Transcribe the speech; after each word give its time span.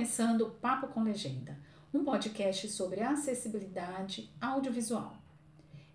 começando 0.00 0.40
o 0.40 0.50
Papo 0.50 0.88
com 0.88 1.02
Legenda, 1.02 1.58
um 1.92 2.02
podcast 2.02 2.66
sobre 2.70 3.02
acessibilidade 3.02 4.30
audiovisual. 4.40 5.14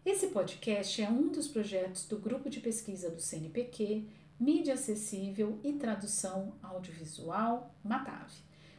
Esse 0.06 0.28
podcast 0.28 1.02
é 1.02 1.10
um 1.10 1.30
dos 1.30 1.48
projetos 1.48 2.08
do 2.08 2.20
grupo 2.20 2.48
de 2.48 2.60
pesquisa 2.60 3.10
do 3.10 3.20
CNPq, 3.20 4.08
Mídia 4.40 4.76
Acessível 4.76 5.60
e 5.64 5.74
Tradução 5.74 6.54
Audiovisual, 6.62 7.74
MATAV, 7.84 8.32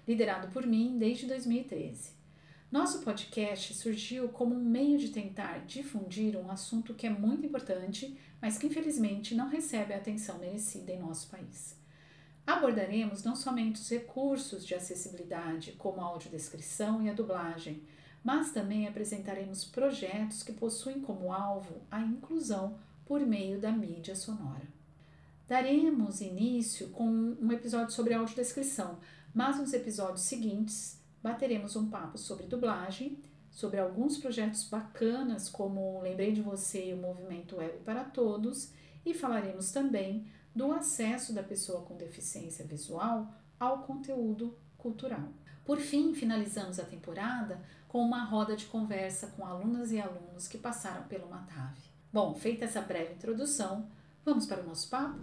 liderado 0.06 0.46
por 0.52 0.64
mim 0.64 0.96
desde 0.96 1.26
2013. 1.26 2.12
Nosso 2.70 3.00
podcast 3.00 3.74
surgiu 3.74 4.28
como 4.28 4.54
um 4.54 4.64
meio 4.64 4.96
de 4.96 5.08
tentar 5.08 5.66
difundir 5.66 6.36
um 6.36 6.48
assunto 6.52 6.94
que 6.94 7.04
é 7.04 7.10
muito 7.10 7.44
importante, 7.44 8.16
mas 8.40 8.56
que 8.58 8.68
infelizmente 8.68 9.34
não 9.34 9.48
recebe 9.48 9.92
a 9.92 9.96
atenção 9.96 10.38
merecida 10.38 10.92
em 10.92 11.00
nosso 11.00 11.28
país. 11.28 11.75
Abordaremos 12.46 13.24
não 13.24 13.34
somente 13.34 13.80
os 13.80 13.90
recursos 13.90 14.64
de 14.64 14.74
acessibilidade, 14.74 15.72
como 15.72 16.00
a 16.00 16.04
audiodescrição 16.04 17.02
e 17.02 17.10
a 17.10 17.12
dublagem, 17.12 17.82
mas 18.22 18.52
também 18.52 18.86
apresentaremos 18.86 19.64
projetos 19.64 20.42
que 20.42 20.52
possuem 20.52 21.00
como 21.00 21.32
alvo 21.32 21.82
a 21.90 22.00
inclusão 22.00 22.78
por 23.04 23.20
meio 23.20 23.60
da 23.60 23.72
mídia 23.72 24.14
sonora. 24.14 24.62
Daremos 25.48 26.20
início 26.20 26.88
com 26.88 27.08
um 27.08 27.52
episódio 27.52 27.92
sobre 27.92 28.14
audiodescrição, 28.14 28.98
mas 29.34 29.58
nos 29.58 29.72
episódios 29.72 30.22
seguintes 30.22 31.00
bateremos 31.22 31.76
um 31.76 31.88
papo 31.88 32.16
sobre 32.16 32.46
dublagem, 32.46 33.18
sobre 33.50 33.80
alguns 33.80 34.18
projetos 34.18 34.64
bacanas 34.64 35.48
como 35.48 36.00
Lembrei 36.00 36.32
de 36.32 36.42
Você 36.42 36.90
e 36.90 36.94
o 36.94 36.96
Movimento 36.96 37.56
Web 37.56 37.78
para 37.84 38.04
Todos 38.04 38.70
e 39.04 39.14
falaremos 39.14 39.70
também 39.70 40.26
do 40.56 40.72
acesso 40.72 41.34
da 41.34 41.42
pessoa 41.42 41.82
com 41.82 41.94
deficiência 41.94 42.64
visual 42.64 43.30
ao 43.60 43.82
conteúdo 43.82 44.56
cultural. 44.78 45.28
Por 45.66 45.78
fim, 45.78 46.14
finalizamos 46.14 46.78
a 46.80 46.84
temporada 46.84 47.60
com 47.86 48.00
uma 48.00 48.24
roda 48.24 48.56
de 48.56 48.64
conversa 48.64 49.26
com 49.36 49.44
alunas 49.44 49.92
e 49.92 50.00
alunos 50.00 50.48
que 50.48 50.56
passaram 50.56 51.02
pelo 51.08 51.28
Matave. 51.28 51.82
Bom, 52.10 52.34
feita 52.34 52.64
essa 52.64 52.80
breve 52.80 53.12
introdução, 53.12 53.86
vamos 54.24 54.46
para 54.46 54.62
o 54.62 54.66
nosso 54.66 54.88
papo? 54.88 55.18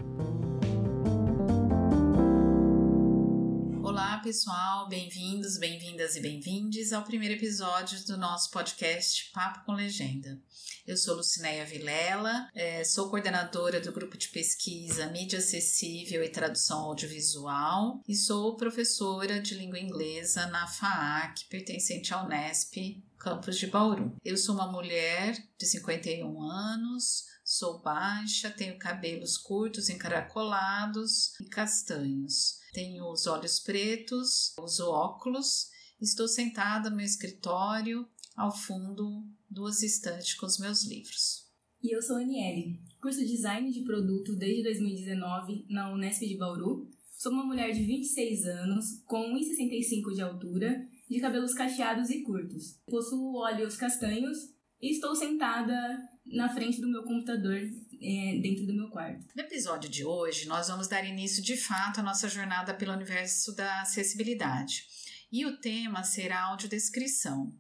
Olá, 3.94 4.18
pessoal, 4.18 4.90
bem-vindos, 4.90 5.60
bem-vindas 5.60 6.16
e 6.16 6.20
bem-vindes 6.20 6.92
ao 6.92 7.04
primeiro 7.04 7.36
episódio 7.36 8.04
do 8.08 8.18
nosso 8.18 8.50
podcast 8.50 9.30
Papo 9.32 9.64
com 9.68 9.74
Legenda. 9.74 10.42
Eu 10.88 10.98
sou 10.98 11.16
Lucinéia 11.16 11.64
Vilela, 11.64 12.50
é, 12.56 12.84
sou 12.84 13.08
coordenadora 13.12 13.80
do 13.80 13.92
grupo 13.92 14.18
de 14.18 14.30
pesquisa 14.30 15.06
Mídia 15.12 15.38
Acessível 15.38 16.24
e 16.24 16.30
Tradução 16.30 16.80
Audiovisual 16.80 18.02
e 18.08 18.16
sou 18.16 18.58
professora 18.58 19.40
de 19.40 19.54
língua 19.54 19.78
inglesa 19.78 20.48
na 20.48 20.66
FAAC, 20.66 21.46
pertencente 21.48 22.16
ao 22.16 22.26
Unesp, 22.26 23.00
campus 23.20 23.60
de 23.60 23.68
Bauru. 23.68 24.18
Eu 24.26 24.38
sou 24.38 24.56
uma 24.56 24.72
mulher 24.72 25.38
de 25.56 25.68
51 25.68 26.42
anos, 26.42 27.26
sou 27.44 27.80
baixa, 27.80 28.50
tenho 28.50 28.76
cabelos 28.80 29.38
curtos, 29.38 29.88
encaracolados 29.88 31.40
e 31.40 31.46
castanhos. 31.46 32.63
Tenho 32.74 33.08
os 33.12 33.28
olhos 33.28 33.60
pretos, 33.60 34.52
uso 34.58 34.90
óculos, 34.90 35.70
estou 36.02 36.28
sentada 36.28 36.90
no 36.90 36.96
meu 36.96 37.06
escritório, 37.06 38.08
ao 38.36 38.52
fundo, 38.52 39.24
duas 39.48 39.84
estantes 39.84 40.34
com 40.34 40.48
os 40.48 40.58
meus 40.58 40.84
livros. 40.84 41.48
E 41.84 41.96
eu 41.96 42.02
sou 42.02 42.18
a 42.18 42.22
Aniele, 42.22 42.82
curso 43.00 43.20
Design 43.20 43.72
de 43.72 43.84
Produto 43.84 44.36
desde 44.36 44.64
2019 44.64 45.68
na 45.70 45.94
Unesp 45.94 46.26
de 46.26 46.36
Bauru. 46.36 46.90
Sou 47.12 47.32
uma 47.32 47.46
mulher 47.46 47.72
de 47.72 47.84
26 47.84 48.46
anos, 48.46 49.04
com 49.06 49.22
1,65 49.36 50.16
de 50.16 50.22
altura, 50.24 50.90
de 51.08 51.20
cabelos 51.20 51.54
cacheados 51.54 52.10
e 52.10 52.24
curtos. 52.24 52.80
Possuo 52.88 53.36
olhos 53.36 53.76
castanhos 53.76 54.50
e 54.82 54.94
estou 54.94 55.16
sentada 55.16 55.78
na 56.26 56.52
frente 56.52 56.82
do 56.82 56.90
meu 56.90 57.04
computador 57.04 57.60
é, 58.04 58.40
dentro 58.40 58.66
do 58.66 58.74
meu 58.74 58.90
quarto. 58.90 59.26
No 59.34 59.42
episódio 59.42 59.90
de 59.90 60.04
hoje, 60.04 60.46
nós 60.46 60.68
vamos 60.68 60.88
dar 60.88 61.06
início 61.06 61.42
de 61.42 61.56
fato 61.56 62.02
à 62.02 62.04
nossa 62.04 62.28
jornada 62.28 62.74
pelo 62.74 62.92
universo 62.92 63.56
da 63.56 63.82
acessibilidade. 63.82 64.86
E 65.32 65.46
o 65.46 65.58
tema 65.58 66.04
será 66.04 66.44
audiodescrição. 66.44 67.52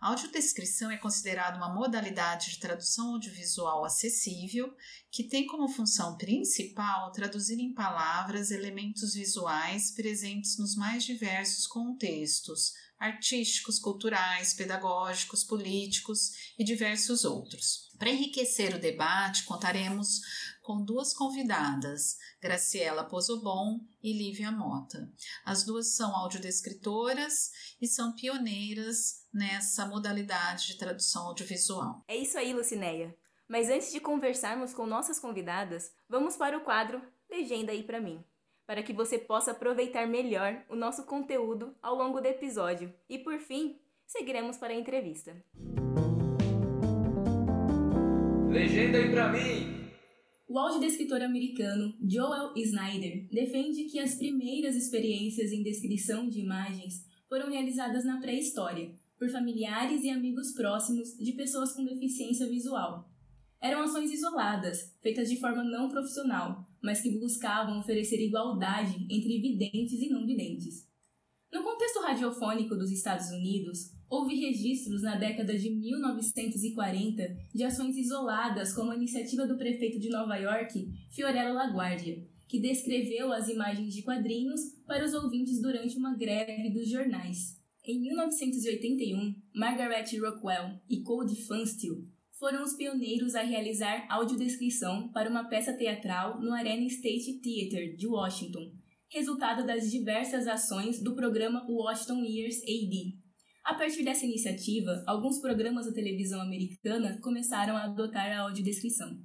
A 0.00 0.08
audiodescrição 0.08 0.90
é 0.90 0.96
considerada 0.96 1.58
uma 1.58 1.74
modalidade 1.74 2.52
de 2.52 2.58
tradução 2.58 3.12
audiovisual 3.12 3.84
acessível 3.84 4.74
que 5.10 5.24
tem 5.24 5.46
como 5.46 5.68
função 5.68 6.16
principal 6.16 7.12
traduzir 7.12 7.60
em 7.60 7.74
palavras 7.74 8.50
elementos 8.50 9.12
visuais 9.12 9.90
presentes 9.90 10.56
nos 10.56 10.74
mais 10.74 11.04
diversos 11.04 11.66
contextos 11.66 12.72
artísticos, 12.98 13.78
culturais, 13.78 14.52
pedagógicos, 14.54 15.42
políticos 15.42 16.52
e 16.58 16.64
diversos 16.64 17.24
outros. 17.24 17.89
Para 18.00 18.08
enriquecer 18.08 18.74
o 18.74 18.78
debate, 18.78 19.44
contaremos 19.44 20.22
com 20.62 20.82
duas 20.82 21.12
convidadas, 21.12 22.16
Graciela 22.40 23.04
Pozobon 23.04 23.78
e 24.02 24.14
Lívia 24.14 24.50
Mota. 24.50 25.12
As 25.44 25.64
duas 25.64 25.94
são 25.94 26.16
audiodescritoras 26.16 27.50
e 27.78 27.86
são 27.86 28.14
pioneiras 28.14 29.26
nessa 29.30 29.84
modalidade 29.84 30.68
de 30.68 30.78
tradução 30.78 31.26
audiovisual. 31.26 32.02
É 32.08 32.16
isso 32.16 32.38
aí, 32.38 32.54
Lucinéia. 32.54 33.14
Mas 33.46 33.68
antes 33.68 33.92
de 33.92 34.00
conversarmos 34.00 34.72
com 34.72 34.86
nossas 34.86 35.20
convidadas, 35.20 35.92
vamos 36.08 36.36
para 36.36 36.56
o 36.56 36.62
quadro 36.62 37.02
Legenda 37.30 37.70
aí 37.70 37.82
para 37.82 38.00
mim, 38.00 38.24
para 38.66 38.82
que 38.82 38.94
você 38.94 39.18
possa 39.18 39.50
aproveitar 39.50 40.06
melhor 40.06 40.64
o 40.70 40.74
nosso 40.74 41.04
conteúdo 41.04 41.76
ao 41.82 41.94
longo 41.96 42.18
do 42.18 42.26
episódio. 42.26 42.94
E 43.10 43.18
por 43.18 43.38
fim, 43.40 43.78
seguiremos 44.06 44.56
para 44.56 44.72
a 44.72 44.76
entrevista. 44.76 45.36
Legenda 48.50 48.98
aí 48.98 49.08
para 49.12 49.32
mim! 49.32 49.88
O 50.48 50.58
audiodescritor 50.58 51.22
americano 51.22 51.94
Joel 52.02 52.52
Snyder 52.56 53.28
defende 53.30 53.84
que 53.84 54.00
as 54.00 54.16
primeiras 54.16 54.74
experiências 54.74 55.52
em 55.52 55.62
descrição 55.62 56.28
de 56.28 56.40
imagens 56.40 57.06
foram 57.28 57.48
realizadas 57.48 58.04
na 58.04 58.20
pré-história, 58.20 58.92
por 59.16 59.30
familiares 59.30 60.02
e 60.02 60.10
amigos 60.10 60.50
próximos 60.52 61.16
de 61.16 61.32
pessoas 61.34 61.72
com 61.72 61.84
deficiência 61.84 62.48
visual. 62.48 63.08
Eram 63.62 63.82
ações 63.82 64.10
isoladas, 64.10 64.96
feitas 65.00 65.30
de 65.30 65.38
forma 65.38 65.62
não 65.62 65.88
profissional, 65.88 66.66
mas 66.82 67.00
que 67.00 67.20
buscavam 67.20 67.78
oferecer 67.78 68.20
igualdade 68.20 69.06
entre 69.08 69.40
videntes 69.40 70.02
e 70.02 70.08
não 70.08 70.26
videntes. 70.26 70.88
No 71.52 71.62
contexto 71.62 72.00
radiofônico 72.00 72.74
dos 72.74 72.90
Estados 72.90 73.30
Unidos, 73.30 73.92
houve 74.10 74.34
registros 74.34 75.02
na 75.02 75.14
década 75.14 75.56
de 75.56 75.70
1940 75.70 77.36
de 77.54 77.62
ações 77.62 77.96
isoladas 77.96 78.74
como 78.74 78.90
a 78.90 78.96
iniciativa 78.96 79.46
do 79.46 79.56
prefeito 79.56 80.00
de 80.00 80.10
Nova 80.10 80.36
York, 80.36 80.92
Fiorello 81.10 81.54
LaGuardia, 81.54 82.26
que 82.48 82.58
descreveu 82.58 83.32
as 83.32 83.48
imagens 83.48 83.94
de 83.94 84.02
quadrinhos 84.02 84.60
para 84.84 85.04
os 85.04 85.14
ouvintes 85.14 85.62
durante 85.62 85.96
uma 85.96 86.16
greve 86.16 86.70
dos 86.70 86.88
jornais. 86.90 87.56
Em 87.84 88.00
1981, 88.00 89.34
Margaret 89.54 90.04
Rockwell 90.18 90.80
e 90.88 91.00
Cody 91.02 91.36
Funsteel 91.46 92.02
foram 92.32 92.64
os 92.64 92.74
pioneiros 92.74 93.34
a 93.34 93.42
realizar 93.42 94.06
audiodescrição 94.10 95.08
para 95.12 95.30
uma 95.30 95.44
peça 95.44 95.72
teatral 95.72 96.40
no 96.40 96.52
Arena 96.52 96.86
State 96.86 97.40
Theater 97.40 97.96
de 97.96 98.08
Washington, 98.08 98.72
resultado 99.08 99.64
das 99.66 99.90
diversas 99.90 100.48
ações 100.48 101.00
do 101.00 101.14
programa 101.14 101.64
Washington 101.68 102.24
Years 102.24 102.56
AD. 102.62 103.29
A 103.64 103.74
partir 103.74 104.02
dessa 104.04 104.24
iniciativa, 104.24 105.02
alguns 105.06 105.38
programas 105.38 105.86
da 105.86 105.92
televisão 105.92 106.40
americana 106.40 107.18
começaram 107.22 107.76
a 107.76 107.84
adotar 107.84 108.32
a 108.32 108.40
audiodescrição. 108.42 109.18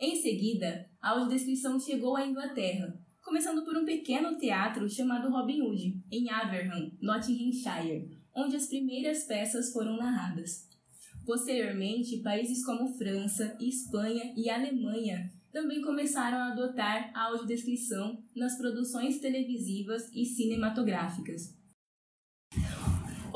Em 0.00 0.16
seguida, 0.16 0.88
a 1.00 1.10
audiodescrição 1.10 1.78
chegou 1.80 2.16
à 2.16 2.26
Inglaterra, 2.26 2.98
começando 3.22 3.64
por 3.64 3.76
um 3.76 3.84
pequeno 3.84 4.38
teatro 4.38 4.88
chamado 4.88 5.30
Robin 5.30 5.62
Hood, 5.62 6.00
em 6.12 6.30
Averham, 6.30 6.92
Nottinghamshire, 7.00 8.08
onde 8.34 8.56
as 8.56 8.66
primeiras 8.66 9.24
peças 9.24 9.72
foram 9.72 9.96
narradas. 9.96 10.68
Posteriormente, 11.24 12.22
países 12.22 12.64
como 12.64 12.94
França, 12.96 13.56
Espanha 13.60 14.32
e 14.36 14.48
Alemanha 14.48 15.32
também 15.50 15.80
começaram 15.80 16.38
a 16.38 16.52
adotar 16.52 17.10
a 17.14 17.28
audiodescrição 17.28 18.22
nas 18.36 18.56
produções 18.58 19.18
televisivas 19.18 20.08
e 20.14 20.24
cinematográficas. 20.24 21.55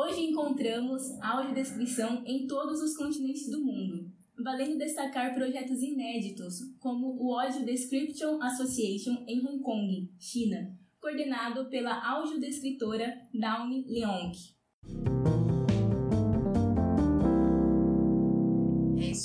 Hoje 0.03 0.23
encontramos 0.23 1.03
audiodescrição 1.21 2.23
em 2.25 2.47
todos 2.47 2.81
os 2.81 2.97
continentes 2.97 3.51
do 3.51 3.63
mundo, 3.63 4.11
valendo 4.43 4.79
destacar 4.79 5.35
projetos 5.35 5.83
inéditos, 5.83 6.55
como 6.79 7.23
o 7.23 7.39
Audio 7.39 7.67
Description 7.67 8.43
Association 8.43 9.27
em 9.29 9.47
Hong 9.47 9.61
Kong, 9.63 10.11
China, 10.19 10.75
coordenado 10.99 11.69
pela 11.69 12.03
audiodescritora 12.13 13.15
Downy 13.35 13.85
Leong. 13.89 14.33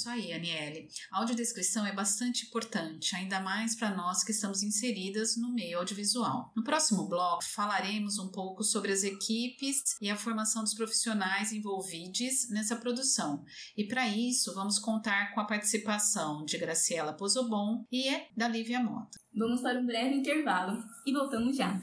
Isso 0.05 0.09
aí, 0.09 0.33
Aniele. 0.33 0.87
A 1.11 1.19
audiodescrição 1.19 1.85
é 1.85 1.91
bastante 1.91 2.45
importante, 2.45 3.15
ainda 3.15 3.39
mais 3.39 3.75
para 3.75 3.95
nós 3.95 4.23
que 4.23 4.31
estamos 4.31 4.61
inseridas 4.61 5.35
no 5.35 5.51
meio 5.51 5.79
audiovisual. 5.79 6.51
No 6.55 6.63
próximo 6.63 7.07
bloco, 7.07 7.43
falaremos 7.43 8.19
um 8.19 8.29
pouco 8.29 8.63
sobre 8.63 8.91
as 8.91 9.03
equipes 9.03 9.95
e 9.99 10.09
a 10.09 10.15
formação 10.15 10.63
dos 10.63 10.75
profissionais 10.75 11.51
envolvidos 11.51 12.49
nessa 12.51 12.75
produção. 12.75 13.43
E 13.75 13.87
para 13.87 14.07
isso, 14.07 14.53
vamos 14.53 14.77
contar 14.77 15.33
com 15.33 15.39
a 15.39 15.45
participação 15.45 16.45
de 16.45 16.57
Graciela 16.57 17.13
Pozobon 17.13 17.83
e 17.91 18.05
da 18.37 18.47
Lívia 18.47 18.79
Mota. 18.79 19.19
Vamos 19.35 19.61
para 19.61 19.79
um 19.79 19.85
breve 19.85 20.15
intervalo 20.15 20.83
e 21.05 21.11
voltamos 21.11 21.57
já. 21.57 21.79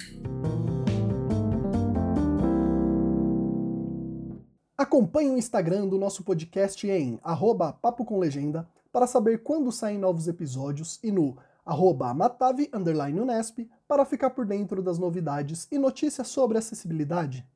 Acompanhe 4.82 5.30
o 5.30 5.38
Instagram 5.38 5.86
do 5.86 5.96
nosso 5.96 6.24
podcast 6.24 6.90
em 6.90 7.16
arroba 7.22 7.72
Papo 7.72 8.04
com 8.04 8.18
Legenda 8.18 8.68
para 8.92 9.06
saber 9.06 9.44
quando 9.44 9.70
saem 9.70 9.96
novos 9.96 10.26
episódios 10.26 10.98
e 11.04 11.12
no 11.12 11.36
arroba 11.64 12.12
Matave 12.12 12.68
Unesp 12.74 13.70
para 13.86 14.04
ficar 14.04 14.30
por 14.30 14.44
dentro 14.44 14.82
das 14.82 14.98
novidades 14.98 15.68
e 15.70 15.78
notícias 15.78 16.26
sobre 16.26 16.58
acessibilidade. 16.58 17.46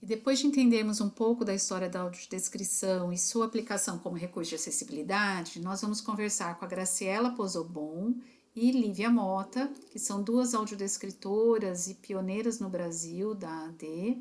E 0.00 0.06
depois 0.06 0.38
de 0.38 0.46
entendermos 0.46 1.02
um 1.02 1.10
pouco 1.10 1.44
da 1.44 1.54
história 1.54 1.90
da 1.90 2.00
audiodescrição 2.00 3.12
e 3.12 3.18
sua 3.18 3.44
aplicação 3.44 3.98
como 3.98 4.16
recurso 4.16 4.48
de 4.48 4.56
acessibilidade, 4.56 5.60
nós 5.60 5.82
vamos 5.82 6.00
conversar 6.00 6.58
com 6.58 6.64
a 6.64 6.68
Graciela 6.68 7.32
Pozobon 7.32 8.14
e 8.60 8.72
Lívia 8.72 9.08
Mota, 9.08 9.72
que 9.90 9.98
são 9.98 10.22
duas 10.22 10.52
audiodescritoras 10.52 11.86
e 11.86 11.94
pioneiras 11.94 12.58
no 12.58 12.68
Brasil 12.68 13.34
da 13.34 13.66
AD, 13.66 14.20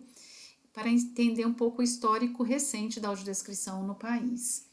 para 0.72 0.90
entender 0.90 1.46
um 1.46 1.54
pouco 1.54 1.82
o 1.82 1.84
histórico 1.84 2.44
recente 2.44 3.00
da 3.00 3.08
audiodescrição 3.08 3.86
no 3.86 3.96
país. 3.96 4.68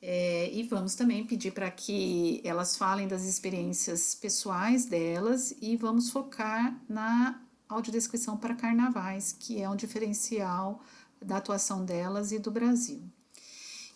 É, 0.00 0.50
e 0.52 0.62
vamos 0.62 0.94
também 0.94 1.26
pedir 1.26 1.52
para 1.52 1.70
que 1.70 2.40
elas 2.44 2.76
falem 2.76 3.08
das 3.08 3.24
experiências 3.24 4.14
pessoais 4.14 4.84
delas 4.84 5.54
e 5.60 5.76
vamos 5.76 6.10
focar 6.10 6.80
na 6.88 7.40
audiodescrição 7.68 8.36
para 8.36 8.54
carnavais, 8.54 9.32
que 9.32 9.60
é 9.60 9.68
um 9.68 9.76
diferencial 9.76 10.80
da 11.20 11.38
atuação 11.38 11.84
delas 11.84 12.30
e 12.30 12.38
do 12.38 12.50
Brasil. 12.50 13.02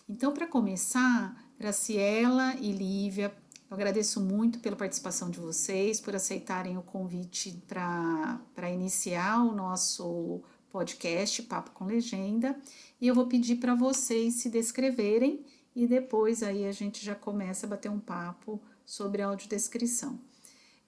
Então, 0.09 0.33
para 0.33 0.47
começar, 0.47 1.35
Graciela 1.59 2.55
e 2.55 2.71
Lívia, 2.71 3.35
eu 3.69 3.75
agradeço 3.75 4.21
muito 4.21 4.59
pela 4.59 4.75
participação 4.75 5.29
de 5.29 5.39
vocês, 5.39 5.99
por 5.99 6.15
aceitarem 6.15 6.77
o 6.77 6.81
convite 6.81 7.61
para 7.67 8.71
iniciar 8.71 9.43
o 9.43 9.53
nosso 9.53 10.41
podcast 10.69 11.43
Papo 11.43 11.71
com 11.71 11.85
Legenda. 11.85 12.57
E 13.01 13.07
eu 13.07 13.15
vou 13.15 13.27
pedir 13.27 13.57
para 13.57 13.75
vocês 13.75 14.35
se 14.35 14.49
descreverem 14.49 15.45
e 15.75 15.85
depois 15.85 16.43
aí 16.43 16.65
a 16.65 16.71
gente 16.71 17.05
já 17.05 17.13
começa 17.13 17.65
a 17.65 17.69
bater 17.69 17.91
um 17.91 17.99
papo 17.99 18.61
sobre 18.85 19.21
a 19.21 19.27
audiodescrição. 19.27 20.17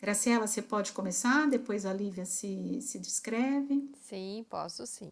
Graciela, 0.01 0.47
você 0.47 0.61
pode 0.61 0.93
começar, 0.93 1.49
depois 1.49 1.85
a 1.85 1.91
Lívia 1.91 2.25
se, 2.25 2.81
se 2.81 2.97
descreve. 2.97 3.91
Sim, 4.07 4.45
posso 4.49 4.87
sim. 4.87 5.11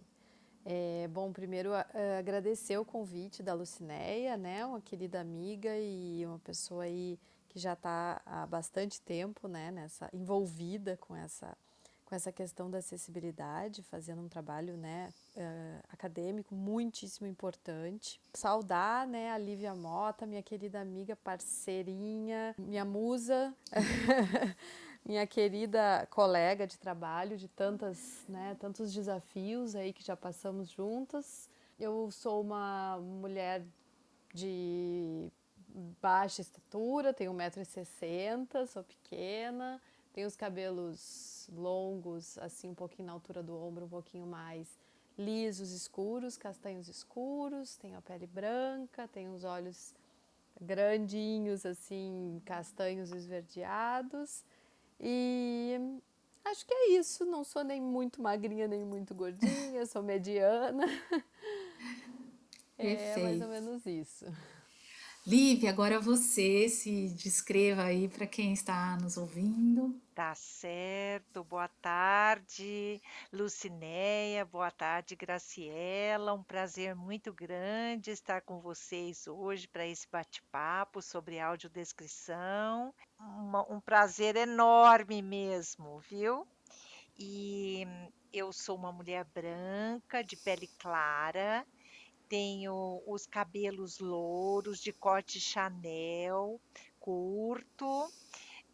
É, 0.64 1.08
bom, 1.10 1.34
primeiro 1.34 1.72
agradecer 2.18 2.78
o 2.78 2.86
convite 2.86 3.44
da 3.44 3.54
Lucinéia, 3.54 4.38
né, 4.38 4.66
uma 4.66 4.82
querida 4.82 5.20
amiga 5.20 5.78
e 5.78 6.26
uma 6.26 6.40
pessoa 6.40 6.84
aí 6.84 7.20
que 7.58 7.60
já 7.60 7.74
está 7.74 8.22
há 8.24 8.46
bastante 8.46 9.02
tempo 9.02 9.48
né, 9.48 9.72
nessa, 9.72 10.08
envolvida 10.14 10.96
com 10.98 11.16
essa, 11.16 11.58
com 12.06 12.14
essa 12.14 12.32
questão 12.32 12.70
da 12.70 12.78
acessibilidade, 12.78 13.82
fazendo 13.82 14.22
um 14.22 14.30
trabalho 14.30 14.78
né, 14.78 15.12
uh, 15.36 15.84
acadêmico 15.90 16.54
muitíssimo 16.54 17.26
importante. 17.26 18.22
Saudar 18.36 19.08
né, 19.08 19.32
a 19.32 19.40
Lívia 19.40 19.74
Mota, 19.74 20.28
minha 20.28 20.44
querida 20.44 20.80
amiga, 20.80 21.16
parceirinha, 21.16 22.54
minha 22.60 22.86
musa. 22.86 23.52
minha 25.04 25.26
querida 25.26 26.06
colega 26.12 26.68
de 26.68 26.78
trabalho 26.78 27.38
de 27.38 27.48
tantas, 27.48 28.24
né, 28.30 28.56
tantos 28.60 28.94
desafios 28.94 29.74
aí 29.74 29.94
que 29.94 30.04
já 30.04 30.16
passamos 30.16 30.70
juntas. 30.70 31.50
Eu 31.80 32.12
sou 32.12 32.40
uma 32.42 33.00
mulher 33.00 33.66
de 34.32 35.32
baixa 36.02 36.42
estatura, 36.42 37.14
tenho 37.14 37.34
1,60m, 37.34 38.66
sou 38.68 38.84
pequena, 38.84 39.82
tenho 40.14 40.28
os 40.28 40.36
cabelos 40.36 41.48
longos, 41.54 42.38
assim, 42.40 42.70
um 42.70 42.76
pouquinho 42.76 43.08
na 43.08 43.14
altura 43.14 43.44
do 43.44 43.56
ombro, 43.56 43.86
um 43.86 43.90
pouquinho 43.90 44.26
mais 44.26 44.68
lisos, 45.18 45.72
escuros, 45.72 46.38
castanhos 46.38 46.88
escuros, 46.88 47.76
tenho 47.78 47.98
a 47.98 48.02
pele 48.02 48.28
branca, 48.28 49.08
tenho 49.08 49.34
os 49.34 49.44
olhos 49.44 49.94
grandinhos, 50.60 51.66
assim, 51.66 52.42
castanhos 52.46 53.12
esverdeados. 53.12 54.44
E 55.00 55.80
acho 56.46 56.66
que 56.66 56.74
é 56.74 56.90
isso. 56.92 57.26
Não 57.26 57.44
sou 57.44 57.64
nem 57.64 57.82
muito 57.82 58.22
magrinha, 58.22 58.68
nem 58.68 58.84
muito 58.84 59.14
gordinha, 59.14 59.86
sou 59.86 60.02
mediana. 60.02 60.86
É 62.80 63.18
mais 63.18 63.42
ou 63.42 63.48
menos 63.48 63.86
isso. 63.88 64.26
Lívia, 65.28 65.72
agora 65.72 66.00
você 66.00 66.70
se 66.70 67.10
descreva 67.10 67.84
aí 67.84 68.08
para 68.08 68.26
quem 68.26 68.54
está 68.54 68.96
nos 68.96 69.18
ouvindo. 69.18 69.94
Tá 70.16 70.34
certo. 70.34 71.44
Boa 71.44 71.68
tarde, 71.68 73.02
Lucinéia. 73.34 74.46
Boa 74.46 74.72
tarde, 74.72 75.18
Graciela. 75.18 76.34
Um 76.34 76.42
prazer 76.42 76.96
muito 76.96 77.34
grande 77.34 78.10
estar 78.10 78.40
com 78.40 78.62
vocês 78.62 79.28
hoje 79.28 79.68
para 79.68 79.86
esse 79.86 80.08
bate-papo 80.10 81.02
sobre 81.02 81.42
audiodescrição. 81.42 82.94
Um, 83.20 83.76
um 83.76 83.82
prazer 83.82 84.38
enorme 84.38 85.22
mesmo, 85.22 86.00
viu? 86.10 86.48
E 87.20 87.86
eu 88.32 88.54
sou 88.54 88.78
uma 88.78 88.94
mulher 88.94 89.26
branca, 89.26 90.24
de 90.24 90.38
pele 90.38 90.68
clara, 90.80 91.66
tenho 92.30 93.02
os 93.06 93.26
cabelos 93.26 94.00
louros, 94.00 94.80
de 94.80 94.92
corte 94.92 95.40
Chanel, 95.40 96.60
curto, 97.00 98.12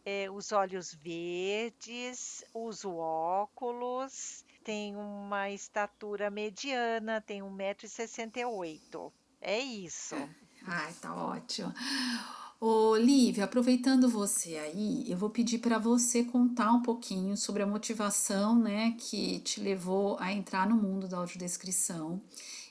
é, 0.04 0.30
os 0.30 0.52
olhos 0.52 0.92
verdes, 0.94 2.44
uso 2.52 2.96
óculos, 2.96 4.44
tenho 4.62 4.98
uma 4.98 5.50
estatura 5.50 6.30
mediana, 6.30 7.20
tenho 7.20 7.46
1,68m. 7.46 9.12
É 9.40 9.58
isso. 9.58 10.14
Ai, 10.66 10.92
tá 11.00 11.14
ótimo. 11.14 11.72
Ô, 12.60 12.94
aproveitando 13.42 14.08
você 14.08 14.56
aí, 14.56 15.04
eu 15.06 15.18
vou 15.18 15.28
pedir 15.28 15.58
para 15.58 15.78
você 15.78 16.24
contar 16.24 16.72
um 16.72 16.80
pouquinho 16.80 17.36
sobre 17.36 17.62
a 17.62 17.66
motivação, 17.66 18.58
né, 18.58 18.96
que 18.98 19.40
te 19.40 19.60
levou 19.60 20.16
a 20.18 20.32
entrar 20.32 20.66
no 20.66 20.74
mundo 20.74 21.06
da 21.06 21.18
audiodescrição 21.18 22.22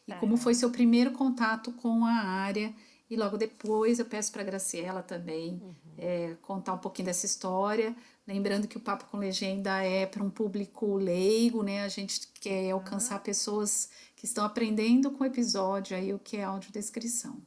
e 0.08 0.14
é. 0.14 0.16
como 0.18 0.38
foi 0.38 0.54
seu 0.54 0.70
primeiro 0.70 1.12
contato 1.12 1.72
com 1.74 2.06
a 2.06 2.14
área. 2.14 2.74
E 3.10 3.16
logo 3.16 3.38
depois 3.38 4.00
eu 4.00 4.06
peço 4.06 4.32
para 4.32 4.42
a 4.42 4.46
Graciela 4.46 5.04
também 5.04 5.62
uhum. 5.62 5.74
é, 5.98 6.36
contar 6.42 6.74
um 6.74 6.80
pouquinho 6.80 7.08
dessa 7.08 7.26
história. 7.26 7.96
Lembrando 8.26 8.68
que 8.68 8.78
o 8.78 8.80
Papo 8.80 9.06
com 9.06 9.18
Legenda 9.18 9.84
é 9.84 10.06
para 10.06 10.24
um 10.24 10.30
público 10.30 10.96
leigo, 10.96 11.62
né? 11.62 11.84
A 11.84 11.90
gente 11.90 12.28
quer 12.40 12.72
alcançar 12.72 13.20
pessoas 13.20 13.90
que 14.16 14.26
estão 14.26 14.46
aprendendo 14.46 15.12
com 15.12 15.24
o 15.24 15.28
episódio 15.28 15.96
aí 15.96 16.14
o 16.14 16.20
que 16.20 16.38
é 16.38 16.44
audiodescrição. 16.44 17.42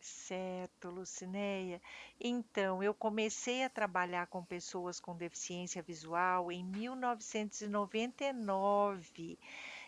Certo, 0.00 0.90
Lucinéia. 0.90 1.80
Então, 2.20 2.82
eu 2.82 2.92
comecei 2.92 3.62
a 3.62 3.70
trabalhar 3.70 4.26
com 4.26 4.44
pessoas 4.44 5.00
com 5.00 5.16
deficiência 5.16 5.82
visual 5.82 6.52
em 6.52 6.64
1999 6.64 9.38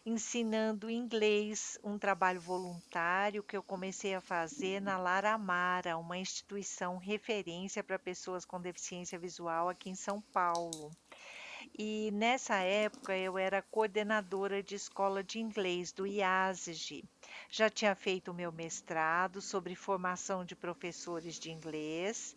ensinando 0.04 0.90
inglês, 0.90 1.78
um 1.84 1.98
trabalho 1.98 2.40
voluntário 2.40 3.42
que 3.42 3.56
eu 3.56 3.62
comecei 3.62 4.14
a 4.14 4.20
fazer 4.20 4.80
na 4.80 4.96
Lara 4.96 5.32
Amara, 5.32 5.98
uma 5.98 6.16
instituição 6.16 6.96
referência 6.96 7.84
para 7.84 7.98
pessoas 7.98 8.44
com 8.44 8.60
deficiência 8.60 9.18
visual 9.18 9.68
aqui 9.68 9.90
em 9.90 9.94
São 9.94 10.20
Paulo. 10.20 10.90
E 11.78 12.10
nessa 12.12 12.56
época 12.56 13.16
eu 13.16 13.36
era 13.36 13.62
coordenadora 13.62 14.62
de 14.62 14.74
escola 14.74 15.22
de 15.22 15.38
inglês 15.38 15.92
do 15.92 16.06
IASG. 16.06 17.04
Já 17.50 17.68
tinha 17.68 17.94
feito 17.94 18.30
o 18.30 18.34
meu 18.34 18.50
mestrado 18.50 19.42
sobre 19.42 19.74
formação 19.74 20.44
de 20.44 20.56
professores 20.56 21.38
de 21.38 21.50
inglês. 21.50 22.34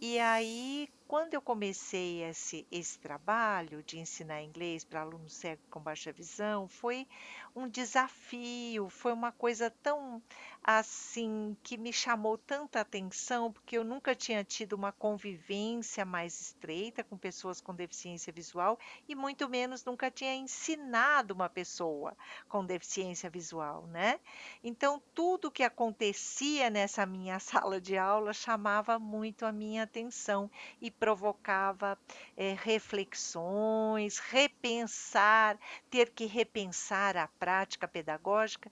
E 0.00 0.18
aí, 0.18 0.88
quando 1.06 1.34
eu 1.34 1.40
comecei 1.40 2.22
esse, 2.24 2.66
esse 2.70 2.98
trabalho 2.98 3.82
de 3.82 3.98
ensinar 3.98 4.42
inglês 4.42 4.84
para 4.84 5.00
alunos 5.00 5.32
cegos 5.34 5.64
com 5.70 5.80
baixa 5.80 6.12
visão, 6.12 6.66
foi 6.68 7.06
um 7.54 7.68
desafio, 7.68 8.88
foi 8.90 9.12
uma 9.12 9.30
coisa 9.32 9.70
tão 9.70 10.22
assim 10.64 11.56
que 11.62 11.76
me 11.76 11.92
chamou 11.92 12.38
tanta 12.38 12.80
atenção, 12.80 13.52
porque 13.52 13.76
eu 13.76 13.84
nunca 13.84 14.14
tinha 14.14 14.44
tido 14.44 14.74
uma 14.74 14.92
convivência 14.92 16.04
mais 16.04 16.40
estreita 16.40 17.02
com 17.02 17.16
pessoas 17.18 17.60
com 17.60 17.74
deficiência 17.74 18.32
visual 18.32 18.78
e 19.08 19.14
muito 19.14 19.48
menos 19.48 19.84
nunca 19.84 20.10
tinha 20.10 20.34
ensinado 20.34 21.34
uma 21.34 21.48
pessoa 21.48 22.16
com 22.48 22.64
deficiência 22.64 23.28
visual, 23.28 23.86
né? 23.88 24.20
Então 24.62 25.02
tudo 25.14 25.50
que 25.50 25.64
acontecia 25.64 26.70
nessa 26.70 27.04
minha 27.04 27.38
sala 27.40 27.80
de 27.80 27.96
aula 27.98 28.32
chamava 28.32 28.98
muito 28.98 29.44
a 29.44 29.52
minha 29.52 29.82
atenção 29.82 30.50
e 30.80 30.90
provocava 30.90 31.98
é, 32.36 32.54
reflexões, 32.54 34.18
repensar, 34.18 35.58
ter 35.90 36.10
que 36.10 36.26
repensar 36.26 37.16
a 37.16 37.26
prática 37.26 37.88
pedagógica. 37.88 38.70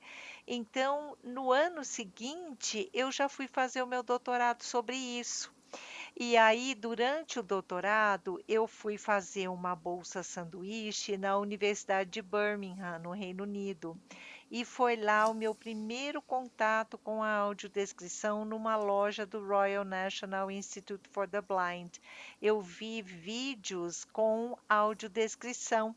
Então, 0.53 1.17
no 1.23 1.53
ano 1.53 1.85
seguinte, 1.85 2.91
eu 2.93 3.13
já 3.13 3.29
fui 3.29 3.47
fazer 3.47 3.83
o 3.85 3.87
meu 3.87 4.03
doutorado 4.03 4.65
sobre 4.65 4.97
isso. 4.97 5.55
E 6.19 6.37
aí, 6.37 6.75
durante 6.75 7.39
o 7.39 7.43
doutorado, 7.45 8.43
eu 8.49 8.67
fui 8.67 8.99
fazer 8.99 9.47
uma 9.47 9.77
bolsa 9.77 10.25
sanduíche 10.25 11.17
na 11.17 11.39
Universidade 11.39 12.11
de 12.11 12.21
Birmingham, 12.21 12.99
no 12.99 13.13
Reino 13.13 13.45
Unido. 13.45 13.97
E 14.51 14.65
foi 14.65 14.97
lá 14.97 15.29
o 15.29 15.35
meu 15.35 15.55
primeiro 15.55 16.21
contato 16.21 16.99
com 16.99 17.23
a 17.23 17.31
audiodescrição 17.31 18.45
numa 18.45 18.77
loja 18.77 19.25
do 19.25 19.47
Royal 19.47 19.85
National 19.85 20.51
Institute 20.51 21.09
for 21.11 21.29
the 21.29 21.41
Blind. 21.41 21.99
Eu 22.43 22.61
vi 22.61 23.01
vídeos 23.01 24.05
com 24.07 24.59
audiodescrição 24.69 25.95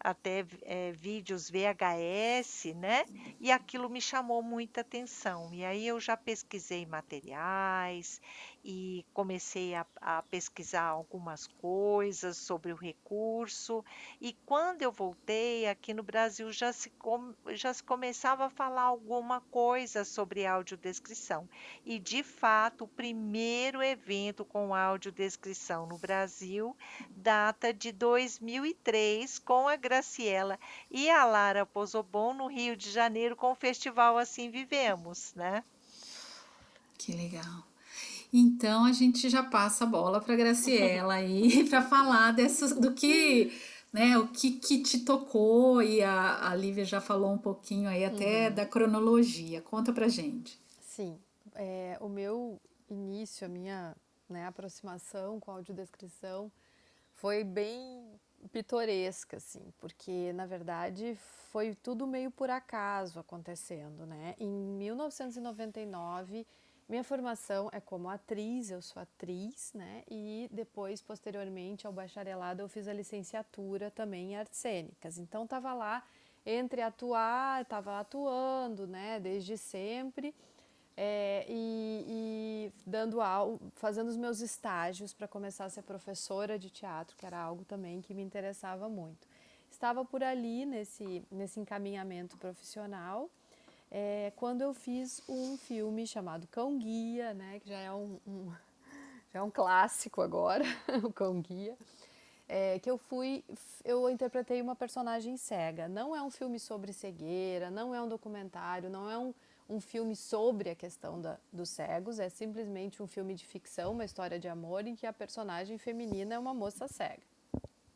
até 0.00 0.44
é, 0.62 0.92
vídeos 0.92 1.50
VHS, 1.50 2.74
né? 2.76 3.04
E 3.40 3.50
aquilo 3.50 3.88
me 3.88 4.00
chamou 4.00 4.42
muita 4.42 4.80
atenção. 4.80 5.52
E 5.52 5.64
aí 5.64 5.86
eu 5.86 5.98
já 6.00 6.16
pesquisei 6.16 6.86
materiais 6.86 8.20
e 8.64 9.04
comecei 9.14 9.74
a, 9.74 9.86
a 10.00 10.22
pesquisar 10.22 10.82
algumas 10.82 11.46
coisas 11.46 12.36
sobre 12.36 12.72
o 12.72 12.76
recurso. 12.76 13.84
E 14.20 14.32
quando 14.44 14.82
eu 14.82 14.92
voltei 14.92 15.66
aqui 15.66 15.94
no 15.94 16.02
Brasil 16.02 16.52
já 16.52 16.72
se, 16.72 16.90
com, 16.90 17.34
já 17.48 17.72
se 17.72 17.82
começava 17.82 18.46
a 18.46 18.50
falar 18.50 18.82
alguma 18.82 19.40
coisa 19.40 20.04
sobre 20.04 20.46
audiodescrição. 20.46 21.48
E 21.84 21.98
de 21.98 22.22
fato, 22.22 22.84
o 22.84 22.88
primeiro 22.88 23.82
evento 23.82 24.44
com 24.44 24.74
audiodescrição 24.74 25.86
no 25.86 25.98
Brasil 25.98 26.76
data 27.10 27.72
de 27.72 27.92
2003 27.92 29.38
com 29.38 29.68
a 29.68 29.76
Graciela 29.88 30.58
e 30.90 31.08
a 31.08 31.24
Lara 31.24 31.64
Pozobon 31.64 32.34
no 32.34 32.46
Rio 32.46 32.76
de 32.76 32.90
Janeiro 32.90 33.34
com 33.34 33.52
o 33.52 33.54
festival 33.54 34.18
Assim 34.18 34.50
Vivemos, 34.50 35.32
né? 35.34 35.64
Que 36.98 37.12
legal. 37.12 37.64
Então 38.30 38.84
a 38.84 38.92
gente 38.92 39.30
já 39.30 39.42
passa 39.42 39.84
a 39.84 39.86
bola 39.86 40.20
para 40.20 40.36
Graciela 40.36 41.14
aí 41.14 41.64
para 41.70 41.80
falar 41.80 42.32
dessa, 42.32 42.74
do 42.74 42.92
que 42.92 43.50
né, 43.90 44.18
o 44.18 44.28
que, 44.28 44.52
que 44.52 44.82
te 44.82 45.00
tocou 45.00 45.82
e 45.82 46.02
a, 46.02 46.50
a 46.50 46.54
Lívia 46.54 46.84
já 46.84 47.00
falou 47.00 47.32
um 47.32 47.38
pouquinho 47.38 47.88
aí 47.88 48.04
até 48.04 48.48
uhum. 48.48 48.54
da 48.54 48.66
cronologia. 48.66 49.62
Conta 49.62 49.94
pra 49.94 50.08
gente. 50.08 50.58
Sim, 50.82 51.18
é, 51.54 51.96
o 52.00 52.08
meu 52.08 52.60
início, 52.90 53.46
a 53.46 53.48
minha 53.48 53.96
né, 54.28 54.46
aproximação 54.46 55.40
com 55.40 55.50
a 55.50 55.54
audiodescrição 55.54 56.52
foi 57.14 57.42
bem 57.42 58.04
pitoresca, 58.52 59.36
assim, 59.38 59.72
porque 59.78 60.32
na 60.32 60.46
verdade 60.46 61.16
foi 61.50 61.74
tudo 61.74 62.06
meio 62.06 62.30
por 62.30 62.50
acaso 62.50 63.18
acontecendo, 63.18 64.06
né? 64.06 64.34
Em 64.38 64.48
1999 64.48 66.46
minha 66.88 67.04
formação 67.04 67.68
é 67.70 67.80
como 67.80 68.08
atriz, 68.08 68.70
eu 68.70 68.80
sou 68.80 69.02
atriz, 69.02 69.72
né? 69.74 70.02
E 70.10 70.48
depois, 70.50 71.02
posteriormente 71.02 71.86
ao 71.86 71.92
bacharelado, 71.92 72.62
eu 72.62 72.68
fiz 72.68 72.88
a 72.88 72.94
licenciatura 72.94 73.90
também 73.90 74.32
em 74.32 74.36
artes 74.36 74.58
cênicas. 74.58 75.18
Então, 75.18 75.44
estava 75.44 75.74
lá 75.74 76.02
entre 76.46 76.80
atuar, 76.80 77.60
estava 77.60 78.00
atuando, 78.00 78.86
né? 78.86 79.20
Desde 79.20 79.58
sempre. 79.58 80.34
É, 81.00 81.46
e, 81.48 82.04
e, 82.08 82.72
dando 82.84 83.18
fazendo 83.76 84.08
os 84.08 84.16
meus 84.16 84.40
estágios 84.40 85.12
para 85.12 85.28
começar 85.28 85.64
a 85.66 85.70
ser 85.70 85.82
professora 85.82 86.58
de 86.58 86.70
teatro, 86.70 87.16
que 87.16 87.24
era 87.24 87.38
algo 87.38 87.64
também 87.64 88.00
que 88.00 88.12
me 88.12 88.20
interessava 88.20 88.88
muito. 88.88 89.28
Estava 89.70 90.04
por 90.04 90.24
ali 90.24 90.66
nesse, 90.66 91.22
nesse 91.30 91.60
encaminhamento 91.60 92.36
profissional 92.36 93.30
é, 93.90 94.32
quando 94.36 94.62
eu 94.62 94.74
fiz 94.74 95.22
um 95.28 95.56
filme 95.56 96.06
chamado 96.06 96.46
Cão 96.48 96.78
Guia, 96.78 97.32
né, 97.32 97.60
que 97.60 97.68
já 97.68 97.78
é 97.78 97.92
um, 97.92 98.18
um 98.26 98.52
já 99.32 99.38
é 99.40 99.42
um 99.42 99.50
clássico 99.50 100.20
agora, 100.20 100.64
o 101.04 101.12
Cão 101.12 101.40
Guia, 101.40 101.76
é, 102.48 102.78
que 102.78 102.90
eu 102.90 102.98
fui, 102.98 103.44
eu 103.84 104.08
interpretei 104.10 104.60
uma 104.60 104.74
personagem 104.74 105.36
cega. 105.36 105.86
Não 105.86 106.16
é 106.16 106.22
um 106.22 106.30
filme 106.30 106.58
sobre 106.58 106.92
cegueira, 106.92 107.70
não 107.70 107.94
é 107.94 108.02
um 108.02 108.08
documentário, 108.08 108.90
não 108.90 109.08
é 109.08 109.18
um, 109.18 109.34
um 109.68 109.80
filme 109.80 110.16
sobre 110.16 110.70
a 110.70 110.74
questão 110.74 111.20
da, 111.20 111.38
dos 111.52 111.68
cegos, 111.68 112.18
é 112.18 112.28
simplesmente 112.28 113.02
um 113.02 113.06
filme 113.06 113.34
de 113.34 113.44
ficção, 113.44 113.92
uma 113.92 114.04
história 114.04 114.38
de 114.38 114.48
amor 114.48 114.86
em 114.86 114.94
que 114.94 115.06
a 115.06 115.12
personagem 115.12 115.76
feminina 115.76 116.34
é 116.34 116.38
uma 116.38 116.54
moça 116.54 116.88
cega, 116.88 117.22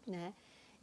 né? 0.06 0.34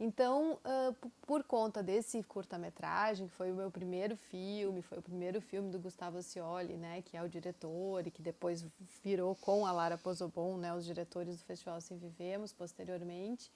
Então, 0.02 0.54
uh, 0.64 1.10
por 1.26 1.44
conta 1.44 1.82
desse 1.82 2.22
curta-metragem, 2.22 3.28
que 3.28 3.34
foi 3.34 3.52
o 3.52 3.54
meu 3.54 3.70
primeiro 3.70 4.16
filme, 4.16 4.80
foi 4.80 4.96
o 4.96 5.02
primeiro 5.02 5.42
filme 5.42 5.70
do 5.70 5.78
Gustavo 5.78 6.16
Ascioli, 6.16 6.78
né, 6.78 7.02
que 7.02 7.18
é 7.18 7.22
o 7.22 7.28
diretor 7.28 8.06
e 8.06 8.10
que 8.10 8.22
depois 8.22 8.64
virou 9.04 9.36
com 9.36 9.66
a 9.66 9.72
Lara 9.72 9.98
Pozobon, 9.98 10.56
né, 10.56 10.72
os 10.72 10.86
diretores 10.86 11.36
do 11.36 11.44
Festival 11.44 11.76
Assim 11.76 11.98
Vivemos, 11.98 12.50
posteriormente, 12.50 13.52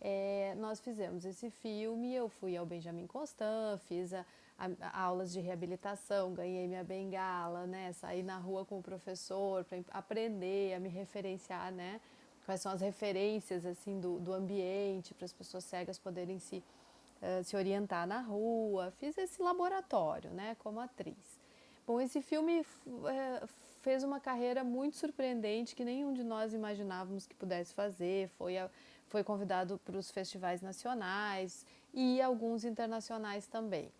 é, 0.00 0.54
nós 0.56 0.80
fizemos 0.80 1.26
esse 1.26 1.50
filme, 1.50 2.14
eu 2.14 2.30
fui 2.30 2.56
ao 2.56 2.64
Benjamin 2.64 3.06
Constant, 3.06 3.78
fiz 3.80 4.14
a, 4.14 4.24
a, 4.58 4.68
a 4.80 5.00
aulas 5.02 5.32
de 5.32 5.40
reabilitação, 5.40 6.32
ganhei 6.32 6.66
minha 6.66 6.84
bengala, 6.84 7.66
né, 7.66 7.92
saí 7.92 8.22
na 8.22 8.38
rua 8.38 8.64
com 8.64 8.78
o 8.78 8.82
professor 8.82 9.64
para 9.64 9.78
aprender 9.90 10.74
a 10.74 10.80
me 10.80 10.88
referenciar, 10.88 11.72
né, 11.72 12.00
quais 12.44 12.60
são 12.60 12.72
as 12.72 12.80
referências 12.80 13.64
assim 13.66 14.00
do, 14.00 14.18
do 14.20 14.32
ambiente 14.32 15.14
para 15.14 15.24
as 15.24 15.32
pessoas 15.32 15.64
cegas 15.64 15.98
poderem 15.98 16.38
se, 16.38 16.56
uh, 16.56 17.42
se 17.42 17.56
orientar 17.56 18.06
na 18.06 18.20
rua. 18.20 18.92
Fiz 18.92 19.16
esse 19.18 19.42
laboratório, 19.42 20.30
né, 20.30 20.56
como 20.58 20.80
atriz. 20.80 21.40
Bom, 21.86 22.00
esse 22.00 22.22
filme 22.22 22.60
uh, 22.86 23.48
fez 23.80 24.02
uma 24.02 24.18
carreira 24.18 24.64
muito 24.64 24.96
surpreendente 24.96 25.74
que 25.74 25.84
nenhum 25.84 26.12
de 26.14 26.24
nós 26.24 26.54
imaginávamos 26.54 27.26
que 27.26 27.34
pudesse 27.34 27.74
fazer. 27.74 28.28
Foi, 28.28 28.56
a, 28.56 28.70
foi 29.08 29.22
convidado 29.22 29.78
para 29.84 29.96
os 29.98 30.10
festivais 30.10 30.62
nacionais 30.62 31.66
e 31.92 32.22
alguns 32.22 32.64
internacionais 32.64 33.46
também. 33.46 33.90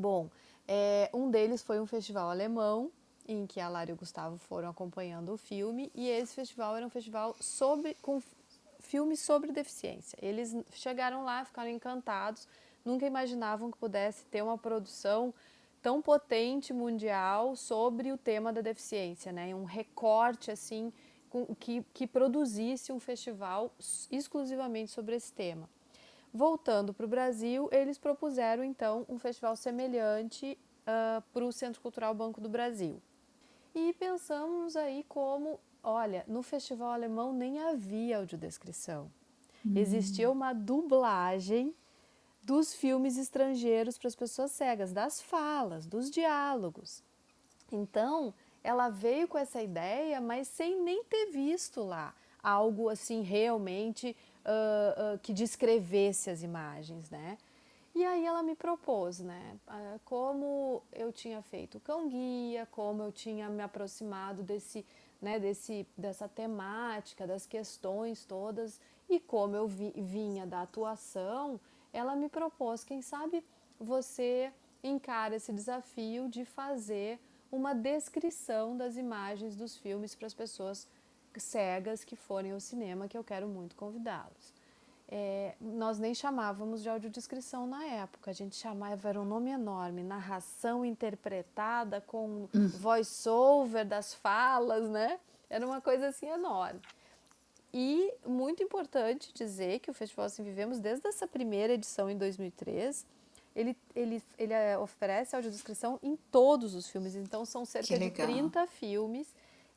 Bom, 0.00 0.30
é, 0.66 1.10
um 1.12 1.30
deles 1.30 1.60
foi 1.60 1.78
um 1.78 1.84
festival 1.84 2.30
alemão 2.30 2.90
em 3.28 3.46
que 3.46 3.60
a 3.60 3.68
Lara 3.68 3.90
e 3.90 3.92
o 3.92 3.96
Gustavo 3.96 4.38
foram 4.38 4.70
acompanhando 4.70 5.34
o 5.34 5.36
filme 5.36 5.92
e 5.94 6.08
esse 6.08 6.34
festival 6.34 6.74
era 6.74 6.86
um 6.86 6.88
festival 6.88 7.36
sobre 7.38 7.94
com 8.00 8.18
filmes 8.78 9.20
sobre 9.20 9.52
deficiência. 9.52 10.18
Eles 10.22 10.56
chegaram 10.72 11.22
lá, 11.22 11.44
ficaram 11.44 11.68
encantados, 11.68 12.48
nunca 12.82 13.04
imaginavam 13.04 13.70
que 13.70 13.76
pudesse 13.76 14.24
ter 14.24 14.42
uma 14.42 14.56
produção 14.56 15.34
tão 15.82 16.00
potente 16.00 16.72
mundial 16.72 17.54
sobre 17.54 18.10
o 18.10 18.16
tema 18.16 18.54
da 18.54 18.62
deficiência, 18.62 19.30
né? 19.32 19.54
Um 19.54 19.64
recorte 19.64 20.50
assim 20.50 20.90
que, 21.58 21.84
que 21.92 22.06
produzisse 22.06 22.90
um 22.90 22.98
festival 22.98 23.70
exclusivamente 24.10 24.90
sobre 24.92 25.14
esse 25.14 25.30
tema. 25.30 25.68
Voltando 26.32 26.94
para 26.94 27.04
o 27.04 27.08
Brasil, 27.08 27.68
eles 27.72 27.98
propuseram 27.98 28.62
então 28.62 29.04
um 29.08 29.18
festival 29.18 29.56
semelhante 29.56 30.56
uh, 30.82 31.22
para 31.32 31.44
o 31.44 31.52
Centro 31.52 31.80
Cultural 31.80 32.14
Banco 32.14 32.40
do 32.40 32.48
Brasil. 32.48 33.02
E 33.74 33.92
pensamos 33.94 34.76
aí 34.76 35.04
como, 35.08 35.60
olha, 35.82 36.24
no 36.28 36.42
festival 36.42 36.92
alemão 36.92 37.32
nem 37.32 37.58
havia 37.60 38.18
audiodescrição. 38.18 39.10
Uhum. 39.64 39.76
Existia 39.76 40.30
uma 40.30 40.52
dublagem 40.52 41.74
dos 42.42 42.74
filmes 42.74 43.16
estrangeiros 43.16 43.98
para 43.98 44.08
as 44.08 44.16
pessoas 44.16 44.52
cegas, 44.52 44.92
das 44.92 45.20
falas, 45.20 45.86
dos 45.86 46.10
diálogos. 46.10 47.02
Então, 47.70 48.32
ela 48.62 48.88
veio 48.88 49.28
com 49.28 49.38
essa 49.38 49.62
ideia, 49.62 50.20
mas 50.20 50.48
sem 50.48 50.80
nem 50.82 51.04
ter 51.04 51.26
visto 51.26 51.82
lá 51.82 52.14
algo 52.42 52.88
assim 52.88 53.20
realmente 53.22 54.16
uh, 54.44 55.14
uh, 55.14 55.18
que 55.18 55.32
descrevesse 55.32 56.30
as 56.30 56.42
imagens, 56.42 57.10
né? 57.10 57.38
E 57.94 58.04
aí 58.04 58.24
ela 58.24 58.42
me 58.42 58.54
propôs, 58.54 59.18
né? 59.18 59.58
Ah, 59.66 59.98
como 60.04 60.82
eu 60.92 61.12
tinha 61.12 61.42
feito 61.42 61.78
o 61.78 61.80
cão 61.80 62.08
guia, 62.08 62.66
como 62.70 63.02
eu 63.02 63.10
tinha 63.10 63.48
me 63.48 63.62
aproximado 63.62 64.44
desse 64.44 64.86
né, 65.20 65.38
desse, 65.38 65.86
dessa 65.96 66.28
temática, 66.28 67.26
das 67.26 67.46
questões 67.46 68.24
todas. 68.24 68.80
E 69.08 69.20
como 69.20 69.54
eu 69.54 69.66
vi, 69.66 69.92
vinha 69.96 70.46
da 70.46 70.62
atuação, 70.62 71.60
ela 71.92 72.16
me 72.16 72.28
propôs, 72.28 72.84
quem 72.84 73.02
sabe 73.02 73.44
você 73.78 74.52
encara 74.82 75.36
esse 75.36 75.52
desafio 75.52 76.28
de 76.28 76.44
fazer 76.44 77.18
uma 77.50 77.74
descrição 77.74 78.76
das 78.76 78.96
imagens 78.96 79.56
dos 79.56 79.76
filmes 79.76 80.14
para 80.14 80.26
as 80.26 80.34
pessoas 80.34 80.88
cegas 81.38 82.04
que 82.04 82.16
forem 82.16 82.52
ao 82.52 82.60
cinema, 82.60 83.06
que 83.06 83.16
eu 83.16 83.22
quero 83.22 83.46
muito 83.46 83.76
convidá-los. 83.76 84.52
É, 85.12 85.54
nós 85.60 85.98
nem 85.98 86.14
chamávamos 86.14 86.82
de 86.82 86.88
audiodescrição 86.88 87.66
na 87.66 87.84
época, 87.84 88.30
a 88.30 88.34
gente 88.34 88.54
chamava, 88.54 89.08
era 89.08 89.20
um 89.20 89.24
nome 89.24 89.50
enorme, 89.50 90.04
narração 90.04 90.84
interpretada 90.84 92.00
com 92.00 92.48
hum. 92.54 92.68
voice-over 92.68 93.84
das 93.84 94.14
falas, 94.14 94.88
né? 94.88 95.18
Era 95.48 95.66
uma 95.66 95.80
coisa 95.80 96.08
assim 96.08 96.28
enorme. 96.28 96.80
E 97.72 98.12
muito 98.24 98.62
importante 98.62 99.32
dizer 99.34 99.80
que 99.80 99.90
o 99.90 99.94
Festival 99.94 100.26
Assim 100.26 100.42
Vivemos, 100.42 100.78
desde 100.78 101.06
essa 101.08 101.26
primeira 101.26 101.72
edição 101.72 102.08
em 102.08 102.16
2003, 102.16 103.04
ele, 103.54 103.76
ele, 103.94 104.22
ele 104.38 104.52
é, 104.52 104.78
oferece 104.78 105.34
audiodescrição 105.34 105.98
em 106.02 106.16
todos 106.30 106.74
os 106.74 106.88
filmes, 106.88 107.16
então 107.16 107.44
são 107.44 107.64
cerca 107.64 107.98
de 107.98 108.10
30 108.10 108.66
filmes. 108.68 109.28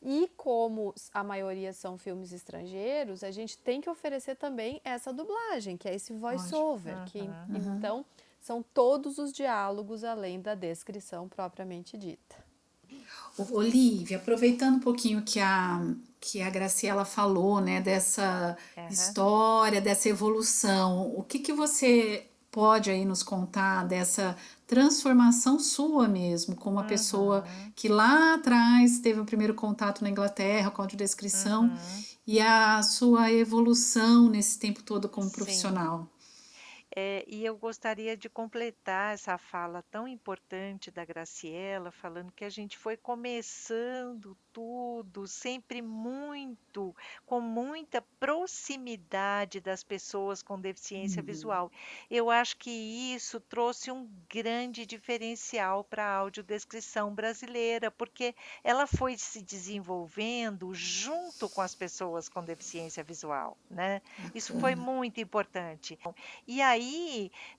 E 0.06 0.30
como 0.36 0.94
a 1.14 1.24
maioria 1.24 1.72
são 1.72 1.98
filmes 1.98 2.34
estrangeiros, 2.34 3.24
a 3.24 3.32
gente 3.32 3.58
tem 3.58 3.80
que 3.80 3.90
oferecer 3.90 4.36
também 4.36 4.82
essa 4.84 5.14
dublagem, 5.14 5.78
que 5.78 5.88
é 5.88 5.96
esse 5.96 6.14
voice-over. 6.14 6.98
Uhum. 6.98 7.06
Que, 7.06 7.20
uhum. 7.20 7.78
Então, 7.78 8.06
são 8.42 8.62
todos 8.74 9.18
os 9.18 9.32
diálogos 9.32 10.04
além 10.04 10.42
da 10.42 10.56
descrição 10.56 11.30
propriamente 11.30 11.98
dita. 11.98 12.44
Olivia, 13.52 14.18
aproveitando 14.18 14.76
um 14.76 14.80
pouquinho 14.80 15.24
que 15.24 15.40
a, 15.40 15.82
que 16.20 16.42
a 16.42 16.50
Graciela 16.50 17.06
falou, 17.06 17.62
né, 17.62 17.82
dessa 17.82 18.58
uhum. 18.78 18.88
história, 18.90 19.82
dessa 19.82 20.10
evolução, 20.10 21.14
o 21.16 21.24
que, 21.24 21.40
que 21.40 21.54
você 21.54 22.28
pode 22.52 22.92
aí 22.92 23.04
nos 23.04 23.24
contar 23.24 23.88
dessa 23.88 24.38
transformação 24.74 25.60
sua 25.60 26.08
mesmo, 26.08 26.56
como 26.56 26.78
uma 26.78 26.82
uhum. 26.82 26.88
pessoa 26.88 27.46
que 27.76 27.88
lá 27.88 28.34
atrás 28.34 29.00
teve 29.00 29.20
o 29.20 29.26
primeiro 29.26 29.54
contato 29.54 30.02
na 30.02 30.10
Inglaterra 30.10 30.72
com 30.72 30.82
a 30.82 30.86
audiodescrição 30.86 31.66
uhum. 31.66 32.04
e 32.26 32.42
a 32.42 32.82
sua 32.82 33.32
evolução 33.32 34.28
nesse 34.28 34.58
tempo 34.58 34.82
todo 34.82 35.08
como 35.08 35.30
Sim. 35.30 36.13
É, 36.96 37.24
e 37.28 37.44
eu 37.44 37.58
gostaria 37.58 38.16
de 38.16 38.30
completar 38.30 39.16
essa 39.16 39.38
fala 39.38 39.84
tão 39.90 40.08
importante 40.08 40.92
da 40.92 41.04
Graciela, 41.04 41.92
falando 41.92 42.32
que 42.32 42.46
a 42.46 42.50
gente 42.50 42.78
foi 42.78 42.96
começando 42.96 44.38
tudo 44.52 45.26
sempre 45.26 45.82
muito, 45.82 46.96
com 47.26 47.42
muita 47.42 48.00
proximidade 48.20 49.60
das 49.60 49.84
pessoas 49.84 50.44
com 50.44 50.60
deficiência 50.60 51.22
uhum. 51.22 51.26
visual. 51.26 51.72
Eu 52.12 52.30
acho 52.30 52.58
que 52.58 52.70
isso 52.70 53.40
trouxe 53.40 53.90
um 53.90 54.08
grande 54.30 54.86
diferencial 54.86 55.84
para 55.84 56.06
a 56.06 56.18
audiodescrição 56.18 57.14
brasileira, 57.16 57.90
porque 57.90 58.36
ela 58.64 58.86
foi 58.86 59.18
se 59.18 59.42
desenvolvendo 59.42 60.72
junto 60.76 61.50
com 61.50 61.62
as 61.62 61.74
pessoas 61.74 62.30
com 62.30 62.44
deficiência 62.44 63.04
visual, 63.04 63.58
né? 63.70 64.00
Isso 64.36 64.60
foi 64.60 64.76
muito 64.76 65.20
importante. 65.20 65.98
E 66.48 66.62
aí, 66.62 66.83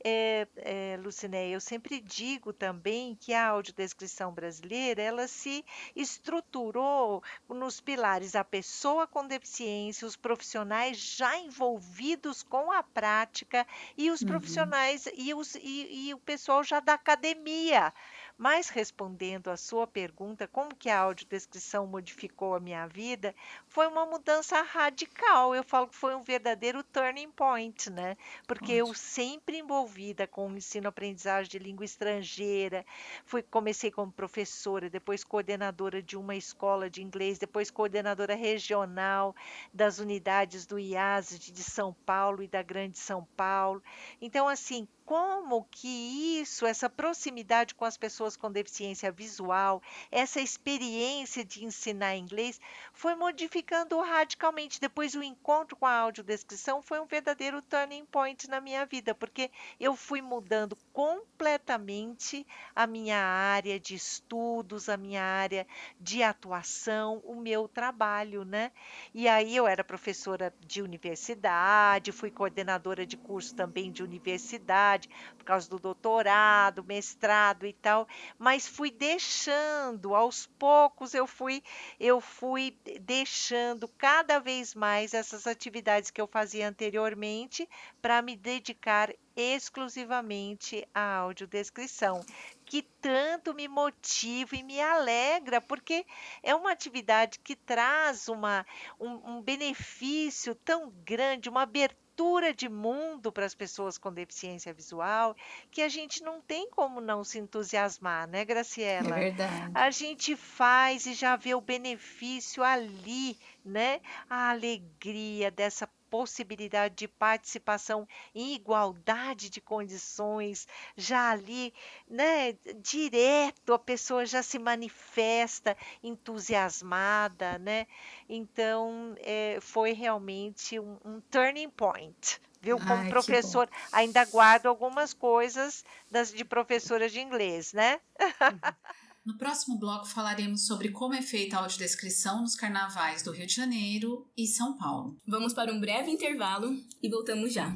é, 0.02 0.47
é, 0.57 0.99
Lucinéia, 1.02 1.54
eu 1.54 1.61
sempre 1.61 2.00
digo 2.00 2.52
também 2.52 3.14
que 3.14 3.33
a 3.33 3.49
audiodescrição 3.49 4.33
brasileira, 4.33 5.02
ela 5.02 5.26
se 5.28 5.64
estruturou 5.95 7.23
nos 7.49 7.81
pilares 7.81 8.35
a 8.35 8.45
pessoa 8.45 9.07
com 9.07 9.26
deficiência, 9.26 10.07
os 10.07 10.16
profissionais 10.16 10.99
já 10.99 11.38
envolvidos 11.38 12.43
com 12.43 12.73
a 12.73 12.83
prática 12.83 13.66
e 13.97 14.11
os 14.11 14.21
uhum. 14.21 14.28
profissionais 14.28 15.09
e, 15.14 15.33
os, 15.35 15.54
e, 15.57 16.09
e 16.09 16.14
o 16.14 16.19
pessoal 16.19 16.62
já 16.62 16.81
da 16.81 16.95
academia. 16.95 17.93
Mas 18.36 18.68
respondendo 18.68 19.48
à 19.48 19.56
sua 19.56 19.86
pergunta, 19.86 20.48
como 20.48 20.74
que 20.74 20.90
a 20.90 20.98
audiodescrição 20.98 21.86
modificou 21.86 22.54
a 22.54 22.60
minha 22.60 22.86
vida, 22.88 23.32
foi 23.68 23.86
uma 23.86 24.04
mudança 24.04 24.60
radical. 24.60 25.54
Eu 25.54 25.62
falo 25.62 25.86
que 25.86 25.94
foi 25.94 26.16
um 26.16 26.22
verdadeiro 26.22 26.82
turning 26.82 27.30
point, 27.30 27.88
né? 27.90 28.16
Porque 28.46 28.82
Ótimo. 28.82 28.88
eu 28.88 28.94
sempre 28.94 29.58
envolvida 29.58 30.26
com 30.26 30.48
o 30.48 30.56
ensino-aprendizagem 30.56 31.48
de 31.48 31.58
língua 31.60 31.84
estrangeira, 31.84 32.84
fui 33.25 33.40
comecei 33.40 33.90
como 33.90 34.10
professora, 34.10 34.90
depois 34.90 35.23
coordenadora 35.23 36.02
de 36.02 36.16
uma 36.16 36.34
escola 36.34 36.90
de 36.90 37.02
inglês, 37.02 37.38
depois 37.38 37.70
coordenadora 37.70 38.34
regional 38.34 39.34
das 39.73 39.99
unidades 40.00 40.66
do 40.66 40.78
IAS 40.78 41.38
de 41.38 41.62
São 41.62 41.94
Paulo 42.04 42.42
e 42.42 42.49
da 42.49 42.62
Grande 42.62 42.99
São 42.99 43.25
Paulo. 43.36 43.80
Então, 44.20 44.49
assim, 44.49 44.88
como 45.04 45.64
que 45.71 46.40
isso, 46.40 46.64
essa 46.64 46.88
proximidade 46.88 47.75
com 47.75 47.84
as 47.84 47.97
pessoas 47.97 48.36
com 48.36 48.50
deficiência 48.50 49.12
visual, 49.12 49.82
essa 50.10 50.40
experiência 50.40 51.45
de 51.45 51.64
ensinar 51.64 52.17
inglês, 52.17 52.58
foi 52.93 53.14
modificando 53.14 54.00
radicalmente. 54.00 54.80
Depois, 54.80 55.14
o 55.14 55.23
encontro 55.23 55.76
com 55.76 55.84
a 55.84 55.99
audiodescrição 55.99 56.80
foi 56.80 57.00
um 57.00 57.06
verdadeiro 57.06 57.60
turning 57.60 58.06
point 58.06 58.49
na 58.49 58.60
minha 58.60 58.86
vida, 58.86 59.14
porque 59.14 59.50
eu 59.78 59.95
fui 59.95 60.23
mudando 60.23 60.76
completamente 60.93 62.47
a 62.75 62.86
minha 62.86 63.19
área 63.19 63.78
de 63.78 63.95
estudos, 63.95 64.88
a 64.88 64.97
minha 64.97 65.23
área 65.23 65.67
de 66.00 66.23
atuação, 66.23 67.21
o 67.25 67.34
meu 67.34 67.69
trabalho, 67.69 68.45
né? 68.45 68.73
E 69.12 69.28
aí 69.28 69.54
eu 69.54 69.67
era 69.67 69.84
professora 69.84 70.54
de 70.60 70.80
universidade, 70.80 72.10
fui 72.10 72.30
coordenadora 72.30 73.04
de 73.04 73.17
curso 73.17 73.54
também 73.54 73.93
de 73.93 74.02
universidade 74.02 74.94
faculdade, 74.95 75.09
por 75.37 75.45
causa 75.45 75.69
do 75.69 75.78
doutorado, 75.78 76.85
mestrado 76.85 77.67
e 77.67 77.73
tal, 77.73 78.07
mas 78.39 78.67
fui 78.67 78.91
deixando, 78.91 80.15
aos 80.15 80.47
poucos 80.47 81.15
eu 81.15 81.26
fui 81.26 81.63
eu 81.99 82.21
fui 82.21 82.76
deixando 83.00 83.89
cada 83.89 84.39
vez 84.39 84.75
mais 84.75 85.13
essas 85.13 85.47
atividades 85.47 86.11
que 86.11 86.21
eu 86.21 86.26
fazia 86.26 86.69
anteriormente 86.69 87.69
para 88.00 88.23
me 88.23 88.37
dedicar 88.37 89.13
exclusivamente 89.37 90.87
à 90.95 91.17
audiodescrição, 91.17 92.25
que 92.65 92.83
tanto 92.83 93.52
me 93.52 93.67
motiva 93.67 94.54
e 94.54 94.63
me 94.63 94.80
alegra, 94.80 95.61
porque 95.61 96.07
é 96.43 96.54
uma 96.54 96.71
atividade 96.71 97.41
que 97.41 97.57
traz 97.57 98.28
uma, 98.28 98.65
um, 98.99 99.39
um 99.39 99.43
benefício 99.43 100.54
tão 100.54 100.91
grande, 101.04 101.49
uma 101.49 101.63
abertura 101.63 102.03
abertura 102.14 102.54
de 102.54 102.68
mundo 102.68 103.32
para 103.32 103.44
as 103.44 103.54
pessoas 103.54 103.98
com 103.98 104.12
deficiência 104.12 104.72
visual 104.72 105.36
que 105.70 105.82
a 105.82 105.88
gente 105.88 106.22
não 106.22 106.40
tem 106.40 106.70
como 106.70 107.00
não 107.00 107.24
se 107.24 107.38
entusiasmar, 107.38 108.28
né, 108.28 108.44
Graciela? 108.44 109.18
É 109.18 109.30
verdade. 109.30 109.70
A 109.74 109.90
gente 109.90 110.36
faz 110.36 111.06
e 111.06 111.14
já 111.14 111.34
vê 111.36 111.54
o 111.54 111.60
benefício 111.60 112.62
ali, 112.62 113.36
né? 113.64 114.00
A 114.30 114.50
alegria 114.50 115.50
dessa 115.50 115.88
possibilidade 116.14 116.94
de 116.94 117.08
participação 117.08 118.06
em 118.32 118.54
igualdade 118.54 119.50
de 119.50 119.60
condições, 119.60 120.68
já 120.96 121.32
ali, 121.32 121.74
né, 122.08 122.52
direto, 122.76 123.74
a 123.74 123.78
pessoa 123.80 124.24
já 124.24 124.40
se 124.40 124.56
manifesta 124.56 125.76
entusiasmada, 126.04 127.58
né? 127.58 127.88
Então, 128.28 129.16
é, 129.18 129.58
foi 129.60 129.90
realmente 129.90 130.78
um, 130.78 130.96
um 131.04 131.20
turning 131.20 131.68
point 131.68 132.40
viu? 132.60 132.78
Como 132.78 132.94
Ai, 132.94 133.08
professor, 133.10 133.68
ainda 133.92 134.24
guardo 134.24 134.66
algumas 134.66 135.12
coisas 135.12 135.84
das, 136.08 136.32
de 136.32 136.44
professora 136.44 137.08
de 137.08 137.20
inglês, 137.20 137.72
né? 137.72 138.00
No 139.25 139.39
próximo 139.39 139.78
bloco 139.78 140.06
falaremos 140.06 140.67
sobre 140.67 140.91
como 140.91 141.15
é 141.15 141.23
feita 141.23 141.56
a 141.56 141.60
audiodescrição 141.60 142.43
nos 142.43 142.54
carnavais 142.54 143.23
do 143.23 143.32
Rio 143.32 143.47
de 143.47 143.54
Janeiro 143.54 144.28
e 144.37 144.47
São 144.47 144.76
Paulo. 144.76 145.17
Vamos 145.26 145.54
para 145.54 145.73
um 145.73 145.80
breve 145.80 146.10
intervalo 146.10 146.76
e 147.02 147.08
voltamos 147.08 147.54
já. 147.54 147.75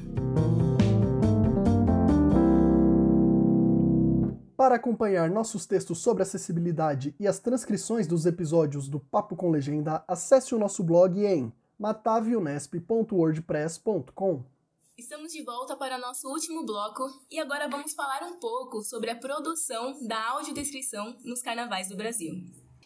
Para 4.55 4.75
acompanhar 4.75 5.31
nossos 5.31 5.65
textos 5.65 5.97
sobre 5.97 6.21
acessibilidade 6.21 7.15
e 7.19 7.27
as 7.27 7.39
transcrições 7.39 8.05
dos 8.05 8.27
episódios 8.27 8.87
do 8.87 8.99
Papo 8.99 9.35
com 9.35 9.49
Legenda, 9.49 10.03
acesse 10.07 10.53
o 10.53 10.59
nosso 10.59 10.83
blog 10.83 11.19
em 11.25 11.51
matavionesp.wordpress.com. 11.79 14.58
Estamos 14.99 15.31
de 15.31 15.41
volta 15.41 15.77
para 15.77 15.97
nosso 15.97 16.27
último 16.27 16.65
bloco 16.65 17.07
e 17.31 17.39
agora 17.39 17.69
vamos 17.69 17.93
falar 17.93 18.21
um 18.23 18.37
pouco 18.37 18.83
sobre 18.83 19.09
a 19.09 19.15
produção 19.15 19.97
da 20.05 20.21
audiodescrição 20.31 21.15
nos 21.23 21.41
carnavais 21.41 21.87
do 21.87 21.95
Brasil. 21.95 22.33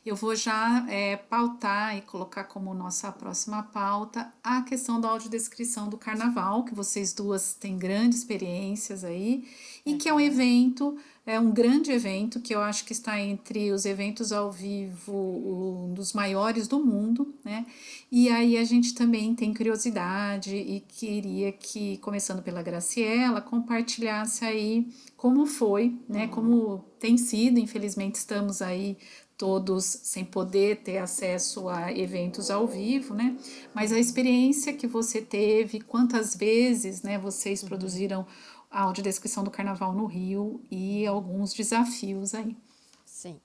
eu 0.06 0.16
vou 0.16 0.36
já 0.36 0.86
é, 0.92 1.18
pautar 1.18 1.98
e 1.98 2.04
colocar 2.04 2.44
como 2.44 2.72
nossa 2.76 3.12
próxima 3.12 3.64
pauta 3.64 4.32
a 4.44 4.62
questão 4.62 5.02
da 5.02 5.10
audiodescrição 5.10 5.90
do 5.90 5.98
carnaval, 5.98 6.64
que 6.64 6.76
vocês 6.76 7.14
duas 7.14 7.56
têm 7.56 7.80
grandes 7.80 8.20
experiências 8.20 9.04
aí, 9.04 9.50
e 9.84 9.98
que 9.98 10.08
é 10.08 10.14
um 10.14 10.20
evento, 10.20 10.96
é 11.26 11.40
um 11.40 11.52
grande 11.52 11.90
evento 11.90 12.42
que 12.42 12.54
eu 12.54 12.62
acho 12.62 12.84
que 12.84 12.92
está 12.92 13.20
entre 13.20 13.72
os 13.72 13.86
eventos 13.86 14.34
ao 14.34 14.52
vivo, 14.52 15.14
um 15.14 15.94
dos 15.94 16.12
maiores 16.12 16.68
do 16.68 16.84
mundo, 16.84 17.34
né? 17.46 17.66
E 18.12 18.28
aí 18.30 18.58
a 18.58 18.64
gente 18.66 18.94
também 18.94 19.34
tem 19.34 19.54
curiosidade 19.54 20.54
e 20.54 20.82
queria 20.82 21.54
que, 21.54 21.98
começando 22.00 22.44
pela 22.44 22.62
Graciela, 22.62 23.40
compartilhasse 23.40 24.44
aí 24.44 24.88
como 25.16 25.46
foi, 25.46 25.98
né? 26.10 26.28
Como 26.28 26.84
tem 27.00 27.18
sido, 27.18 27.58
infelizmente 27.58 28.16
estamos 28.16 28.62
aí 28.62 28.98
todos 29.38 29.86
sem 29.86 30.26
poder 30.26 30.82
ter 30.84 30.98
acesso 30.98 31.70
a 31.70 31.92
eventos 31.92 32.52
ao 32.52 32.68
vivo, 32.68 33.14
né? 33.14 33.36
Mas 33.74 33.92
a 33.94 34.00
experiência 34.00 34.74
que 34.74 34.88
você 34.88 35.22
teve, 35.22 35.80
quantas 35.80 36.36
vezes, 36.36 37.02
né, 37.02 37.18
vocês 37.18 37.62
uhum. 37.62 37.70
produziram 37.70 38.28
a 38.74 38.82
audiodescrição 38.82 39.44
do 39.44 39.52
Carnaval 39.52 39.94
no 39.94 40.08
Rio 40.08 40.60
e 40.72 41.06
alguns 41.06 41.54
desafios 41.54 42.34
aí. 42.34 42.58
Sim, 43.06 43.40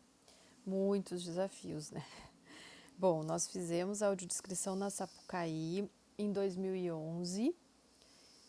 muitos 0.67 1.23
desafios, 1.23 1.91
né? 1.91 2.03
Bom, 2.97 3.23
nós 3.23 3.47
fizemos 3.47 4.03
a 4.03 4.07
audiodescrição 4.07 4.75
na 4.75 4.89
Sapucaí 4.89 5.89
em 6.19 6.33
2011 6.33 7.55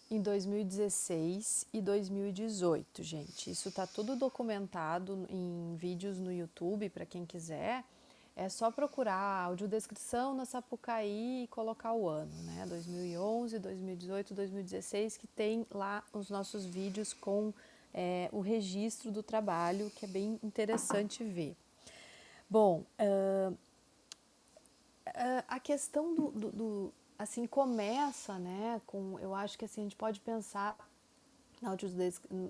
em 0.09 0.21
2016 0.21 1.67
e 1.71 1.81
2018, 1.81 3.03
gente. 3.03 3.51
Isso 3.51 3.69
tá 3.71 3.85
tudo 3.85 4.15
documentado 4.15 5.27
em 5.29 5.75
vídeos 5.75 6.17
no 6.17 6.31
YouTube 6.31 6.89
para 6.89 7.05
quem 7.05 7.25
quiser. 7.25 7.83
É 8.35 8.47
só 8.47 8.71
procurar 8.71 9.45
audiodescrição 9.45 10.33
na 10.33 10.45
Sapucaí 10.45 11.43
e 11.43 11.47
colocar 11.47 11.93
o 11.93 12.07
ano, 12.07 12.31
né? 12.43 12.65
2011, 12.67 13.59
2018, 13.59 14.33
2016, 14.33 15.17
que 15.17 15.27
tem 15.27 15.65
lá 15.71 16.03
os 16.13 16.29
nossos 16.29 16.65
vídeos 16.65 17.13
com 17.13 17.53
é, 17.93 18.29
o 18.31 18.39
registro 18.39 19.11
do 19.11 19.21
trabalho, 19.21 19.91
que 19.91 20.05
é 20.05 20.07
bem 20.07 20.39
interessante 20.43 21.23
ver. 21.23 21.55
Bom, 22.49 22.83
uh, 22.99 23.51
uh, 23.51 25.43
a 25.47 25.59
questão 25.59 26.15
do, 26.15 26.31
do, 26.31 26.51
do 26.51 26.93
assim 27.17 27.45
começa, 27.45 28.39
né, 28.39 28.81
com 28.87 29.19
eu 29.19 29.35
acho 29.35 29.57
que 29.57 29.65
assim 29.65 29.81
a 29.81 29.83
gente 29.83 29.95
pode 29.95 30.19
pensar 30.21 30.77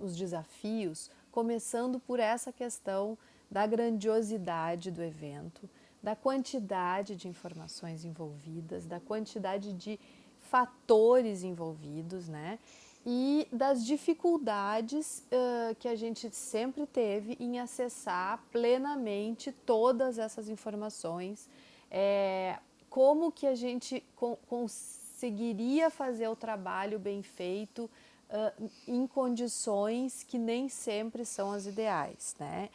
os 0.03 0.15
desafios, 0.15 1.09
começando 1.31 1.99
por 1.99 2.19
essa 2.19 2.51
questão 2.51 3.17
da 3.49 3.65
grandiosidade 3.65 4.91
do 4.91 5.01
evento, 5.01 5.69
da 6.01 6.15
quantidade 6.15 7.15
de 7.15 7.27
informações 7.27 8.05
envolvidas, 8.05 8.85
da 8.85 8.99
quantidade 8.99 9.73
de 9.73 9.99
fatores 10.39 11.43
envolvidos, 11.43 12.27
né? 12.27 12.59
E 13.05 13.47
das 13.51 13.85
dificuldades 13.85 15.23
uh, 15.31 15.75
que 15.75 15.87
a 15.87 15.95
gente 15.95 16.33
sempre 16.35 16.85
teve 16.85 17.37
em 17.39 17.59
acessar 17.59 18.43
plenamente 18.51 19.51
todas 19.51 20.19
essas 20.19 20.49
informações, 20.49 21.49
é, 21.89 22.59
como 22.89 23.31
que 23.31 23.47
a 23.47 23.55
gente 23.55 24.03
conseguiria 24.47 25.89
fazer 25.89 26.27
o 26.27 26.35
trabalho 26.35 26.99
bem 26.99 27.21
feito 27.23 27.89
uh, 28.29 28.69
em 28.87 29.07
condições 29.07 30.23
que 30.23 30.37
nem 30.37 30.67
sempre 30.67 31.25
são 31.25 31.51
as 31.51 31.65
ideais, 31.65 32.35
né? 32.39 32.69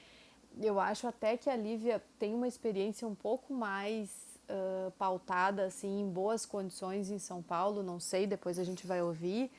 Eu 0.61 0.79
acho 0.79 1.07
até 1.07 1.37
que 1.37 1.51
a 1.51 1.57
Lívia 1.57 2.03
tem 2.19 2.35
uma 2.35 2.47
experiência 2.47 3.07
um 3.07 3.15
pouco 3.15 3.53
mais 3.53 4.11
uh, 4.49 4.91
pautada 4.93 5.67
assim 5.67 6.01
em 6.01 6.09
boas 6.09 6.47
condições 6.47 7.11
em 7.11 7.19
São 7.19 7.43
Paulo, 7.43 7.83
não 7.83 7.99
sei, 7.99 8.27
depois 8.27 8.59
a 8.59 8.65
gente 8.65 8.87
vai 8.87 9.03
ouvir, 9.03 9.51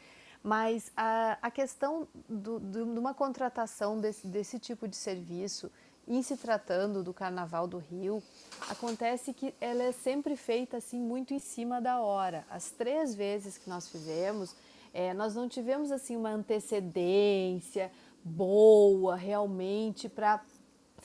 mas 0.41 0.91
a, 0.95 1.37
a 1.41 1.51
questão 1.51 2.07
do, 2.29 2.59
do, 2.59 2.85
de 2.93 2.99
uma 2.99 3.13
contratação 3.13 3.99
desse, 3.99 4.27
desse 4.27 4.59
tipo 4.59 4.87
de 4.87 4.95
serviço 4.95 5.71
em 6.07 6.21
se 6.21 6.37
tratando 6.37 7.03
do 7.03 7.13
Carnaval 7.13 7.67
do 7.67 7.79
Rio, 7.79 8.21
acontece 8.69 9.33
que 9.33 9.55
ela 9.59 9.81
é 9.81 9.91
sempre 9.91 10.35
feita 10.35 10.77
assim 10.77 10.99
muito 10.99 11.33
em 11.33 11.39
cima 11.39 11.81
da 11.81 11.99
hora. 11.99 12.45
As 12.49 12.69
três 12.69 13.15
vezes 13.15 13.57
que 13.57 13.67
nós 13.67 13.87
fizemos, 13.89 14.55
é, 14.93 15.13
nós 15.13 15.33
não 15.33 15.49
tivemos 15.49 15.91
assim 15.91 16.15
uma 16.15 16.29
antecedência 16.29 17.91
boa 18.23 19.15
realmente 19.15 20.07
para 20.07 20.41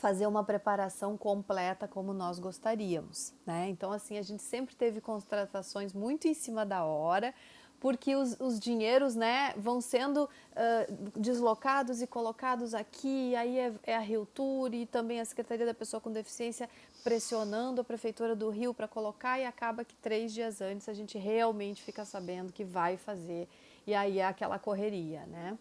fazer 0.00 0.26
uma 0.26 0.42
preparação 0.42 1.16
completa 1.16 1.86
como 1.86 2.14
nós 2.14 2.38
gostaríamos, 2.38 3.34
né? 3.44 3.68
Então 3.68 3.92
assim 3.92 4.16
a 4.16 4.22
gente 4.22 4.42
sempre 4.42 4.74
teve 4.74 5.00
contratações 5.00 5.92
muito 5.92 6.26
em 6.26 6.32
cima 6.32 6.64
da 6.64 6.82
hora, 6.84 7.34
porque 7.78 8.16
os, 8.16 8.34
os 8.40 8.58
dinheiros 8.58 9.14
né, 9.14 9.54
vão 9.56 9.80
sendo 9.80 10.24
uh, 10.24 11.20
deslocados 11.20 12.00
e 12.02 12.06
colocados 12.06 12.74
aqui, 12.74 13.34
aí 13.36 13.58
é, 13.58 13.72
é, 13.84 13.96
a 13.96 14.00
Rio 14.00 14.26
Tour 14.26 14.72
e 14.74 14.86
também 14.86 15.20
a 15.20 15.24
Secretaria 15.24 15.64
da 15.64 15.74
Pessoa 15.74 16.00
com 16.00 16.10
Deficiência 16.10 16.68
pressionando 17.02 17.80
a 17.80 17.84
Prefeitura 17.84 18.34
do 18.34 18.50
Rio 18.50 18.74
para 18.74 18.88
colocar 18.88 19.38
e 19.38 19.44
acaba 19.44 19.84
que 19.84 19.94
três 19.96 20.32
dias 20.32 20.60
antes 20.60 20.88
a 20.88 20.94
gente 20.94 21.16
realmente 21.16 21.82
fica 21.82 22.04
sabendo 22.04 22.52
que 22.52 22.64
vai 22.64 22.96
fazer 22.96 23.48
e 23.86 23.94
aí 23.94 24.18
é 24.18 24.26
aquela 24.26 24.58
correria, 24.58 25.24
né? 25.26 25.58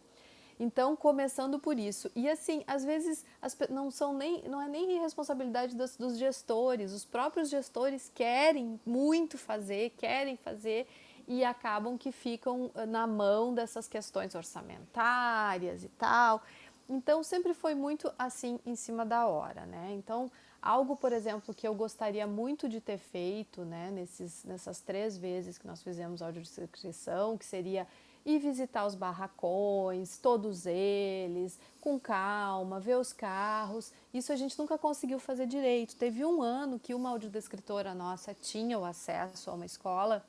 Então, 0.60 0.94
começando 0.94 1.58
por 1.58 1.80
isso. 1.80 2.12
E 2.14 2.30
assim, 2.30 2.64
às 2.68 2.84
vezes 2.84 3.26
as, 3.42 3.58
não 3.70 3.90
são 3.90 4.14
nem 4.14 4.44
não 4.44 4.62
é 4.62 4.68
nem 4.68 5.00
responsabilidade 5.00 5.74
dos, 5.74 5.96
dos 5.96 6.18
gestores, 6.18 6.92
os 6.92 7.06
próprios 7.06 7.50
gestores 7.50 8.12
querem 8.14 8.80
muito 8.86 9.38
fazer, 9.38 9.92
querem 9.92 10.36
fazer 10.36 10.86
e 11.26 11.46
acabam 11.46 11.98
que 11.98 12.12
ficam 12.12 12.70
eh, 12.76 12.86
na 12.86 13.08
mão 13.08 13.54
dessas 13.54 13.88
questões 13.88 14.36
orçamentárias 14.36 15.84
e 15.84 15.90
tal. 15.90 16.42
Então 16.90 17.24
sempre 17.24 17.54
foi 17.54 17.74
muito 17.74 18.12
assim 18.18 18.60
em 18.66 18.76
cima 18.76 19.06
da 19.06 19.28
hora, 19.28 19.66
né? 19.66 19.94
Então 19.94 20.30
algo, 20.62 20.96
por 20.98 21.14
exemplo, 21.14 21.54
que 21.54 21.66
eu 21.66 21.74
gostaria 21.74 22.28
muito 22.28 22.68
de 22.68 22.82
ter 22.82 22.98
feito, 22.98 23.64
né, 23.64 23.92
nesses, 23.92 24.44
nessas 24.44 24.82
três 24.82 25.18
vezes 25.18 25.58
que 25.58 25.66
nós 25.66 25.82
fizemos 25.82 26.22
audiodescrição, 26.22 27.38
que 27.38 27.46
seria 27.46 27.88
ir 28.30 28.40
visitar 28.40 28.86
os 28.86 28.96
barracões, 28.96 30.18
todos 30.18 30.66
eles, 30.66 31.60
com 31.82 32.00
calma, 32.00 32.80
ver 32.80 32.98
os 32.98 33.12
carros. 33.12 33.92
Isso 34.14 34.32
a 34.32 34.36
gente 34.36 34.58
nunca 34.58 34.78
conseguiu 34.78 35.20
fazer 35.20 35.48
direito. 35.48 35.96
Teve 35.96 36.24
um 36.24 36.42
ano 36.42 36.80
que 36.80 36.94
uma 36.94 37.10
audiodescritora 37.10 37.94
nossa 37.94 38.34
tinha 38.34 38.78
o 38.78 38.86
acesso 38.86 39.50
a 39.50 39.54
uma 39.54 39.66
escola 39.66 40.24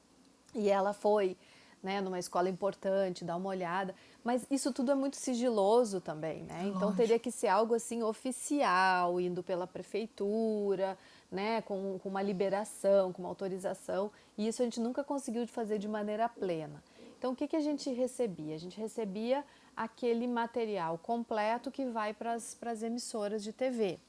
e 0.55 0.71
ela 0.71 0.93
foi 0.93 1.37
né, 1.83 2.01
numa 2.01 2.19
escola 2.19 2.49
importante, 2.49 3.25
dar 3.25 3.37
uma 3.37 3.49
olhada. 3.49 3.95
Mas 4.23 4.47
isso 4.51 4.73
tudo 4.73 4.93
é 4.93 4.95
muito 4.95 5.17
sigiloso 5.17 6.01
também, 6.01 6.43
né? 6.43 6.63
Então 6.65 6.81
Lógico. 6.81 6.97
teria 6.97 7.19
que 7.19 7.31
ser 7.31 7.49
algo 7.49 7.75
assim 7.75 8.03
oficial, 8.03 9.19
indo 9.19 9.43
pela 9.43 9.67
prefeitura, 9.67 10.99
né, 11.31 11.63
com, 11.63 11.99
com 11.99 12.09
uma 12.09 12.21
liberação, 12.23 13.13
com 13.13 13.23
uma 13.23 13.29
autorização. 13.29 14.11
E 14.37 14.47
isso 14.47 14.61
a 14.61 14.65
gente 14.65 14.81
nunca 14.81 15.03
conseguiu 15.03 15.47
fazer 15.47 15.79
de 15.79 15.89
maneira 15.89 16.29
plena. 16.29 16.83
Então 17.21 17.33
o 17.33 17.37
que, 17.37 17.47
que 17.47 17.57
a 17.57 17.61
gente 17.61 17.93
recebia? 17.93 18.55
A 18.55 18.59
gente 18.59 18.81
recebia 18.81 19.45
aquele 19.77 20.27
material 20.27 20.99
completo 20.99 21.71
que 21.71 21.85
vai 21.85 22.13
para 22.13 22.33
as 22.33 22.83
emissoras 22.83 23.45
de 23.45 23.53
TV 23.53 24.01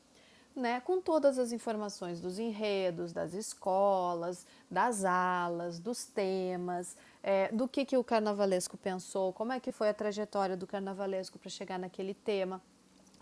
né, 0.55 0.81
com 0.81 0.99
todas 0.99 1.39
as 1.39 1.51
informações 1.51 2.19
dos 2.19 2.37
enredos, 2.37 3.13
das 3.13 3.33
escolas, 3.33 4.45
das 4.69 5.03
alas, 5.05 5.79
dos 5.79 6.05
temas, 6.05 6.97
é, 7.23 7.51
do 7.51 7.67
que, 7.67 7.85
que 7.85 7.97
o 7.97 8.03
carnavalesco 8.03 8.77
pensou, 8.77 9.31
como 9.33 9.53
é 9.53 9.59
que 9.59 9.71
foi 9.71 9.89
a 9.89 9.93
trajetória 9.93 10.57
do 10.57 10.67
carnavalesco 10.67 11.39
para 11.39 11.49
chegar 11.49 11.79
naquele 11.79 12.13
tema. 12.13 12.61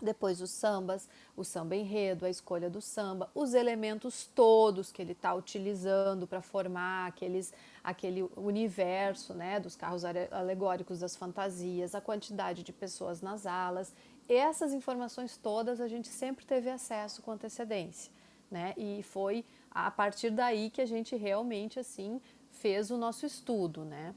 Depois 0.02 0.40
os 0.40 0.50
sambas, 0.50 1.08
o 1.36 1.44
samba 1.44 1.76
enredo, 1.76 2.24
a 2.24 2.30
escolha 2.30 2.70
do 2.70 2.80
samba, 2.80 3.30
os 3.34 3.52
elementos 3.52 4.26
todos 4.34 4.90
que 4.90 5.02
ele 5.02 5.12
está 5.12 5.34
utilizando 5.34 6.26
para 6.26 6.40
formar 6.40 7.08
aqueles, 7.08 7.52
aquele 7.82 8.28
universo 8.36 9.34
né, 9.34 9.58
dos 9.58 9.74
carros 9.74 10.04
alegóricos, 10.04 11.00
das 11.00 11.16
fantasias, 11.16 11.94
a 11.94 12.00
quantidade 12.00 12.62
de 12.62 12.72
pessoas 12.72 13.20
nas 13.20 13.46
alas 13.46 13.92
essas 14.34 14.72
informações 14.72 15.36
todas 15.36 15.80
a 15.80 15.88
gente 15.88 16.08
sempre 16.08 16.44
teve 16.44 16.70
acesso 16.70 17.22
com 17.22 17.32
antecedência, 17.32 18.12
né? 18.50 18.74
E 18.76 19.02
foi 19.02 19.44
a 19.70 19.90
partir 19.90 20.30
daí 20.30 20.70
que 20.70 20.80
a 20.80 20.86
gente 20.86 21.16
realmente 21.16 21.78
assim 21.78 22.20
fez 22.50 22.90
o 22.90 22.96
nosso 22.96 23.26
estudo, 23.26 23.84
né? 23.84 24.14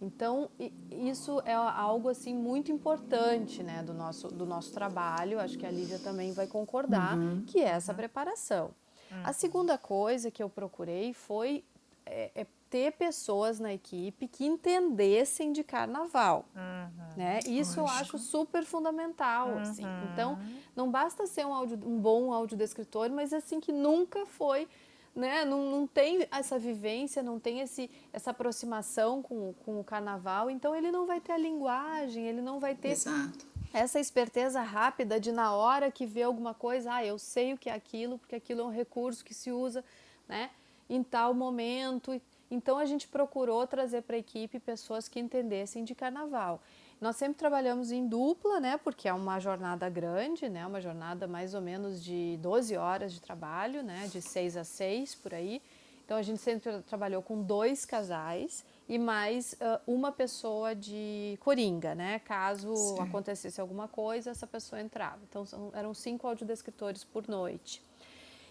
Então 0.00 0.50
isso 0.90 1.40
é 1.44 1.54
algo 1.54 2.08
assim 2.08 2.34
muito 2.34 2.70
importante, 2.70 3.62
né, 3.62 3.82
do 3.82 3.94
nosso 3.94 4.28
do 4.28 4.44
nosso 4.44 4.72
trabalho. 4.72 5.40
Acho 5.40 5.56
que 5.56 5.66
a 5.66 5.70
Lívia 5.70 5.98
também 5.98 6.32
vai 6.32 6.46
concordar 6.46 7.16
uhum. 7.16 7.44
que 7.46 7.60
é 7.60 7.68
essa 7.68 7.94
preparação. 7.94 8.70
Uhum. 9.10 9.22
A 9.24 9.32
segunda 9.32 9.78
coisa 9.78 10.30
que 10.30 10.42
eu 10.42 10.50
procurei 10.50 11.14
foi 11.14 11.64
é, 12.04 12.30
é 12.34 12.46
ter 12.74 12.90
pessoas 12.94 13.60
na 13.60 13.72
equipe 13.72 14.26
que 14.26 14.44
entendessem 14.44 15.52
de 15.52 15.62
carnaval, 15.62 16.44
Uhum. 16.56 17.16
né? 17.16 17.38
Isso 17.46 17.78
eu 17.78 17.84
Lógico. 17.84 18.00
acho 18.16 18.18
super 18.18 18.64
fundamental, 18.64 19.58
assim. 19.58 19.84
Uhum. 19.84 20.08
Então, 20.12 20.38
não 20.74 20.90
basta 20.90 21.24
ser 21.24 21.46
um, 21.46 21.54
áudio, 21.54 21.78
um 21.86 22.00
bom 22.00 22.32
audiodescritor, 22.32 23.10
mas 23.10 23.32
assim 23.32 23.60
que 23.60 23.70
nunca 23.70 24.26
foi, 24.26 24.66
né? 25.14 25.44
Não, 25.44 25.70
não 25.70 25.86
tem 25.86 26.26
essa 26.32 26.58
vivência, 26.58 27.22
não 27.22 27.38
tem 27.38 27.60
esse, 27.60 27.88
essa 28.12 28.32
aproximação 28.32 29.22
com, 29.22 29.50
o- 29.50 29.54
com 29.64 29.78
o 29.78 29.84
carnaval, 29.84 30.50
então 30.50 30.74
ele 30.74 30.90
não 30.90 31.06
vai 31.06 31.20
ter 31.20 31.30
a 31.30 31.38
linguagem, 31.38 32.26
ele 32.26 32.42
não 32.42 32.58
vai 32.58 32.74
ter 32.74 32.88
Exato. 32.88 33.46
essa 33.72 34.00
esperteza 34.00 34.60
rápida 34.62 35.20
de 35.20 35.30
na 35.30 35.54
hora 35.54 35.92
que 35.92 36.06
vê 36.06 36.24
alguma 36.24 36.52
coisa, 36.54 36.92
ah, 36.94 37.06
eu 37.06 37.20
sei 37.20 37.52
o 37.52 37.56
que 37.56 37.70
é 37.70 37.72
aquilo, 37.72 38.18
porque 38.18 38.34
aquilo 38.34 38.62
é 38.62 38.64
um 38.64 38.70
recurso 38.72 39.24
que 39.24 39.32
se 39.32 39.52
usa, 39.52 39.84
né, 40.28 40.50
em 40.90 41.04
tal 41.04 41.32
momento. 41.32 42.20
Então 42.50 42.78
a 42.78 42.84
gente 42.84 43.08
procurou 43.08 43.66
trazer 43.66 44.02
para 44.02 44.16
a 44.16 44.18
equipe 44.18 44.58
pessoas 44.60 45.08
que 45.08 45.18
entendessem 45.18 45.82
de 45.84 45.94
carnaval. 45.94 46.60
Nós 47.00 47.16
sempre 47.16 47.36
trabalhamos 47.36 47.90
em 47.90 48.06
dupla, 48.06 48.60
né, 48.60 48.78
porque 48.82 49.08
é 49.08 49.12
uma 49.12 49.40
jornada 49.40 49.88
grande, 49.88 50.48
né, 50.48 50.66
uma 50.66 50.80
jornada 50.80 51.26
mais 51.26 51.54
ou 51.54 51.60
menos 51.60 52.02
de 52.02 52.38
12 52.40 52.76
horas 52.76 53.12
de 53.12 53.20
trabalho, 53.20 53.82
né, 53.82 54.08
de 54.10 54.22
6 54.22 54.56
a 54.56 54.64
6 54.64 55.14
por 55.14 55.34
aí. 55.34 55.60
Então 56.04 56.16
a 56.18 56.22
gente 56.22 56.38
sempre 56.40 56.60
tra- 56.70 56.82
trabalhou 56.82 57.22
com 57.22 57.42
dois 57.42 57.84
casais 57.86 58.62
e 58.86 58.98
mais 58.98 59.56
ah, 59.60 59.80
uma 59.86 60.12
pessoa 60.12 60.74
de 60.74 61.38
coringa, 61.40 61.94
né? 61.94 62.18
Caso 62.18 62.76
Certo. 62.76 63.02
acontecesse 63.02 63.58
alguma 63.58 63.88
coisa, 63.88 64.30
essa 64.30 64.46
pessoa 64.46 64.80
entrava. 64.82 65.18
Então 65.28 65.46
são- 65.46 65.70
eram 65.72 65.94
cinco 65.94 66.26
audiodescritores 66.28 67.02
por 67.04 67.26
noite. 67.26 67.82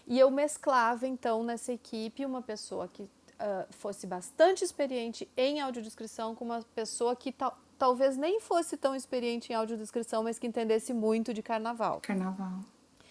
E 0.06 0.18
eu 0.18 0.32
mesclava 0.32 1.06
então 1.06 1.44
nessa 1.44 1.72
equipe 1.72 2.26
uma 2.26 2.42
pessoa 2.42 2.88
que 2.88 3.08
ah, 3.38 3.66
fosse 3.70 4.06
bastante 4.06 4.64
experiente 4.64 5.28
em 5.36 5.60
audiodescrição 5.60 6.34
com 6.34 6.44
uma 6.44 6.62
pessoa 6.74 7.14
que 7.16 7.32
tal, 7.32 7.56
talvez 7.78 8.16
nem 8.16 8.40
fosse 8.40 8.76
tão 8.76 8.94
experiente 8.94 9.52
em 9.52 9.56
audiodescrição, 9.56 10.22
mas 10.22 10.38
que 10.38 10.46
entendesse 10.46 10.92
muito 10.94 11.32
de 11.34 11.42
carnaval. 11.42 12.00
Carnaval. 12.00 12.60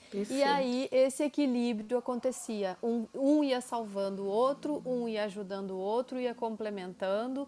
Perfeito. 0.09 0.39
E 0.39 0.43
aí 0.43 0.87
esse 0.91 1.23
equilíbrio 1.23 1.97
acontecia. 1.97 2.77
Um, 2.83 3.07
um 3.13 3.43
ia 3.43 3.59
salvando 3.61 4.23
o 4.23 4.27
outro, 4.27 4.81
um 4.85 5.07
ia 5.07 5.23
ajudando 5.23 5.71
o 5.71 5.77
outro, 5.77 6.19
ia 6.19 6.35
complementando 6.35 7.47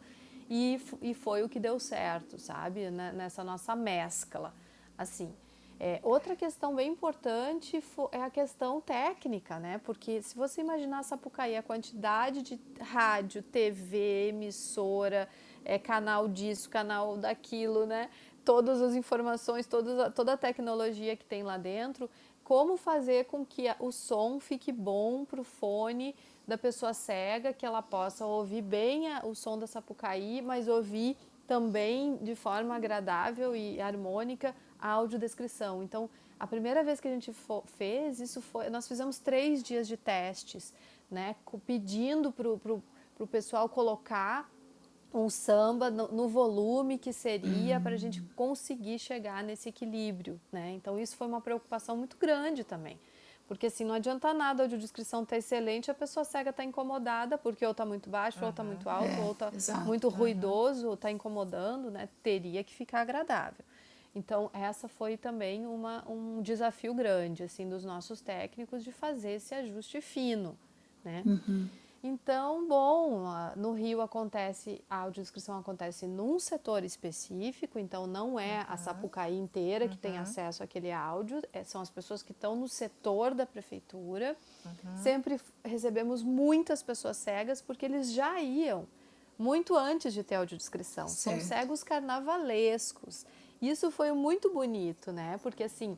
e, 0.49 0.81
e 1.01 1.13
foi 1.13 1.43
o 1.43 1.49
que 1.49 1.59
deu 1.59 1.79
certo, 1.79 2.39
sabe? 2.39 2.89
Né- 2.89 3.11
Nessa 3.11 3.43
nossa 3.43 3.75
mescla. 3.75 4.51
Assim, 4.97 5.31
é, 5.79 5.99
outra 6.03 6.35
questão 6.35 6.73
bem 6.73 6.91
importante 6.91 7.83
é 8.11 8.21
a 8.21 8.29
questão 8.29 8.79
técnica, 8.79 9.59
né? 9.59 9.77
Porque 9.83 10.21
se 10.21 10.35
você 10.35 10.61
imaginar 10.61 11.03
Sapucaí, 11.03 11.55
a 11.57 11.63
quantidade 11.63 12.41
de 12.41 12.59
rádio, 12.79 13.43
TV, 13.43 14.29
emissora, 14.29 15.27
é, 15.65 15.77
canal 15.77 16.27
disso, 16.27 16.69
canal 16.69 17.17
daquilo, 17.17 17.85
né? 17.85 18.09
Todas 18.45 18.81
as 18.81 18.95
informações, 18.95 19.67
todas, 19.67 20.13
toda 20.13 20.33
a 20.33 20.37
tecnologia 20.37 21.15
que 21.15 21.25
tem 21.25 21.43
lá 21.43 21.57
dentro, 21.57 22.09
como 22.43 22.77
fazer 22.77 23.25
com 23.25 23.45
que 23.45 23.65
o 23.79 23.91
som 23.91 24.39
fique 24.39 24.71
bom 24.71 25.25
para 25.25 25.41
o 25.41 25.43
fone 25.43 26.15
da 26.47 26.57
pessoa 26.57 26.93
cega, 26.93 27.51
que 27.51 27.65
ela 27.65 27.81
possa 27.81 28.25
ouvir 28.25 28.61
bem 28.61 29.11
a- 29.11 29.25
o 29.25 29.33
som 29.35 29.57
da 29.57 29.65
Sapucaí, 29.67 30.41
mas 30.41 30.67
ouvir 30.67 31.17
também 31.47 32.17
de 32.21 32.35
forma 32.35 32.75
agradável 32.75 33.55
e 33.55 33.81
harmônica 33.81 34.55
a 34.79 34.89
audiodescrição. 34.89 35.83
Então, 35.83 36.09
a 36.39 36.45
primeira 36.45 36.83
vez 36.83 36.99
que 36.99 37.07
a 37.07 37.11
gente 37.11 37.33
fez 37.77 38.19
isso 38.19 38.41
foi, 38.41 38.69
nós 38.69 38.87
fizemos 38.87 39.19
três 39.19 39.63
dias 39.63 39.87
de 39.87 39.97
testes, 39.97 40.73
né, 41.09 41.35
pedindo 41.65 42.31
para 42.31 42.49
o 42.51 43.27
pessoal 43.27 43.69
colocar 43.69 44.49
um 45.13 45.29
samba 45.29 45.89
no, 45.89 46.09
no 46.09 46.27
volume 46.27 46.97
que 46.97 47.13
seria 47.13 47.79
para 47.79 47.93
a 47.93 47.97
gente 47.97 48.21
conseguir 48.35 48.99
chegar 48.99 49.41
nesse 49.43 49.69
equilíbrio, 49.69 50.41
né? 50.51 50.71
Então 50.73 50.99
isso 50.99 51.15
foi 51.15 51.25
uma 51.25 51.39
preocupação 51.39 51.95
muito 51.95 52.17
grande 52.17 52.65
também, 52.65 52.99
porque 53.47 53.67
assim 53.67 53.85
não 53.85 53.95
adianta 53.95 54.33
nada 54.33 54.63
a 54.63 54.65
audiodescrição 54.65 55.23
estar 55.23 55.37
excelente, 55.37 55.89
a 55.89 55.93
pessoa 55.93 56.25
cega 56.25 56.49
está 56.49 56.65
incomodada 56.65 57.37
porque 57.37 57.63
ou 57.65 57.71
está 57.71 57.85
muito 57.85 58.09
baixo, 58.09 58.43
ou 58.43 58.49
está 58.49 58.61
muito 58.61 58.89
alto, 58.89 59.07
É, 59.07 59.19
ou 59.21 59.31
está 59.31 59.51
exato. 59.53 59.85
muito 59.85 60.09
ruidoso, 60.09 60.87
ou 60.87 60.95
está 60.95 61.09
incomodando, 61.09 61.89
né? 61.89 62.09
Teria 62.21 62.61
que 62.61 62.73
ficar 62.73 62.99
agradável. 62.99 63.63
Então 64.15 64.49
essa 64.53 64.87
foi 64.87 65.17
também 65.17 65.67
uma, 65.67 66.09
um 66.09 66.41
desafio 66.41 66.93
grande 66.93 67.43
assim 67.43 67.67
dos 67.67 67.83
nossos 67.83 68.21
técnicos 68.21 68.81
de 68.83 68.91
fazer 68.91 69.31
esse 69.33 69.53
ajuste 69.53 69.99
fino, 70.01 70.57
né? 71.03 71.21
Então, 72.07 72.67
bom, 72.67 73.23
no 73.55 73.73
Rio 73.73 73.99
acontece, 73.99 74.79
a 74.87 74.97
audiodescrição 74.97 75.57
acontece 75.57 76.05
num 76.05 76.37
setor 76.39 76.83
específico, 76.83 77.79
então 77.79 78.05
não 78.05 78.39
é 78.39 78.63
a 78.69 78.77
Sapucaí 78.77 79.35
inteira 79.35 79.87
que 79.87 79.97
tem 79.97 80.11
acesso 80.19 80.61
àquele 80.61 80.91
áudio, 80.91 81.41
é- 81.51 81.63
são 81.63 81.81
as 81.81 81.89
pessoas 81.89 82.21
que 82.21 82.31
estão 82.31 82.55
no 82.55 82.67
setor 82.67 83.33
da 83.33 83.43
prefeitura. 83.45 84.37
Sempre 85.01 85.33
f- 85.35 85.51
recebemos 85.63 86.21
muitas 86.21 86.83
pessoas 86.83 87.17
cegas 87.17 87.59
porque 87.59 87.85
eles 87.85 88.11
já 88.13 88.39
iam 88.39 88.85
muito 89.37 89.75
antes 89.75 90.13
de 90.13 90.23
ter 90.23 90.35
audiodescrição. 90.35 91.07
São 91.07 91.33
Certo. 91.33 91.47
cegos 91.47 91.83
carnavalescos. 91.83 93.25
Isso 93.61 93.89
foi 93.91 94.11
muito 94.11 94.51
bonito, 94.53 95.11
né? 95.11 95.39
Porque 95.41 95.63
assim, 95.63 95.97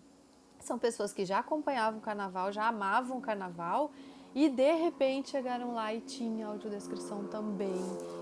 são 0.60 0.78
pessoas 0.78 1.12
que 1.13 1.26
já 1.26 1.39
acompanhavam 1.39 2.00
o 2.00 2.02
carnaval, 2.02 2.52
já 2.52 2.67
amavam 2.67 3.17
o 3.17 3.22
carnaval 3.22 3.91
e 4.36 4.50
de 4.50 4.74
repente 4.74 5.30
chegaram 5.30 5.74
lá 5.74 5.93
e 5.93 6.02
tinha 6.02 6.48
audiodescrição 6.48 7.26
também. 7.28 7.74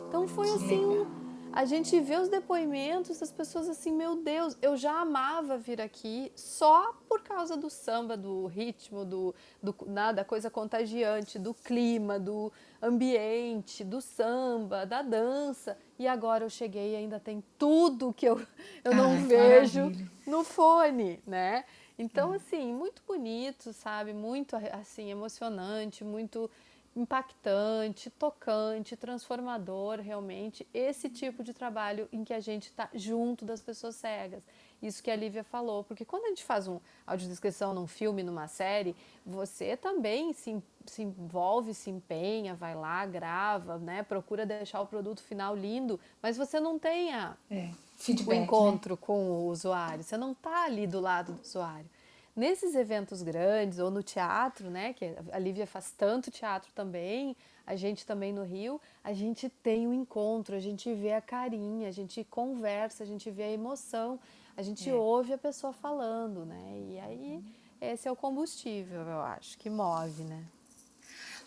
Então 0.07 0.27
foi 0.27 0.49
assim, 0.51 0.83
um- 0.85 1.24
a 1.55 1.63
gente 1.63 1.97
vê 2.01 2.17
os 2.17 2.27
depoimentos 2.27 3.17
das 3.17 3.31
pessoas 3.31 3.69
assim, 3.69 3.93
meu 3.93 4.17
Deus, 4.17 4.57
eu 4.61 4.75
já 4.75 4.99
amava 4.99 5.57
vir 5.57 5.79
aqui 5.79 6.29
só 6.35 6.93
por 7.07 7.21
causa 7.21 7.55
do 7.55 7.69
samba, 7.69 8.17
do 8.17 8.45
ritmo, 8.45 9.05
do, 9.05 9.33
do 9.63 9.73
né, 9.87 10.11
da 10.11 10.25
coisa 10.25 10.49
contagiante, 10.49 11.39
do 11.39 11.53
clima, 11.53 12.19
do 12.19 12.51
ambiente, 12.81 13.85
do 13.85 14.01
samba, 14.01 14.85
da 14.85 15.01
dança. 15.01 15.77
E 15.97 16.05
agora 16.05 16.43
eu 16.43 16.49
cheguei 16.49 16.91
e 16.91 16.95
ainda 16.97 17.21
tem 17.21 17.41
tudo 17.57 18.13
que 18.13 18.25
eu, 18.25 18.37
eu 18.83 18.93
não 18.93 19.11
Ai, 19.11 19.23
vejo 19.25 19.79
maravilha. 19.79 20.11
no 20.27 20.43
fone, 20.43 21.23
né? 21.25 21.63
Então, 21.97 22.33
assim, 22.33 22.73
muito 22.73 23.01
bonito, 23.07 23.71
sabe? 23.71 24.13
Muito, 24.13 24.57
assim, 24.73 25.09
emocionante, 25.09 26.03
muito 26.03 26.51
impactante, 26.95 28.09
tocante, 28.09 28.95
transformador, 28.95 29.99
realmente. 29.99 30.65
Esse 30.73 31.09
tipo 31.09 31.43
de 31.43 31.53
trabalho 31.53 32.07
em 32.11 32.23
que 32.23 32.33
a 32.33 32.39
gente 32.39 32.63
está 32.67 32.89
junto 32.93 33.43
das 33.43 33.61
pessoas 33.61 33.95
cegas. 33.95 34.43
Isso 34.81 35.01
que 35.03 35.11
a 35.11 35.15
Lívia 35.15 35.43
falou. 35.43 35.83
Porque 35.83 36.05
quando 36.05 36.25
a 36.25 36.27
gente 36.29 36.43
faz 36.43 36.67
um 36.67 36.79
audiodescrição 37.05 37.73
num 37.73 37.87
filme, 37.87 38.23
numa 38.23 38.47
série, 38.47 38.95
você 39.25 39.75
também 39.75 40.31
se, 40.33 40.61
se 40.85 41.03
envolve, 41.03 41.73
se 41.73 41.89
empenha, 41.89 42.53
vai 42.55 42.75
lá, 42.75 43.05
grava, 43.05 43.77
né? 43.77 44.03
Procura 44.03 44.45
deixar 44.45 44.81
o 44.81 44.85
produto 44.85 45.21
final 45.21 45.55
lindo, 45.55 45.99
mas 46.21 46.37
você 46.37 46.59
não 46.59 46.77
tem 46.79 47.13
a, 47.13 47.35
É, 47.49 47.71
o 47.71 47.75
feedback, 47.97 48.37
né? 48.37 48.43
encontro 48.43 48.95
com 48.95 49.31
o 49.31 49.47
usuário, 49.47 50.03
você 50.03 50.17
não 50.17 50.31
está 50.31 50.65
ali 50.65 50.85
do 50.87 50.99
lado 50.99 51.33
do 51.33 51.41
usuário. 51.41 51.89
Nesses 52.35 52.75
eventos 52.75 53.21
grandes 53.21 53.79
ou 53.79 53.89
no 53.89 54.03
teatro, 54.03 54.69
né, 54.69 54.91
que 54.93 55.15
a 55.31 55.39
Lívia 55.39 55.65
faz 55.65 55.91
tanto 55.91 56.29
teatro 56.29 56.69
também, 56.73 57.35
a 57.65 57.75
gente 57.75 58.05
também 58.05 58.33
no 58.33 58.43
Rio, 58.43 58.79
a 59.03 59.13
gente 59.13 59.47
tem 59.49 59.87
o 59.87 59.91
um 59.91 59.93
encontro, 59.93 60.53
a 60.55 60.59
gente 60.59 60.93
vê 60.93 61.13
a 61.13 61.21
carinha, 61.21 61.87
a 61.87 61.91
gente 61.91 62.23
conversa, 62.25 63.03
a 63.03 63.07
gente 63.07 63.31
vê 63.31 63.43
a 63.43 63.51
emoção, 63.51 64.19
a 64.57 64.61
gente 64.61 64.91
ouve 64.91 65.31
a 65.33 65.37
pessoa 65.37 65.71
falando, 65.71 66.45
né? 66.45 66.77
E 66.89 66.99
aí 66.99 67.43
esse 67.79 68.07
é 68.07 68.11
o 68.11 68.15
combustível, 68.15 69.01
eu 69.01 69.21
acho, 69.21 69.57
que 69.57 69.69
move, 69.69 70.23
né? 70.23 70.43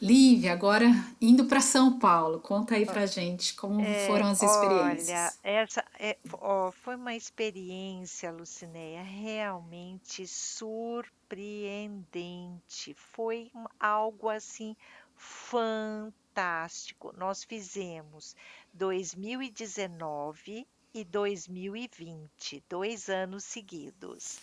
Lívia, 0.00 0.52
agora 0.52 0.86
indo 1.20 1.46
para 1.46 1.60
São 1.60 1.98
Paulo, 1.98 2.38
conta 2.40 2.76
aí 2.76 2.86
pra 2.86 3.04
gente 3.04 3.52
como 3.54 3.84
foram 4.06 4.28
as 4.28 4.40
experiências. 4.42 5.08
Olha, 5.08 5.32
essa 5.42 5.84
é, 5.98 6.16
ó, 6.34 6.70
foi 6.70 6.94
uma 6.94 7.16
experiência, 7.16 8.30
Lucinéia, 8.30 9.02
realmente 9.02 10.24
surpreendente. 10.26 12.94
Foi 12.94 13.50
algo 13.80 14.28
assim 14.28 14.76
fantástico. 15.16 17.12
Nós 17.16 17.42
fizemos 17.42 18.36
2019 18.72 20.64
e 20.94 21.04
2020, 21.04 22.64
dois 22.68 23.08
anos 23.08 23.44
seguidos. 23.44 24.40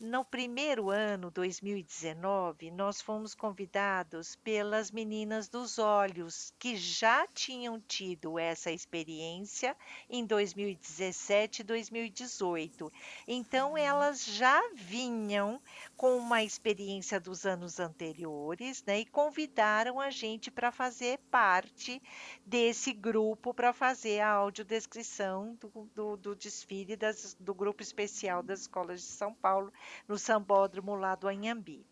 No 0.00 0.24
primeiro 0.24 0.90
ano, 0.90 1.30
2019, 1.30 2.70
nós 2.72 3.00
fomos 3.00 3.34
convidados 3.34 4.34
pelas 4.36 4.90
meninas 4.90 5.48
dos 5.48 5.78
olhos, 5.78 6.52
que 6.58 6.76
já 6.76 7.26
tinham 7.28 7.80
tido 7.80 8.38
essa 8.38 8.70
experiência 8.70 9.76
em 10.10 10.26
2017 10.26 11.60
e 11.60 11.64
2018. 11.64 12.92
Então, 13.28 13.78
elas 13.78 14.24
já 14.24 14.60
vinham 14.74 15.60
com 15.96 16.16
uma 16.16 16.42
experiência 16.42 17.20
dos 17.20 17.46
anos 17.46 17.78
anteriores, 17.78 18.82
né? 18.84 19.00
E 19.00 19.06
convidaram 19.06 20.00
a 20.00 20.10
gente 20.10 20.50
para 20.50 20.72
fazer 20.72 21.18
parte 21.30 22.02
desse 22.44 22.92
grupo 22.92 23.54
para 23.54 23.72
fazer 23.72 24.20
a 24.20 24.30
audiodescrição 24.30 25.56
do, 25.60 25.90
do, 25.94 26.16
do 26.16 26.34
desfile 26.34 26.96
das, 26.96 27.36
do 27.38 27.54
grupo 27.54 27.82
especial 27.82 28.42
das 28.42 28.62
escolas 28.62 29.00
de 29.00 29.06
São 29.06 29.32
Paulo, 29.32 29.72
no 30.06 30.18
Sambódromo 30.18 30.94
lá 30.94 31.14
do 31.14 31.28
Anhambi. 31.28 31.86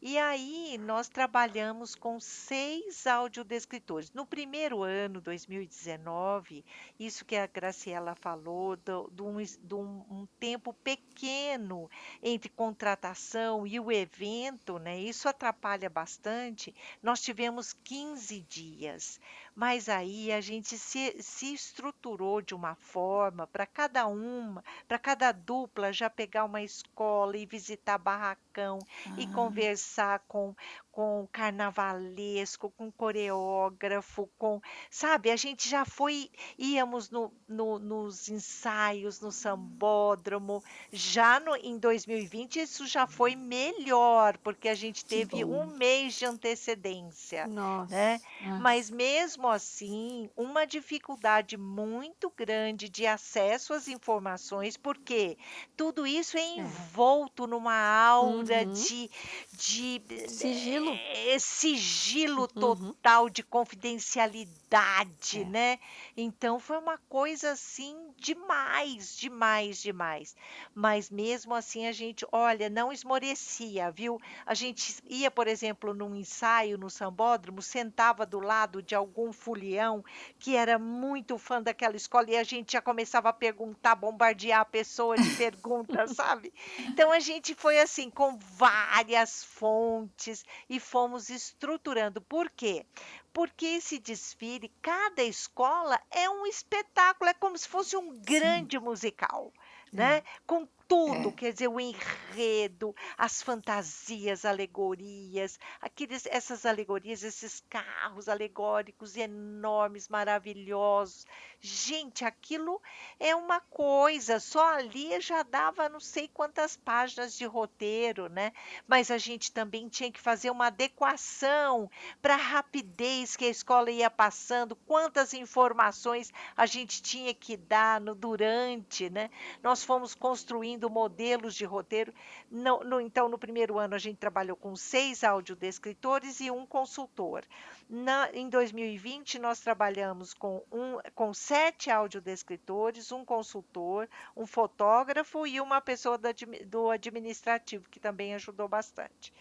E 0.00 0.16
aí 0.16 0.78
nós 0.78 1.08
trabalhamos 1.08 1.96
com 1.96 2.20
seis 2.20 3.04
audiodescritores. 3.04 4.12
No 4.12 4.24
primeiro 4.24 4.84
ano, 4.84 5.20
2019, 5.20 6.64
isso 7.00 7.24
que 7.24 7.34
a 7.34 7.48
Graciela 7.48 8.14
falou, 8.14 8.76
de 8.76 9.74
um, 9.74 10.04
um, 10.08 10.28
tempo 10.38 10.72
pequeno 10.72 11.90
entre 12.22 12.48
contratação 12.48 13.66
e 13.66 13.80
o 13.80 13.90
evento, 13.90 14.78
né? 14.78 15.00
Isso 15.00 15.28
atrapalha 15.28 15.90
bastante. 15.90 16.72
Nós 17.02 17.20
tivemos 17.20 17.72
15 17.72 18.40
dias. 18.42 19.20
Mas 19.58 19.88
aí 19.88 20.30
a 20.30 20.40
gente 20.40 20.78
se, 20.78 21.20
se 21.20 21.52
estruturou 21.52 22.40
de 22.40 22.54
uma 22.54 22.76
forma 22.76 23.44
para 23.44 23.66
cada 23.66 24.06
uma, 24.06 24.62
para 24.86 25.00
cada 25.00 25.32
dupla 25.32 25.92
já 25.92 26.08
pegar 26.08 26.44
uma 26.44 26.62
escola 26.62 27.36
e 27.36 27.44
visitar 27.44 27.98
barracão 27.98 28.78
ah. 29.04 29.14
e 29.18 29.26
conversar 29.26 30.20
com, 30.28 30.54
com 30.98 31.28
carnavalesco, 31.30 32.72
com 32.76 32.90
coreógrafo, 32.90 34.28
com. 34.36 34.60
Sabe, 34.90 35.30
a 35.30 35.36
gente 35.36 35.68
já 35.68 35.84
foi, 35.84 36.28
íamos 36.58 37.08
no, 37.08 37.32
no, 37.48 37.78
nos 37.78 38.28
ensaios, 38.28 39.20
no 39.20 39.30
sambódromo. 39.30 40.60
Já 40.90 41.38
no, 41.38 41.54
em 41.54 41.78
2020, 41.78 42.56
isso 42.56 42.84
já 42.84 43.06
foi 43.06 43.36
melhor, 43.36 44.38
porque 44.38 44.68
a 44.68 44.74
gente 44.74 45.04
teve 45.04 45.44
um 45.44 45.66
mês 45.66 46.14
de 46.14 46.24
antecedência. 46.24 47.46
Nossa. 47.46 47.94
Né? 47.94 48.20
Nossa. 48.44 48.60
Mas 48.60 48.90
mesmo 48.90 49.46
assim, 49.46 50.28
uma 50.36 50.66
dificuldade 50.66 51.56
muito 51.56 52.28
grande 52.36 52.88
de 52.88 53.06
acesso 53.06 53.72
às 53.72 53.86
informações, 53.86 54.76
porque 54.76 55.38
tudo 55.76 56.04
isso 56.04 56.36
é, 56.36 56.40
é. 56.40 56.56
envolto 56.56 57.44
é. 57.44 57.46
numa 57.46 57.78
aura 57.78 58.64
uhum. 58.66 58.72
de, 58.72 59.08
de 59.52 60.28
sigilo 60.28 60.87
sigilo. 60.96 61.34
É, 61.34 61.38
sigilo 61.38 62.42
uhum. 62.42 62.48
total 62.48 63.24
uhum. 63.24 63.30
de 63.30 63.42
confidencialidade, 63.42 65.40
é. 65.40 65.44
né? 65.44 65.78
Então 66.16 66.58
foi 66.58 66.78
uma 66.78 66.98
coisa 67.08 67.52
assim 67.52 67.96
demais, 68.16 69.16
demais, 69.16 69.80
demais. 69.80 70.36
Mas 70.74 71.10
mesmo 71.10 71.54
assim 71.54 71.86
a 71.86 71.92
gente, 71.92 72.26
olha, 72.32 72.68
não 72.68 72.92
esmorecia, 72.92 73.90
viu? 73.90 74.20
A 74.44 74.54
gente 74.54 74.96
ia, 75.08 75.30
por 75.30 75.46
exemplo, 75.46 75.94
num 75.94 76.14
ensaio 76.14 76.76
no 76.76 76.90
sambódromo, 76.90 77.62
sentava 77.62 78.26
do 78.26 78.40
lado 78.40 78.82
de 78.82 78.94
algum 78.94 79.32
fulião 79.32 80.04
que 80.38 80.56
era 80.56 80.78
muito 80.78 81.38
fã 81.38 81.62
daquela 81.62 81.96
escola 81.96 82.30
e 82.30 82.36
a 82.36 82.44
gente 82.44 82.72
já 82.72 82.82
começava 82.82 83.28
a 83.28 83.32
perguntar, 83.32 83.94
bombardear 83.94 84.60
a 84.60 84.64
pessoa 84.64 85.16
de 85.16 85.30
perguntas, 85.36 86.12
sabe? 86.12 86.52
Então 86.80 87.12
a 87.12 87.20
gente 87.20 87.54
foi 87.54 87.78
assim 87.78 88.10
com 88.10 88.36
várias 88.38 89.44
fontes 89.44 90.44
e 90.68 90.78
fomos 90.78 91.30
estruturando. 91.30 92.20
Por 92.20 92.50
quê? 92.50 92.84
Porque 93.32 93.66
esse 93.66 93.98
desfile, 93.98 94.72
cada 94.82 95.22
escola 95.22 96.00
é 96.10 96.28
um 96.28 96.46
espetáculo, 96.46 97.30
é 97.30 97.34
como 97.34 97.56
se 97.56 97.68
fosse 97.68 97.96
um 97.96 98.20
grande 98.20 98.78
Sim. 98.78 98.84
musical, 98.84 99.52
né? 99.92 100.22
Com 100.46 100.68
tudo, 100.88 101.28
é. 101.28 101.32
quer 101.32 101.52
dizer, 101.52 101.68
o 101.68 101.78
enredo, 101.78 102.96
as 103.16 103.42
fantasias, 103.42 104.46
alegorias, 104.46 105.58
aqueles, 105.82 106.24
essas 106.26 106.64
alegorias, 106.64 107.22
esses 107.22 107.62
carros 107.68 108.26
alegóricos 108.26 109.14
enormes, 109.14 110.08
maravilhosos. 110.08 111.26
Gente, 111.60 112.24
aquilo 112.24 112.80
é 113.20 113.34
uma 113.34 113.60
coisa, 113.60 114.40
só 114.40 114.74
ali 114.74 115.20
já 115.20 115.42
dava 115.42 115.88
não 115.88 116.00
sei 116.00 116.28
quantas 116.28 116.76
páginas 116.76 117.36
de 117.36 117.44
roteiro, 117.44 118.28
né? 118.28 118.52
Mas 118.86 119.10
a 119.10 119.18
gente 119.18 119.52
também 119.52 119.88
tinha 119.88 120.10
que 120.10 120.20
fazer 120.20 120.50
uma 120.50 120.68
adequação 120.68 121.90
para 122.22 122.34
a 122.34 122.38
rapidez 122.38 123.36
que 123.36 123.44
a 123.44 123.50
escola 123.50 123.90
ia 123.90 124.08
passando, 124.08 124.74
quantas 124.74 125.34
informações 125.34 126.32
a 126.56 126.64
gente 126.64 127.02
tinha 127.02 127.34
que 127.34 127.56
dar 127.56 128.00
no 128.00 128.14
durante, 128.14 129.10
né? 129.10 129.28
Nós 129.62 129.84
fomos 129.84 130.14
construindo 130.14 130.77
construindo 130.78 130.88
modelos 130.88 131.54
de 131.54 131.64
roteiro. 131.64 132.14
No, 132.50 132.80
no, 132.80 133.00
então, 133.00 133.28
no 133.28 133.38
primeiro 133.38 133.78
ano, 133.78 133.94
a 133.94 133.98
gente 133.98 134.16
trabalhou 134.16 134.56
com 134.56 134.76
seis 134.76 135.24
audiodescritores 135.24 136.40
e 136.40 136.50
um 136.50 136.64
consultor. 136.64 137.44
Na, 137.88 138.30
em 138.32 138.48
2020, 138.48 139.38
nós 139.38 139.60
trabalhamos 139.60 140.32
com, 140.32 140.62
um, 140.70 140.98
com 141.14 141.34
sete 141.34 141.90
audiodescritores, 141.90 143.10
um 143.10 143.24
consultor, 143.24 144.08
um 144.36 144.46
fotógrafo 144.46 145.46
e 145.46 145.60
uma 145.60 145.80
pessoa 145.80 146.16
do, 146.16 146.28
do 146.66 146.90
administrativo, 146.90 147.88
que 147.90 147.98
também 147.98 148.34
ajudou 148.34 148.68
bastante. 148.68 149.32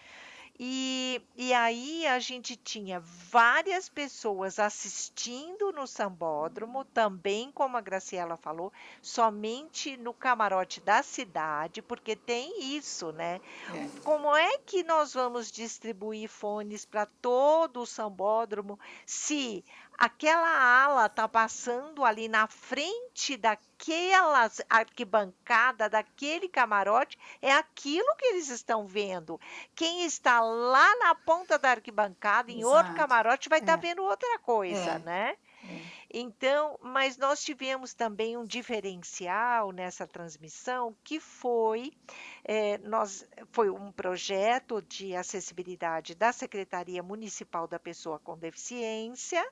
E, 0.60 1.22
e 1.36 1.54
aí 1.54 2.08
a 2.08 2.17
gente 2.17 2.56
tinha 2.56 3.00
várias 3.00 3.88
pessoas 3.88 4.58
assistindo 4.58 5.72
no 5.72 5.86
sambódromo, 5.86 6.84
também 6.84 7.52
como 7.52 7.78
a 7.78 7.82
Graciela 7.82 8.36
falou, 8.36 8.74
somente 9.00 9.96
no 9.98 10.13
camarote 10.13 10.82
da 10.82 11.04
cidade, 11.04 11.82
porque 11.82 12.15
tem 12.15 12.76
isso, 12.76 13.12
né? 13.12 13.39
É. 13.74 14.02
Como 14.04 14.36
é 14.36 14.58
que 14.58 14.84
nós 14.84 15.13
vamos 15.13 15.52
distribuir 15.52 16.28
fones 16.28 16.86
para 16.86 17.06
todo 17.06 17.82
o 17.82 17.86
sambódromo 17.86 18.80
se 19.06 19.63
aquela 19.96 20.84
ala 20.84 21.08
tá 21.08 21.28
passando 21.28 22.04
ali 22.04 22.28
na 22.28 22.48
frente 22.48 23.38
daquela 23.78 24.50
arquibancada, 24.70 25.90
daquele 25.90 26.50
camarote, 26.50 27.18
é 27.42 27.54
aquilo 27.54 28.16
que 28.18 28.26
eles 28.26 28.50
estão 28.50 28.88
vendo. 28.88 29.40
Quem 29.76 30.06
está 30.06 30.42
lá 30.42 30.96
na 30.98 31.16
ponta 31.16 31.58
da 31.58 31.72
arquibancada, 31.72 32.52
em 32.52 32.60
Exato. 32.60 32.76
outro 32.76 32.94
camarote, 32.96 33.50
vai 33.50 33.60
estar 33.60 33.78
tá 33.78 33.88
é. 33.88 33.90
vendo 33.90 34.04
outra 34.04 34.40
coisa, 34.40 34.92
é. 34.92 35.00
né? 35.00 35.38
É. 35.63 36.07
Então, 36.10 36.80
mas 36.82 37.17
nós 37.17 37.43
tivemos 37.43 37.93
também 37.93 38.38
um 38.38 38.46
diferencial 38.46 39.72
nessa 39.72 40.08
transmissão 40.08 40.96
que 41.04 41.20
foi 41.20 41.91
é, 42.43 42.78
nós 42.78 43.28
foi 43.52 43.70
um 43.70 43.91
projeto 43.91 44.82
de 44.82 45.13
acessibilidade 45.13 46.15
da 46.15 46.32
Secretaria 46.32 47.04
Municipal 47.04 47.67
da 47.67 47.78
Pessoa 47.78 48.20
com 48.20 48.38
Deficiência, 48.38 49.46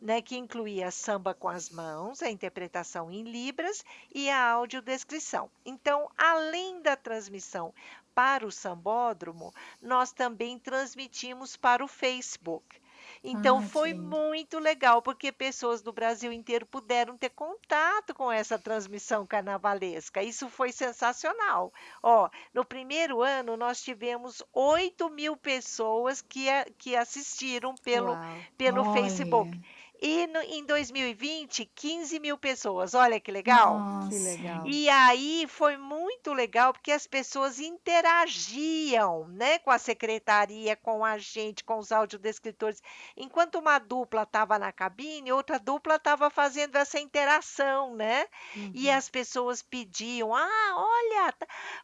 né, 0.00 0.20
que 0.20 0.36
incluía 0.36 0.90
samba 0.90 1.32
com 1.32 1.48
as 1.48 1.70
mãos, 1.70 2.22
a 2.22 2.30
interpretação 2.30 3.10
em 3.10 3.22
libras 3.22 3.82
e 4.14 4.28
a 4.28 4.50
audiodescrição. 4.50 5.50
Então, 5.64 6.10
além 6.18 6.82
da 6.82 6.94
transmissão 6.94 7.72
para 8.14 8.46
o 8.46 8.52
sambódromo, 8.52 9.54
nós 9.80 10.12
também 10.12 10.58
transmitimos 10.58 11.56
para 11.56 11.82
o 11.82 11.88
Facebook. 11.88 12.81
Então 13.24 13.58
ah, 13.58 13.62
foi 13.62 13.94
muito 13.94 14.58
legal, 14.58 15.00
porque 15.00 15.30
pessoas 15.30 15.80
do 15.80 15.92
Brasil 15.92 16.32
inteiro 16.32 16.66
puderam 16.66 17.16
ter 17.16 17.30
contato 17.30 18.12
com 18.12 18.32
essa 18.32 18.58
transmissão 18.58 19.24
carnavalesca. 19.24 20.22
Isso 20.22 20.48
foi 20.48 20.72
sensacional. 20.72 21.72
Ó, 22.02 22.28
no 22.52 22.64
primeiro 22.64 23.22
ano 23.22 23.56
nós 23.56 23.80
tivemos 23.80 24.42
8 24.52 25.08
mil 25.10 25.36
pessoas 25.36 26.20
que, 26.20 26.46
que 26.76 26.96
assistiram 26.96 27.74
pelo, 27.76 28.16
pelo 28.58 28.92
Facebook. 28.92 29.60
E 30.04 30.26
no, 30.26 30.40
em 30.40 30.64
2020, 30.64 31.64
15 31.76 32.18
mil 32.18 32.36
pessoas. 32.36 32.92
Olha 32.92 33.20
que 33.20 33.30
legal. 33.30 33.78
Nossa. 33.78 34.08
Que 34.08 34.18
legal. 34.18 34.66
E 34.66 34.88
aí 34.88 35.46
foi 35.46 35.76
muito 35.76 36.32
legal 36.32 36.72
porque 36.72 36.90
as 36.90 37.06
pessoas 37.06 37.60
interagiam 37.60 39.28
né, 39.28 39.60
com 39.60 39.70
a 39.70 39.78
secretaria, 39.78 40.74
com 40.74 41.04
a 41.04 41.18
gente, 41.18 41.62
com 41.62 41.78
os 41.78 41.92
audiodescritores. 41.92 42.82
Enquanto 43.16 43.60
uma 43.60 43.78
dupla 43.78 44.24
estava 44.24 44.58
na 44.58 44.72
cabine, 44.72 45.30
outra 45.30 45.56
dupla 45.56 45.94
estava 45.94 46.28
fazendo 46.30 46.74
essa 46.74 46.98
interação, 46.98 47.94
né? 47.94 48.26
Uhum. 48.56 48.72
E 48.74 48.90
as 48.90 49.08
pessoas 49.08 49.62
pediam: 49.62 50.34
ah, 50.34 50.74
olha, 50.74 51.32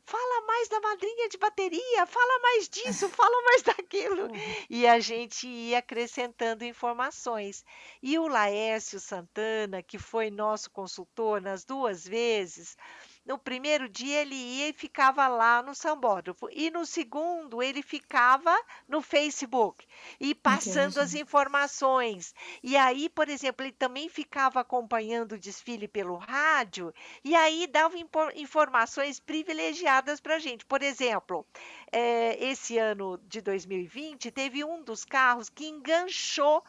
fala 0.05 0.45
mais 0.45 0.69
da 0.69 0.81
madrinha 0.81 1.29
de 1.29 1.39
bateria, 1.39 2.05
fala 2.05 2.41
mais 2.41 2.69
disso, 2.69 3.09
fala 3.11 3.43
mais 3.45 3.63
daquilo. 3.63 4.23
Uhum. 4.23 4.39
E 4.69 4.87
a 4.87 4.99
gente 5.01 5.47
ia 5.47 5.79
acrescentando 5.79 6.65
informações. 6.65 7.65
E 8.03 8.08
o 8.16 8.29
Laércio 8.29 9.01
Santana, 9.01 9.83
que 9.83 9.99
foi 9.99 10.31
nosso 10.31 10.71
consultor 10.71 11.40
nas 11.40 11.64
duas 11.64 12.07
vezes, 12.07 12.77
no 13.29 13.37
primeiro 13.37 13.90
dia 13.90 14.23
ele 14.23 14.35
ia 14.35 14.71
e 14.71 14.73
ficava 14.73 15.29
lá 15.29 15.61
no 15.61 15.75
sambódromo. 15.75 16.49
E 16.51 16.71
no 16.71 16.87
segundo 16.87 17.62
ele 17.62 17.83
ficava 17.83 18.59
no 18.88 19.03
Facebook 19.03 19.87
e 20.18 20.35
passando 20.35 20.99
as 20.99 21.12
informações. 21.12 22.35
E 22.62 22.75
aí, 22.75 23.07
por 23.11 23.29
exemplo, 23.29 23.66
ele 23.66 23.73
também 23.73 24.09
ficava 24.09 24.61
acompanhando 24.61 25.33
o 25.33 25.38
desfile 25.38 25.87
pelo 25.87 26.16
rádio 26.16 26.90
e 27.23 27.35
aí 27.37 27.66
dava 27.66 27.97
informações 28.35 29.21
privilegiadas 29.21 30.21
para 30.21 30.37
a 30.37 30.38
gente. 30.38 30.64
Por 30.64 30.83
exemplo, 30.83 31.44
é, 31.92 32.37
esse 32.44 32.79
ano 32.79 33.18
de 33.29 33.40
2020 33.40 34.31
teve 34.31 34.64
um 34.64 34.83
dos 34.83 35.05
carros 35.05 35.48
que 35.48 35.66
enganchou 35.66 36.62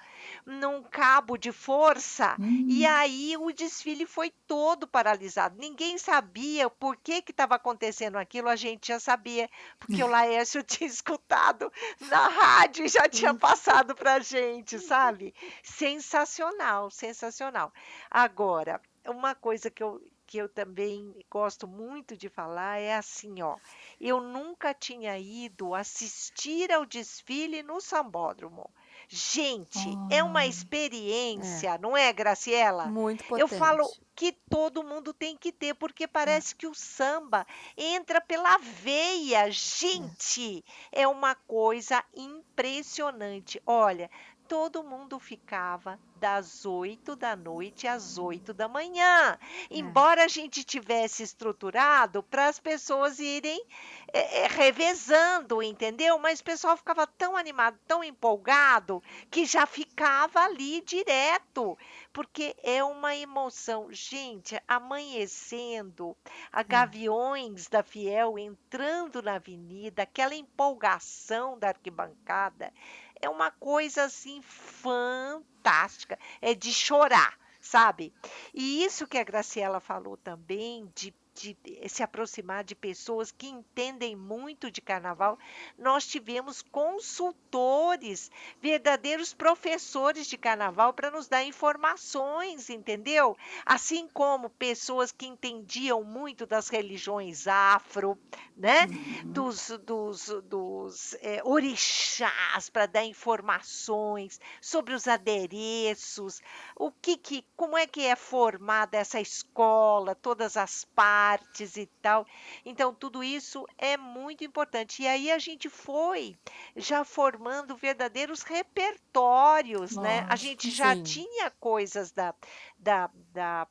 num 0.45 0.81
cabo 0.83 1.37
de 1.37 1.51
força 1.51 2.35
hum. 2.39 2.65
e 2.67 2.85
aí 2.85 3.35
o 3.37 3.51
desfile 3.51 4.05
foi 4.05 4.31
todo 4.47 4.87
paralisado. 4.87 5.57
Ninguém 5.59 5.97
sabia 5.97 6.69
por 6.69 6.95
que 6.97 7.23
estava 7.27 7.55
acontecendo 7.55 8.17
aquilo, 8.17 8.49
a 8.49 8.55
gente 8.55 8.87
já 8.87 8.99
sabia, 8.99 9.49
porque 9.79 10.03
o 10.03 10.07
Laércio 10.07 10.63
tinha 10.63 10.89
escutado 10.89 11.71
na 12.01 12.27
rádio 12.27 12.85
e 12.85 12.89
já 12.89 13.07
tinha 13.07 13.33
passado 13.33 13.95
para 13.95 14.15
a 14.15 14.19
gente, 14.19 14.79
sabe? 14.79 15.33
Sensacional, 15.63 16.89
sensacional. 16.89 17.73
Agora, 18.09 18.81
uma 19.05 19.35
coisa 19.35 19.69
que 19.69 19.83
eu, 19.83 20.01
que 20.29 20.37
eu 20.37 20.47
também 20.47 21.11
gosto 21.27 21.67
muito 21.67 22.15
de 22.15 22.29
falar 22.29 22.77
é 22.77 22.93
assim, 22.93 23.41
ó. 23.41 23.57
Eu 23.99 24.21
nunca 24.21 24.75
tinha 24.75 25.17
ido 25.17 25.73
assistir 25.73 26.71
ao 26.71 26.85
desfile 26.85 27.63
no 27.63 27.81
sambódromo. 27.81 28.69
Gente, 29.07 29.79
oh. 29.87 30.13
é 30.13 30.23
uma 30.23 30.45
experiência, 30.45 31.69
é. 31.69 31.77
não 31.79 31.97
é, 31.97 32.13
Graciela? 32.13 32.85
Muito 32.85 33.23
potente. 33.23 33.41
Eu 33.41 33.47
falo 33.47 33.83
que 34.15 34.31
todo 34.49 34.83
mundo 34.83 35.13
tem 35.13 35.35
que 35.35 35.51
ter, 35.51 35.73
porque 35.73 36.05
parece 36.05 36.53
é. 36.53 36.57
que 36.57 36.67
o 36.67 36.75
samba 36.75 37.47
entra 37.75 38.21
pela 38.21 38.57
veia. 38.57 39.49
Gente, 39.49 40.63
é, 40.91 41.03
é 41.03 41.07
uma 41.07 41.33
coisa 41.33 42.03
impressionante. 42.13 43.59
Olha, 43.65 44.11
todo 44.49 44.83
mundo 44.83 45.19
ficava 45.19 45.99
das 46.15 46.65
8 46.65 47.15
da 47.15 47.35
noite 47.35 47.87
às 47.87 48.17
8 48.17 48.51
da 48.51 48.67
manhã. 48.67 49.37
É. 49.39 49.39
Embora 49.69 50.25
a 50.25 50.27
gente 50.27 50.63
tivesse 50.63 51.21
estruturado 51.21 52.23
para 52.23 52.47
as 52.47 52.59
pessoas 52.59 53.19
irem 53.19 53.63
é, 54.11 54.41
é, 54.41 54.47
revezando, 54.47 55.61
entendeu? 55.61 56.17
Mas 56.17 56.39
o 56.39 56.43
pessoal 56.43 56.75
ficava 56.75 57.05
tão 57.05 57.37
animado, 57.37 57.79
tão 57.87 58.03
empolgado, 58.03 59.03
que 59.29 59.45
já 59.45 59.67
ficava 59.67 60.41
ali 60.41 60.81
direto, 60.81 61.77
porque 62.11 62.55
é 62.63 62.83
uma 62.83 63.15
emoção. 63.15 63.87
Gente, 63.91 64.59
amanhecendo, 64.67 66.17
a 66.51 66.63
gaviões 66.63 67.67
da 67.67 67.83
Fiel 67.83 68.37
entrando 68.39 69.21
na 69.21 69.35
avenida, 69.35 70.03
aquela 70.03 70.33
empolgação 70.33 71.57
da 71.57 71.67
arquibancada 71.69 72.73
é 73.21 73.29
uma 73.29 73.51
coisa 73.51 74.03
assim 74.03 74.41
fantástica, 74.41 76.17
é 76.41 76.53
de 76.53 76.73
chorar, 76.73 77.37
sabe? 77.59 78.13
E 78.53 78.83
isso 78.83 79.07
que 79.07 79.17
a 79.17 79.23
Graciela 79.23 79.79
falou 79.79 80.17
também 80.17 80.91
de 80.95 81.13
de 81.39 81.57
se 81.87 82.03
aproximar 82.03 82.63
de 82.63 82.75
pessoas 82.75 83.31
que 83.31 83.47
entendem 83.47 84.15
muito 84.15 84.69
de 84.69 84.81
carnaval. 84.81 85.39
Nós 85.77 86.05
tivemos 86.05 86.61
consultores, 86.61 88.29
verdadeiros 88.61 89.33
professores 89.33 90.27
de 90.27 90.37
carnaval 90.37 90.93
para 90.93 91.09
nos 91.09 91.27
dar 91.27 91.43
informações, 91.43 92.69
entendeu? 92.69 93.37
Assim 93.65 94.07
como 94.09 94.49
pessoas 94.49 95.11
que 95.11 95.25
entendiam 95.25 96.03
muito 96.03 96.45
das 96.45 96.67
religiões 96.67 97.47
afro, 97.47 98.17
né? 98.57 98.85
Uhum. 98.85 99.31
Dos, 99.31 99.69
dos, 99.85 100.27
dos 100.43 101.13
é, 101.21 101.41
orixás 101.45 102.69
para 102.69 102.85
dar 102.85 103.05
informações 103.05 104.39
sobre 104.61 104.93
os 104.93 105.07
adereços, 105.07 106.41
o 106.75 106.91
que, 106.91 107.15
que 107.15 107.45
como 107.55 107.77
é 107.77 107.87
que 107.87 108.01
é 108.01 108.15
formada 108.15 108.97
essa 108.97 109.21
escola, 109.21 110.15
todas 110.15 110.57
as 110.57 110.83
partes 110.83 111.28
artes 111.31 111.77
e 111.77 111.85
tal. 112.01 112.25
Então, 112.65 112.93
tudo 112.93 113.23
isso 113.23 113.65
é 113.77 113.97
muito 113.97 114.43
importante. 114.43 115.03
E 115.03 115.07
aí 115.07 115.31
a 115.31 115.39
gente 115.39 115.69
foi 115.69 116.37
já 116.75 117.03
formando 117.03 117.75
verdadeiros 117.75 118.41
repertórios, 118.41 119.95
Nossa, 119.95 120.01
né? 120.01 120.25
A 120.29 120.35
gente 120.35 120.69
já 120.69 120.95
sim. 120.95 121.03
tinha 121.03 121.51
coisas 121.51 122.11
da, 122.11 122.33
da, 122.79 123.09
da, 123.33 123.67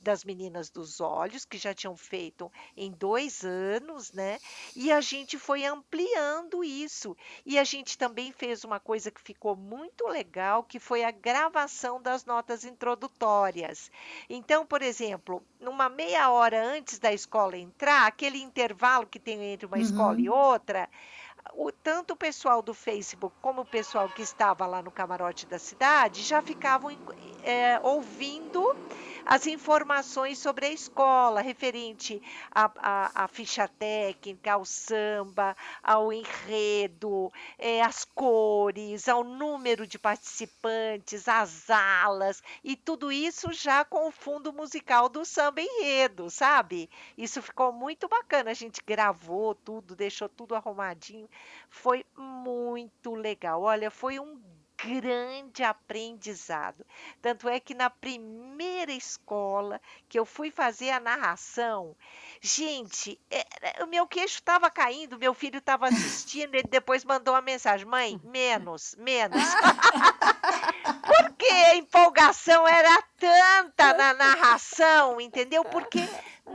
das 0.00 0.24
meninas 0.24 0.70
dos 0.70 1.00
olhos, 1.00 1.44
que 1.44 1.58
já 1.58 1.74
tinham 1.74 1.96
feito 1.96 2.50
em 2.76 2.92
dois 2.92 3.44
anos, 3.44 4.12
né? 4.12 4.38
E 4.76 4.92
a 4.92 5.00
gente 5.00 5.38
foi 5.38 5.64
ampliando 5.64 6.62
isso. 6.62 7.16
E 7.44 7.58
a 7.58 7.64
gente 7.64 7.98
também 7.98 8.32
fez 8.32 8.64
uma 8.64 8.78
coisa 8.78 9.10
que 9.10 9.20
ficou 9.20 9.56
muito 9.56 10.06
legal, 10.06 10.62
que 10.62 10.78
foi 10.78 11.02
a 11.02 11.10
gravação 11.10 12.00
das 12.00 12.24
notas 12.24 12.64
introdutórias. 12.64 13.90
Então, 14.30 14.64
por 14.64 14.80
exemplo, 14.80 15.42
numa 15.60 15.88
meia 15.88 16.30
hora 16.30 16.64
antes 16.64 16.98
da 16.98 17.12
escola 17.12 17.56
entrar, 17.56 18.06
aquele 18.06 18.40
intervalo 18.40 19.06
que 19.06 19.18
tem 19.18 19.42
entre 19.52 19.66
uma 19.66 19.76
uhum. 19.76 19.82
escola 19.82 20.20
e 20.20 20.28
outra, 20.28 20.88
o, 21.54 21.70
tanto 21.70 22.12
o 22.14 22.16
pessoal 22.16 22.62
do 22.62 22.72
Facebook 22.72 23.34
como 23.40 23.62
o 23.62 23.66
pessoal 23.66 24.08
que 24.08 24.22
estava 24.22 24.66
lá 24.66 24.82
no 24.82 24.90
camarote 24.90 25.46
da 25.46 25.58
cidade 25.58 26.22
já 26.22 26.40
ficavam 26.40 26.96
é, 27.42 27.78
ouvindo 27.82 28.74
as 29.24 29.46
informações 29.46 30.38
sobre 30.38 30.66
a 30.66 30.70
escola, 30.70 31.40
referente 31.40 32.20
à, 32.50 33.28
ficha 33.28 33.68
técnica, 33.68 34.52
ao 34.52 34.64
samba, 34.64 35.56
ao 35.82 36.12
enredo, 36.12 37.32
é, 37.58 37.82
às 37.82 38.04
cores, 38.04 39.08
ao 39.08 39.22
número 39.22 39.86
de 39.86 39.98
participantes, 39.98 41.28
às 41.28 41.70
alas, 41.70 42.42
e 42.64 42.74
tudo 42.76 43.12
isso 43.12 43.52
já 43.52 43.84
com 43.84 44.08
o 44.08 44.12
fundo 44.12 44.52
musical 44.52 45.08
do 45.08 45.24
samba 45.24 45.60
enredo, 45.60 46.28
sabe? 46.28 46.90
Isso 47.16 47.40
ficou 47.40 47.72
muito 47.72 48.08
bacana. 48.08 48.50
A 48.50 48.54
gente 48.54 48.82
gravou 48.84 49.54
tudo, 49.54 49.94
deixou 49.94 50.28
tudo 50.28 50.54
arrumadinho. 50.54 51.28
Foi 51.70 52.04
muito 52.16 53.14
legal. 53.14 53.62
Olha, 53.62 53.90
foi 53.90 54.18
um 54.18 54.40
grande 54.84 55.62
aprendizado. 55.62 56.84
Tanto 57.20 57.48
é 57.48 57.60
que 57.60 57.74
na 57.74 57.88
primeira 57.88 58.92
escola 58.92 59.80
que 60.08 60.18
eu 60.18 60.24
fui 60.24 60.50
fazer 60.50 60.90
a 60.90 61.00
narração, 61.00 61.96
gente, 62.40 63.18
é, 63.30 63.82
o 63.82 63.86
meu 63.86 64.06
queixo 64.06 64.34
estava 64.36 64.68
caindo, 64.70 65.18
meu 65.18 65.34
filho 65.34 65.58
estava 65.58 65.86
assistindo, 65.86 66.54
ele 66.54 66.68
depois 66.68 67.04
mandou 67.04 67.34
uma 67.34 67.42
mensagem: 67.42 67.86
mãe, 67.86 68.20
menos, 68.24 68.94
menos. 68.98 69.42
Porque 71.06 71.46
a 71.46 71.76
empolgação 71.76 72.66
era 72.66 73.02
tanta 73.18 73.94
na 73.94 74.14
narração, 74.14 75.20
entendeu? 75.20 75.64
Porque 75.64 76.00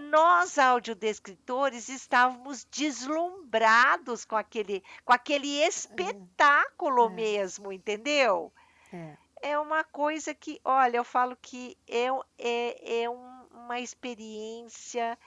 nós 0.01 0.57
audiodescritores 0.57 1.89
estávamos 1.89 2.65
deslumbrados 2.65 4.25
com 4.25 4.35
aquele, 4.35 4.83
com 5.03 5.13
aquele 5.13 5.61
espetáculo 5.63 7.07
é. 7.07 7.09
mesmo, 7.09 7.71
entendeu? 7.71 8.51
É. 8.93 9.17
é 9.41 9.59
uma 9.59 9.83
coisa 9.83 10.33
que, 10.33 10.59
olha, 10.63 10.97
eu 10.97 11.03
falo 11.03 11.37
que 11.41 11.77
é, 11.87 12.07
é, 12.37 13.03
é 13.03 13.09
um, 13.09 13.45
uma 13.51 13.79
experiência 13.79 15.17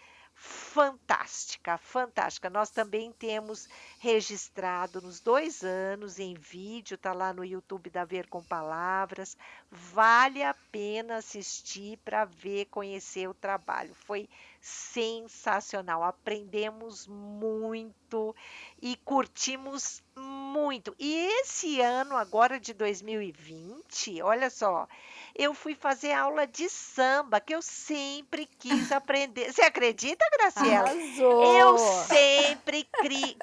fantástica, 0.43 1.76
fantástica. 1.76 2.49
Nós 2.49 2.70
também 2.70 3.12
temos 3.12 3.68
registrado 3.99 4.99
nos 5.03 5.20
dois 5.20 5.62
anos 5.62 6.18
em 6.18 6.32
vídeo, 6.32 6.97
tá 6.97 7.12
lá 7.12 7.30
no 7.34 7.45
YouTube 7.45 7.91
da 7.91 8.07
Ver 8.07 8.26
com 8.26 8.43
Palavras. 8.43 9.36
Vale 9.70 10.43
a 10.43 10.55
pena 10.72 11.16
assistir 11.16 11.99
para 11.99 12.24
ver, 12.24 12.64
conhecer 12.66 13.28
o 13.28 13.34
trabalho. 13.34 13.95
Foi 13.95 14.26
sensacional. 14.59 16.03
Aprendemos 16.03 17.07
muito 17.07 18.34
e 18.80 18.97
curtimos. 18.97 20.03
E 20.98 21.14
esse 21.40 21.80
ano 21.80 22.16
agora 22.16 22.59
de 22.59 22.72
2020, 22.74 24.22
olha 24.22 24.51
só, 24.51 24.86
eu 25.34 25.55
fui 25.55 25.74
fazer 25.74 26.12
aula 26.12 26.46
de 26.46 26.68
samba, 26.68 27.40
que 27.40 27.55
eu 27.55 27.62
sempre 27.62 28.46
quis 28.59 28.90
aprender. 28.92 29.53
Você 29.53 29.62
acredita, 29.62 30.24
Graciela? 30.32 30.90
Arrasou. 30.90 31.57
Eu 31.57 31.78
sempre 31.78 32.86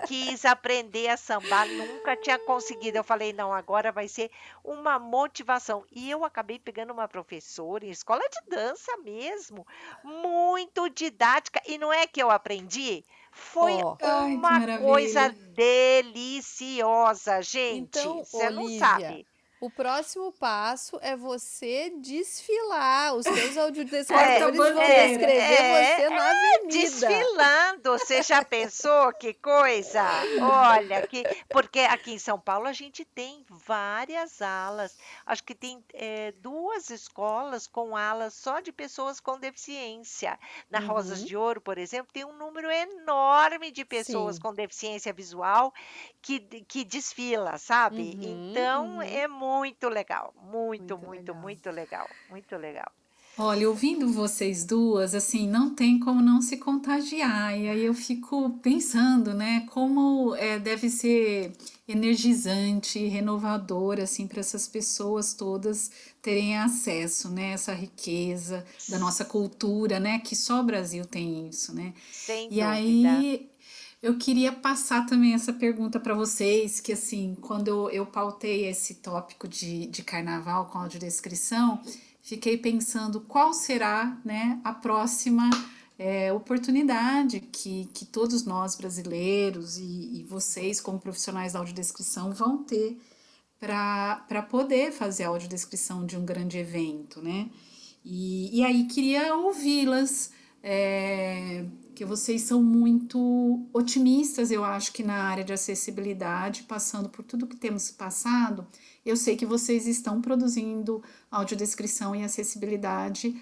quis 0.05 0.45
aprender 0.45 1.07
a 1.07 1.17
sambar, 1.17 1.67
nunca 1.67 2.15
tinha 2.17 2.37
conseguido. 2.39 2.97
Eu 2.97 3.03
falei, 3.03 3.33
não, 3.33 3.53
agora 3.53 3.91
vai 3.91 4.07
ser 4.07 4.29
uma 4.63 4.99
motivação. 4.99 5.85
E 5.91 6.09
eu 6.09 6.25
acabei 6.25 6.59
pegando 6.59 6.93
uma 6.93 7.07
professora 7.07 7.85
em 7.85 7.89
escola 7.89 8.21
de 8.29 8.49
dança 8.49 8.95
mesmo, 8.97 9.65
muito 10.03 10.89
didática. 10.89 11.61
E 11.65 11.77
não 11.77 11.91
é 11.91 12.05
que 12.05 12.21
eu 12.21 12.29
aprendi, 12.29 13.03
foi 13.37 13.73
oh. 13.73 13.97
uma 14.25 14.57
Ai, 14.57 14.79
coisa 14.79 15.29
deliciosa, 15.55 17.41
gente. 17.41 17.97
Então, 17.99 18.23
Você 18.23 18.49
não 18.49 18.67
sabe. 18.77 19.25
O 19.59 19.71
próximo 19.71 20.31
passo 20.33 20.99
é 21.01 21.15
você 21.15 21.91
desfilar. 21.99 23.15
Os 23.15 23.23
seus 23.23 23.57
audiodescritores 23.57 24.29
é, 24.29 24.51
vão 24.51 24.79
é, 24.79 25.07
descrever 25.07 25.33
é, 25.33 25.95
você 25.95 26.09
na 26.09 26.27
é, 26.27 26.55
avenida. 26.55 26.67
Desfilando. 26.67 27.97
Você 27.97 28.21
já 28.21 28.45
pensou 28.45 29.11
que 29.13 29.33
coisa? 29.33 30.03
Olha, 30.39 31.07
que, 31.07 31.23
porque 31.49 31.79
aqui 31.79 32.13
em 32.13 32.19
São 32.19 32.39
Paulo 32.39 32.67
a 32.67 32.73
gente 32.73 33.03
tem 33.03 33.43
várias 33.49 34.43
alas. 34.43 34.95
Acho 35.25 35.43
que 35.43 35.55
tem 35.55 35.83
é, 35.91 36.33
duas 36.33 36.91
escolas 36.91 37.65
com 37.65 37.97
alas 37.97 38.35
só 38.35 38.59
de 38.59 38.71
pessoas 38.71 39.19
com 39.19 39.39
deficiência. 39.39 40.37
Na 40.69 40.81
uhum. 40.81 40.87
Rosas 40.87 41.25
de 41.25 41.35
Ouro, 41.35 41.61
por 41.61 41.79
exemplo, 41.79 42.13
tem 42.13 42.23
um 42.23 42.37
número 42.37 42.69
enorme 42.69 43.71
de 43.71 43.83
pessoas 43.83 44.35
Sim. 44.35 44.41
com 44.43 44.53
deficiência 44.53 45.11
visual 45.11 45.73
que, 46.21 46.39
que 46.39 46.83
desfila, 46.83 47.57
sabe? 47.57 48.01
Uhum, 48.01 48.51
então, 48.51 48.85
uhum. 48.97 49.01
é 49.01 49.27
muito 49.27 49.46
muito 49.47 49.89
legal, 49.89 50.33
muito, 50.41 50.97
muito, 50.97 51.33
muito, 51.33 51.33
legal. 51.33 51.41
muito 51.41 51.69
legal, 51.71 52.09
muito 52.29 52.57
legal. 52.57 52.91
Olha, 53.39 53.69
ouvindo 53.69 54.11
vocês 54.11 54.65
duas, 54.65 55.13
assim, 55.13 55.47
não 55.47 55.75
tem 55.75 55.99
como 55.99 56.23
não 56.23 56.41
se 56.41 56.57
contagiar. 56.57 57.55
E 57.55 57.69
aí 57.69 57.85
eu 57.85 57.93
fico 57.93 58.49
pensando, 58.63 59.31
né, 59.31 59.63
como 59.71 60.33
é, 60.35 60.57
deve 60.57 60.89
ser 60.89 61.53
energizante, 61.87 62.97
renovador, 63.05 63.99
assim, 63.99 64.25
para 64.25 64.39
essas 64.39 64.67
pessoas 64.67 65.35
todas 65.35 65.91
terem 66.19 66.57
acesso, 66.57 67.29
né, 67.29 67.51
essa 67.51 67.73
riqueza 67.75 68.65
da 68.89 68.97
nossa 68.97 69.23
cultura, 69.23 69.99
né, 69.99 70.17
que 70.17 70.35
só 70.35 70.61
o 70.61 70.63
Brasil 70.63 71.05
tem 71.05 71.47
isso, 71.47 71.75
né. 71.75 71.93
Sem 72.11 72.45
e 72.45 72.59
dúvida. 72.59 72.71
aí 72.71 73.49
eu 74.01 74.17
queria 74.17 74.51
passar 74.51 75.05
também 75.05 75.33
essa 75.33 75.51
pergunta 75.51 75.99
para 75.99 76.13
vocês, 76.13 76.79
que 76.79 76.93
assim, 76.93 77.35
quando 77.41 77.67
eu, 77.67 77.89
eu 77.89 78.05
pautei 78.05 78.67
esse 78.67 78.95
tópico 78.95 79.47
de, 79.47 79.87
de 79.87 80.03
carnaval 80.03 80.67
com 80.67 80.77
audiodescrição, 80.77 81.81
fiquei 82.21 82.57
pensando 82.57 83.21
qual 83.21 83.53
será 83.53 84.19
né, 84.23 84.59
a 84.63 84.71
próxima 84.71 85.49
é, 85.97 86.31
oportunidade 86.31 87.39
que, 87.39 87.89
que 87.91 88.05
todos 88.05 88.45
nós 88.45 88.75
brasileiros 88.75 89.77
e, 89.77 90.19
e 90.19 90.23
vocês, 90.29 90.79
como 90.79 90.99
profissionais 90.99 91.53
da 91.53 91.59
audiodescrição, 91.59 92.31
vão 92.31 92.63
ter 92.63 92.99
para 93.59 94.45
poder 94.47 94.91
fazer 94.91 95.23
a 95.23 95.29
audiodescrição 95.29 96.05
de 96.05 96.15
um 96.15 96.23
grande 96.23 96.59
evento, 96.59 97.19
né? 97.19 97.49
E, 98.05 98.59
e 98.59 98.63
aí 98.63 98.85
queria 98.85 99.35
ouvi-las. 99.35 100.31
É, 100.61 101.65
que 101.97 102.05
vocês 102.05 102.43
são 102.43 102.61
muito 102.61 103.67
otimistas, 103.73 104.51
eu 104.51 104.63
acho 104.63 104.93
que 104.93 105.01
na 105.01 105.15
área 105.15 105.43
de 105.43 105.51
acessibilidade, 105.51 106.61
passando 106.61 107.09
por 107.09 107.25
tudo 107.25 107.47
que 107.47 107.55
temos 107.55 107.89
passado, 107.89 108.67
eu 109.03 109.17
sei 109.17 109.35
que 109.35 109.47
vocês 109.47 109.87
estão 109.87 110.21
produzindo 110.21 111.01
audiodescrição 111.31 112.15
e 112.15 112.23
acessibilidade 112.23 113.35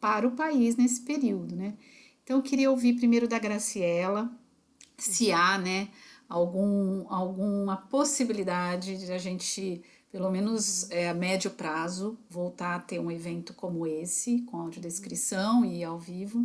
para 0.00 0.26
o 0.26 0.30
país 0.30 0.74
nesse 0.74 1.02
período, 1.02 1.54
né? 1.54 1.74
Então 2.24 2.38
eu 2.38 2.42
queria 2.42 2.70
ouvir 2.70 2.94
primeiro 2.94 3.28
da 3.28 3.38
Graciela, 3.38 4.32
se 4.96 5.30
há, 5.30 5.58
né, 5.58 5.90
algum, 6.26 7.04
alguma 7.12 7.76
possibilidade 7.76 8.96
de 9.04 9.12
a 9.12 9.18
gente, 9.18 9.82
pelo 10.10 10.30
menos 10.30 10.90
é, 10.90 11.10
a 11.10 11.14
médio 11.14 11.50
prazo, 11.50 12.18
voltar 12.30 12.76
a 12.76 12.80
ter 12.80 12.98
um 12.98 13.10
evento 13.10 13.52
como 13.52 13.86
esse, 13.86 14.40
com 14.46 14.56
audiodescrição 14.56 15.62
e 15.62 15.84
ao 15.84 15.98
vivo 15.98 16.42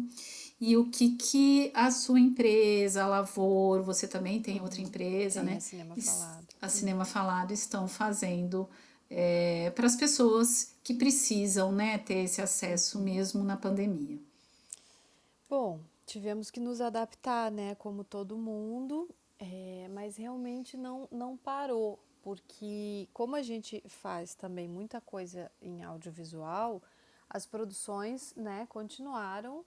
e 0.65 0.77
o 0.77 0.89
que, 0.89 1.17
que 1.17 1.71
a 1.73 1.91
sua 1.91 2.17
empresa, 2.17 3.03
a 3.03 3.07
Lavor, 3.07 3.81
você 3.81 4.07
também 4.07 4.41
tem 4.41 4.61
outra 4.61 4.79
empresa, 4.79 5.41
tem 5.41 5.49
né? 5.49 5.57
A 5.57 5.59
Cinema 5.59 5.95
Falado. 5.95 6.47
A 6.61 6.69
Cinema 6.69 7.05
Falado 7.05 7.51
estão 7.51 7.85
fazendo 7.85 8.69
é, 9.09 9.71
para 9.71 9.85
as 9.85 9.97
pessoas 9.97 10.73
que 10.81 10.93
precisam 10.93 11.69
né, 11.73 11.97
ter 11.97 12.19
esse 12.19 12.41
acesso 12.41 12.97
mesmo 13.01 13.43
na 13.43 13.57
pandemia. 13.57 14.17
Bom, 15.49 15.81
tivemos 16.05 16.49
que 16.49 16.61
nos 16.61 16.79
adaptar, 16.79 17.51
né, 17.51 17.75
como 17.75 18.05
todo 18.05 18.37
mundo, 18.37 19.09
é, 19.37 19.89
mas 19.93 20.15
realmente 20.15 20.77
não, 20.77 21.09
não 21.11 21.35
parou, 21.35 21.99
porque 22.21 23.09
como 23.13 23.35
a 23.35 23.41
gente 23.41 23.83
faz 23.85 24.33
também 24.33 24.69
muita 24.69 25.01
coisa 25.01 25.51
em 25.61 25.83
audiovisual, 25.83 26.81
as 27.29 27.45
produções 27.45 28.33
né, 28.37 28.65
continuaram 28.69 29.65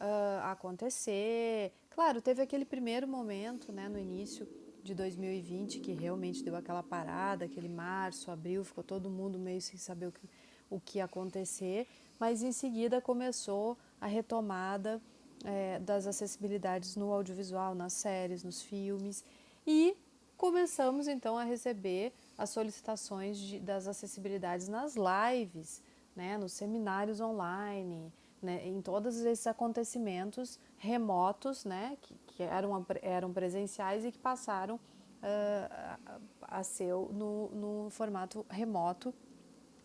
uh, 0.00 0.44
acontecer. 0.44 1.72
Claro, 1.90 2.20
teve 2.20 2.42
aquele 2.42 2.64
primeiro 2.64 3.06
momento, 3.06 3.72
né, 3.72 3.88
no 3.88 3.98
início 3.98 4.48
de 4.82 4.94
2020, 4.94 5.80
que 5.80 5.92
realmente 5.92 6.42
deu 6.42 6.54
aquela 6.54 6.82
parada, 6.82 7.44
aquele 7.44 7.68
março, 7.68 8.30
abril, 8.30 8.64
ficou 8.64 8.84
todo 8.84 9.08
mundo 9.08 9.38
meio 9.38 9.60
sem 9.60 9.78
saber 9.78 10.08
o 10.08 10.12
que, 10.12 10.28
o 10.68 10.78
que 10.78 10.98
ia 10.98 11.04
acontecer, 11.04 11.86
mas 12.18 12.42
em 12.42 12.52
seguida 12.52 13.00
começou 13.00 13.78
a 14.00 14.06
retomada 14.06 15.00
é, 15.44 15.78
das 15.78 16.06
acessibilidades 16.06 16.96
no 16.96 17.12
audiovisual, 17.12 17.74
nas 17.74 17.94
séries, 17.94 18.44
nos 18.44 18.60
filmes, 18.60 19.24
e 19.66 19.96
começamos 20.36 21.08
então 21.08 21.38
a 21.38 21.44
receber 21.44 22.12
as 22.36 22.50
solicitações 22.50 23.38
de, 23.38 23.60
das 23.60 23.86
acessibilidades 23.86 24.68
nas 24.68 24.94
lives, 24.96 25.82
né, 26.14 26.36
nos 26.36 26.52
seminários 26.52 27.20
online, 27.20 28.12
né, 28.44 28.66
em 28.66 28.80
todos 28.80 29.16
esses 29.24 29.46
acontecimentos 29.46 30.58
remotos, 30.76 31.64
né, 31.64 31.96
que, 32.00 32.14
que 32.26 32.42
eram, 32.42 32.86
eram 33.02 33.32
presenciais 33.32 34.04
e 34.04 34.12
que 34.12 34.18
passaram 34.18 34.76
uh, 34.76 35.98
a, 36.42 36.62
ser 36.62 36.92
no, 36.92 37.48
no 37.48 37.90
formato 37.90 38.44
remoto 38.48 39.12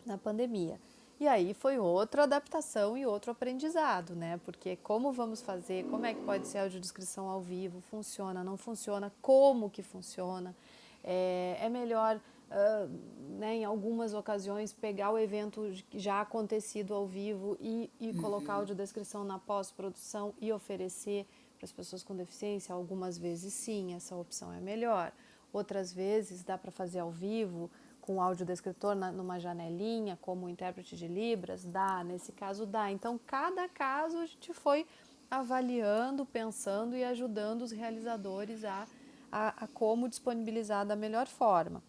na 0.06 0.16
pandemia. 0.18 0.78
E 1.18 1.28
aí 1.28 1.52
foi 1.52 1.78
outra 1.78 2.22
adaptação 2.22 2.96
e 2.96 3.04
outro 3.04 3.30
aprendizado, 3.30 4.14
né? 4.14 4.40
Porque 4.42 4.76
como 4.76 5.12
vamos 5.12 5.42
fazer, 5.42 5.84
como 5.90 6.06
é 6.06 6.14
que 6.14 6.22
pode 6.22 6.48
ser 6.48 6.58
a 6.58 6.62
audiodescrição 6.62 7.28
ao 7.28 7.42
vivo, 7.42 7.82
funciona, 7.82 8.42
não 8.42 8.56
funciona, 8.56 9.12
como 9.20 9.68
que 9.68 9.82
funciona, 9.82 10.56
é, 11.04 11.58
é 11.60 11.68
melhor 11.68 12.18
uh, 12.50 12.90
né, 13.38 13.56
em 13.56 13.64
algumas 13.64 14.12
ocasiões, 14.12 14.72
pegar 14.72 15.10
o 15.10 15.18
evento 15.18 15.72
já 15.94 16.20
acontecido 16.20 16.92
ao 16.92 17.06
vivo 17.06 17.56
e, 17.60 17.90
e 17.98 18.10
uhum. 18.10 18.20
colocar 18.20 18.54
audiodescrição 18.54 19.24
na 19.24 19.38
pós-produção 19.38 20.34
e 20.40 20.52
oferecer 20.52 21.26
para 21.56 21.64
as 21.64 21.72
pessoas 21.72 22.02
com 22.02 22.14
deficiência. 22.14 22.74
Algumas 22.74 23.16
vezes, 23.16 23.54
sim, 23.54 23.94
essa 23.94 24.14
opção 24.16 24.52
é 24.52 24.60
melhor. 24.60 25.12
Outras 25.52 25.92
vezes, 25.92 26.42
dá 26.42 26.58
para 26.58 26.70
fazer 26.70 26.98
ao 26.98 27.10
vivo 27.10 27.70
com 28.00 28.16
o 28.16 28.20
audiodescritor 28.20 28.94
na, 28.94 29.12
numa 29.12 29.38
janelinha, 29.38 30.18
como 30.20 30.48
intérprete 30.48 30.96
de 30.96 31.06
Libras, 31.06 31.64
dá, 31.64 32.02
nesse 32.02 32.32
caso 32.32 32.66
dá. 32.66 32.90
Então, 32.90 33.18
cada 33.26 33.68
caso 33.68 34.18
a 34.18 34.26
gente 34.26 34.52
foi 34.52 34.86
avaliando, 35.30 36.26
pensando 36.26 36.96
e 36.96 37.04
ajudando 37.04 37.62
os 37.62 37.70
realizadores 37.70 38.64
a, 38.64 38.86
a, 39.30 39.64
a 39.64 39.68
como 39.68 40.08
disponibilizar 40.08 40.84
da 40.84 40.96
melhor 40.96 41.26
forma 41.26 41.82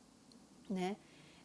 né? 0.72 0.96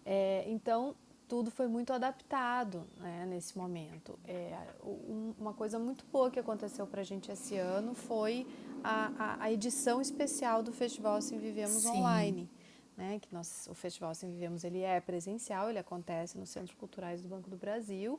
É, 0.05 0.45
então, 0.47 0.95
tudo 1.29 1.51
foi 1.51 1.66
muito 1.66 1.93
adaptado 1.93 2.87
né, 2.99 3.27
nesse 3.27 3.59
momento. 3.59 4.18
É, 4.24 4.57
um, 4.85 5.35
uma 5.39 5.53
coisa 5.53 5.79
muito 5.79 6.05
boa 6.07 6.31
que 6.31 6.39
aconteceu 6.39 6.87
para 6.87 7.01
a 7.01 7.05
gente 7.05 7.31
esse 7.31 7.57
ano 7.57 7.95
foi 7.95 8.47
a, 8.83 9.12
a, 9.18 9.45
a, 9.45 9.53
edição 9.53 10.01
especial 10.01 10.62
do 10.62 10.72
Festival 10.72 11.16
Assim 11.16 11.39
Vivemos 11.39 11.83
Sim. 11.83 11.89
Online. 11.89 12.49
Né, 12.97 13.18
que 13.20 13.29
nós, 13.31 13.68
o 13.70 13.74
Festival 13.74 14.09
Assim 14.11 14.27
Vivemos 14.27 14.64
ele 14.64 14.81
é 14.81 14.99
presencial, 15.01 15.68
ele 15.68 15.79
acontece 15.79 16.39
nos 16.39 16.49
Centros 16.49 16.74
Culturais 16.79 17.20
do 17.20 17.29
Banco 17.29 17.51
do 17.51 17.57
Brasil 17.57 18.18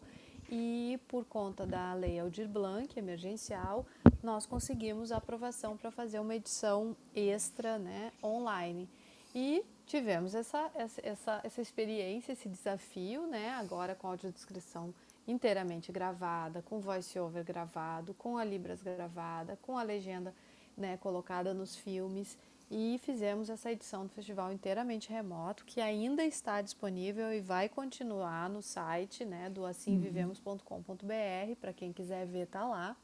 e 0.51 0.99
por 1.07 1.25
conta 1.25 1.65
da 1.65 1.95
Lei 1.95 2.19
Aldir 2.19 2.47
Blanc, 2.47 2.97
emergencial, 2.97 3.87
nós 4.21 4.45
conseguimos 4.45 5.11
a 5.11 5.17
aprovação 5.17 5.75
para 5.75 5.89
fazer 5.89 6.19
uma 6.19 6.35
edição 6.35 6.95
extra 7.15 7.79
né, 7.79 8.11
online. 8.23 8.87
E 9.33 9.63
tivemos 9.87 10.35
essa, 10.35 10.69
essa, 10.75 11.41
essa 11.43 11.61
experiência, 11.61 12.33
esse 12.33 12.47
desafio, 12.47 13.25
né? 13.25 13.51
Agora 13.51 13.95
com 13.95 14.07
audiodescrição 14.07 14.93
inteiramente 15.25 15.91
gravada, 15.91 16.61
com 16.61 16.79
voice-over 16.79 17.43
gravado, 17.43 18.13
com 18.13 18.37
a 18.37 18.43
Libras 18.43 18.81
gravada, 18.83 19.57
com 19.61 19.77
a 19.77 19.83
legenda 19.83 20.33
né, 20.77 20.97
colocada 20.97 21.53
nos 21.53 21.75
filmes 21.75 22.37
e 22.69 22.99
fizemos 23.01 23.49
essa 23.49 23.71
edição 23.71 24.05
do 24.05 24.09
festival 24.09 24.51
inteiramente 24.51 25.09
remoto, 25.09 25.63
que 25.63 25.79
ainda 25.79 26.23
está 26.25 26.61
disponível 26.61 27.33
e 27.33 27.39
vai 27.39 27.69
continuar 27.69 28.49
no 28.49 28.61
site 28.61 29.23
né, 29.23 29.49
do 29.49 29.65
assimvivemos.com.br, 29.65 31.55
para 31.61 31.71
quem 31.71 31.93
quiser 31.93 32.25
ver, 32.25 32.47
tá 32.47 32.65
lá. 32.65 32.95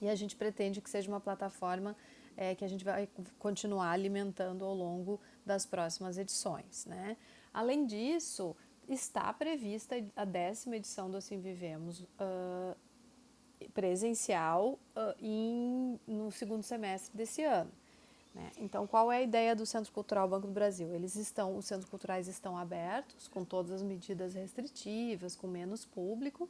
E 0.00 0.08
a 0.08 0.14
gente 0.14 0.36
pretende 0.36 0.80
que 0.80 0.88
seja 0.88 1.10
uma 1.10 1.20
plataforma 1.20 1.96
é, 2.40 2.54
que 2.54 2.64
a 2.64 2.68
gente 2.68 2.82
vai 2.82 3.06
continuar 3.38 3.90
alimentando 3.90 4.64
ao 4.64 4.74
longo 4.74 5.20
das 5.44 5.66
próximas 5.66 6.16
edições. 6.16 6.86
Né? 6.86 7.18
Além 7.52 7.84
disso, 7.84 8.56
está 8.88 9.30
prevista 9.30 9.94
a 10.16 10.24
décima 10.24 10.76
edição 10.76 11.10
do 11.10 11.18
Assim 11.18 11.38
Vivemos 11.38 12.00
uh, 12.00 12.74
presencial 13.74 14.78
uh, 14.96 15.14
em, 15.20 16.00
no 16.06 16.32
segundo 16.32 16.62
semestre 16.62 17.14
desse 17.14 17.44
ano. 17.44 17.70
Né? 18.34 18.50
Então, 18.56 18.86
qual 18.86 19.12
é 19.12 19.18
a 19.18 19.22
ideia 19.22 19.54
do 19.54 19.66
Centro 19.66 19.92
Cultural 19.92 20.26
Banco 20.26 20.46
do 20.46 20.52
Brasil? 20.54 20.94
Eles 20.94 21.16
estão, 21.16 21.58
os 21.58 21.66
centros 21.66 21.90
culturais 21.90 22.26
estão 22.26 22.56
abertos, 22.56 23.28
com 23.28 23.44
todas 23.44 23.70
as 23.70 23.82
medidas 23.82 24.32
restritivas, 24.32 25.36
com 25.36 25.46
menos 25.46 25.84
público, 25.84 26.48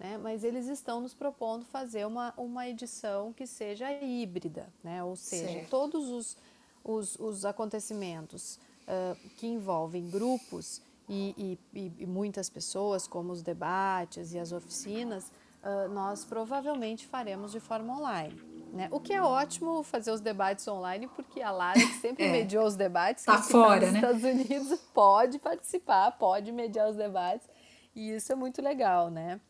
né? 0.00 0.16
mas 0.16 0.42
eles 0.42 0.66
estão 0.66 0.98
nos 0.98 1.12
propondo 1.12 1.66
fazer 1.66 2.06
uma, 2.06 2.32
uma 2.38 2.66
edição 2.66 3.34
que 3.34 3.46
seja 3.46 3.92
híbrida, 3.92 4.72
né? 4.82 5.04
ou 5.04 5.14
seja, 5.14 5.52
certo. 5.52 5.68
todos 5.68 6.08
os, 6.08 6.36
os, 6.82 7.18
os 7.20 7.44
acontecimentos 7.44 8.58
uh, 8.88 9.28
que 9.36 9.46
envolvem 9.46 10.08
grupos 10.08 10.80
e, 11.06 11.58
e, 11.74 11.92
e, 11.98 12.06
muitas 12.06 12.48
pessoas, 12.48 13.06
como 13.06 13.30
os 13.30 13.42
debates 13.42 14.32
e 14.32 14.38
as 14.38 14.52
oficinas, 14.52 15.30
uh, 15.62 15.92
nós 15.92 16.24
provavelmente 16.24 17.06
faremos 17.06 17.52
de 17.52 17.60
forma 17.60 17.98
online. 17.98 18.40
Né? 18.72 18.88
O 18.92 19.00
que 19.00 19.12
é 19.12 19.20
ótimo 19.20 19.82
fazer 19.82 20.12
os 20.12 20.20
debates 20.20 20.66
online, 20.66 21.08
porque 21.08 21.42
a 21.42 21.50
Lara, 21.50 21.78
que 21.78 21.94
sempre 21.94 22.24
é. 22.26 22.32
mediou 22.32 22.64
os 22.64 22.76
debates, 22.76 23.24
tá 23.24 23.42
fora, 23.42 23.86
nos 23.86 23.92
né? 23.92 23.98
Estados 23.98 24.22
Unidos, 24.22 24.80
pode 24.94 25.40
participar, 25.40 26.12
pode 26.12 26.52
mediar 26.52 26.88
os 26.88 26.96
debates, 26.96 27.46
e 27.94 28.12
isso 28.12 28.32
é 28.32 28.36
muito 28.36 28.62
legal, 28.62 29.10
né? 29.10 29.40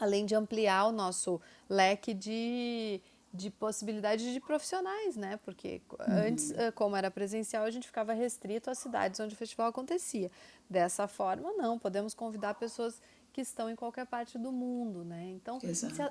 Além 0.00 0.24
de 0.26 0.34
ampliar 0.34 0.86
o 0.86 0.92
nosso 0.92 1.40
leque 1.68 2.14
de, 2.14 3.00
de 3.32 3.50
possibilidades 3.50 4.32
de 4.32 4.40
profissionais, 4.40 5.16
né? 5.16 5.38
Porque 5.44 5.80
uhum. 5.90 6.28
antes, 6.28 6.52
como 6.74 6.96
era 6.96 7.10
presencial, 7.10 7.64
a 7.64 7.70
gente 7.70 7.86
ficava 7.86 8.12
restrito 8.12 8.70
às 8.70 8.78
cidades 8.78 9.18
onde 9.20 9.34
o 9.34 9.36
festival 9.36 9.68
acontecia. 9.68 10.30
Dessa 10.68 11.08
forma, 11.08 11.52
não, 11.52 11.78
podemos 11.78 12.14
convidar 12.14 12.54
pessoas 12.54 13.00
que 13.32 13.40
estão 13.40 13.70
em 13.70 13.76
qualquer 13.76 14.06
parte 14.06 14.38
do 14.38 14.50
mundo, 14.50 15.04
né? 15.04 15.24
Então, 15.30 15.58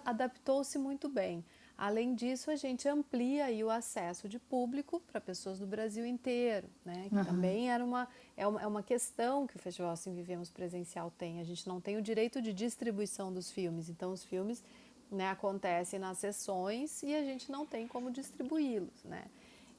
adaptou-se 0.06 0.78
muito 0.78 1.10
bem. 1.10 1.44
Além 1.78 2.16
disso, 2.16 2.50
a 2.50 2.56
gente 2.56 2.88
amplia 2.88 3.46
aí 3.46 3.64
o 3.64 3.70
acesso 3.70 4.28
de 4.28 4.40
público 4.40 5.00
para 5.02 5.22
pessoas 5.22 5.60
do 5.60 5.68
Brasil 5.68 6.08
inteiro, 6.08 6.68
né? 6.84 7.08
Que 7.08 7.16
uhum. 7.16 7.24
também 7.24 7.70
era 7.70 7.86
uma 7.86 8.08
é, 8.36 8.48
uma, 8.48 8.62
é 8.62 8.68
uma 8.68 8.82
questão 8.82 9.46
que 9.46 9.56
o 9.56 9.60
Festival 9.60 9.92
Assim 9.92 10.12
Vivemos 10.14 10.50
Presencial 10.50 11.12
tem. 11.16 11.40
A 11.40 11.44
gente 11.44 11.68
não 11.68 11.80
tem 11.80 11.96
o 11.96 12.02
direito 12.02 12.42
de 12.42 12.52
distribuição 12.52 13.32
dos 13.32 13.52
filmes, 13.52 13.90
então 13.90 14.12
os 14.12 14.24
filmes 14.24 14.64
né, 15.12 15.30
acontecem 15.30 16.00
nas 16.00 16.18
sessões 16.18 17.04
e 17.04 17.14
a 17.14 17.24
gente 17.24 17.52
não 17.52 17.64
tem 17.64 17.88
como 17.88 18.10
distribuí-los, 18.10 19.04
né? 19.04 19.26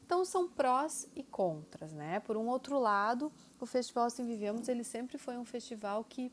Então 0.06 0.24
são 0.24 0.48
prós 0.48 1.08
e 1.16 1.22
contras, 1.24 1.92
né? 1.92 2.20
Por 2.20 2.36
um 2.36 2.46
outro 2.46 2.78
lado, 2.78 3.30
o 3.60 3.66
Festival 3.66 4.04
Assim 4.04 4.24
Vivemos 4.24 4.68
ele 4.68 4.84
sempre 4.84 5.18
foi 5.18 5.36
um 5.36 5.44
festival 5.44 6.04
que 6.04 6.32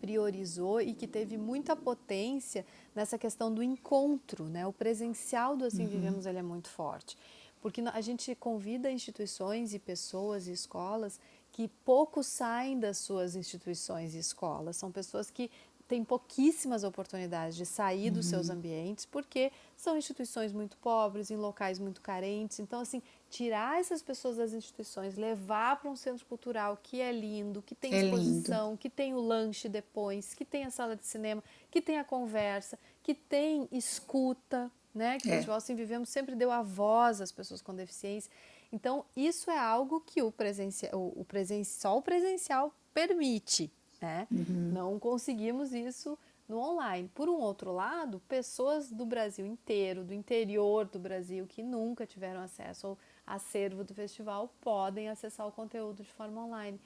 priorizou 0.00 0.80
e 0.80 0.94
que 0.94 1.06
teve 1.06 1.36
muita 1.36 1.74
potência 1.74 2.64
nessa 2.94 3.16
questão 3.18 3.52
do 3.52 3.62
encontro, 3.62 4.44
né? 4.44 4.66
O 4.66 4.72
presencial 4.72 5.56
do 5.56 5.64
Assim 5.64 5.84
uhum. 5.84 5.88
Vivemos 5.88 6.26
ele 6.26 6.38
é 6.38 6.42
muito 6.42 6.68
forte, 6.68 7.16
porque 7.60 7.80
a 7.80 8.00
gente 8.00 8.34
convida 8.34 8.90
instituições 8.90 9.72
e 9.74 9.78
pessoas 9.78 10.46
e 10.46 10.52
escolas 10.52 11.18
que 11.50 11.68
pouco 11.84 12.22
saem 12.22 12.78
das 12.78 12.98
suas 12.98 13.36
instituições 13.36 14.14
e 14.14 14.18
escolas, 14.18 14.76
são 14.76 14.90
pessoas 14.90 15.30
que 15.30 15.50
têm 15.86 16.02
pouquíssimas 16.02 16.84
oportunidades 16.84 17.54
de 17.54 17.66
sair 17.66 18.08
uhum. 18.08 18.14
dos 18.14 18.26
seus 18.26 18.48
uhum. 18.48 18.54
ambientes, 18.54 19.04
porque 19.04 19.52
são 19.76 19.96
instituições 19.96 20.50
muito 20.50 20.78
pobres, 20.78 21.30
em 21.30 21.36
locais 21.36 21.78
muito 21.78 22.00
carentes. 22.00 22.58
Então, 22.60 22.80
assim, 22.80 23.02
tirar 23.32 23.80
essas 23.80 24.02
pessoas 24.02 24.36
das 24.36 24.52
instituições, 24.52 25.16
levar 25.16 25.80
para 25.80 25.90
um 25.90 25.96
centro 25.96 26.26
cultural 26.26 26.78
que 26.82 27.00
é 27.00 27.10
lindo, 27.10 27.62
que 27.62 27.74
tem 27.74 27.94
é 27.94 28.04
exposição, 28.04 28.66
lindo. 28.66 28.78
que 28.78 28.90
tem 28.90 29.14
o 29.14 29.20
lanche 29.20 29.70
depois, 29.70 30.34
que 30.34 30.44
tem 30.44 30.64
a 30.64 30.70
sala 30.70 30.94
de 30.94 31.06
cinema, 31.06 31.42
que 31.70 31.80
tem 31.80 31.98
a 31.98 32.04
conversa, 32.04 32.78
que 33.02 33.14
tem 33.14 33.66
escuta, 33.72 34.70
né? 34.94 35.18
Que 35.18 35.28
é. 35.28 35.30
o 35.30 35.34
Festival 35.36 35.56
Assim 35.56 35.74
Vivemos 35.74 36.10
sempre 36.10 36.36
deu 36.36 36.52
a 36.52 36.60
voz 36.60 37.22
às 37.22 37.32
pessoas 37.32 37.62
com 37.62 37.74
deficiência. 37.74 38.30
Então, 38.70 39.02
isso 39.16 39.50
é 39.50 39.58
algo 39.58 40.02
que 40.02 40.20
o 40.20 40.30
presencial, 40.30 40.92
o, 40.94 41.24
presen 41.24 41.64
só 41.64 41.96
o 41.96 42.02
presencial 42.02 42.70
permite, 42.92 43.72
né? 43.98 44.28
Uhum. 44.30 44.72
Não 44.74 44.98
conseguimos 44.98 45.72
isso 45.72 46.18
no 46.46 46.58
online. 46.58 47.10
Por 47.14 47.30
um 47.30 47.40
outro 47.40 47.72
lado, 47.72 48.20
pessoas 48.28 48.90
do 48.90 49.06
Brasil 49.06 49.46
inteiro, 49.46 50.04
do 50.04 50.12
interior 50.12 50.84
do 50.84 50.98
Brasil, 50.98 51.46
que 51.46 51.62
nunca 51.62 52.04
tiveram 52.04 52.42
acesso 52.42 52.88
ao 52.88 52.98
acervo 53.34 53.82
do 53.82 53.94
festival 53.94 54.52
podem 54.60 55.08
acessar 55.08 55.46
o 55.46 55.52
conteúdo 55.52 56.02
de 56.02 56.12
forma 56.12 56.44
online. 56.44 56.78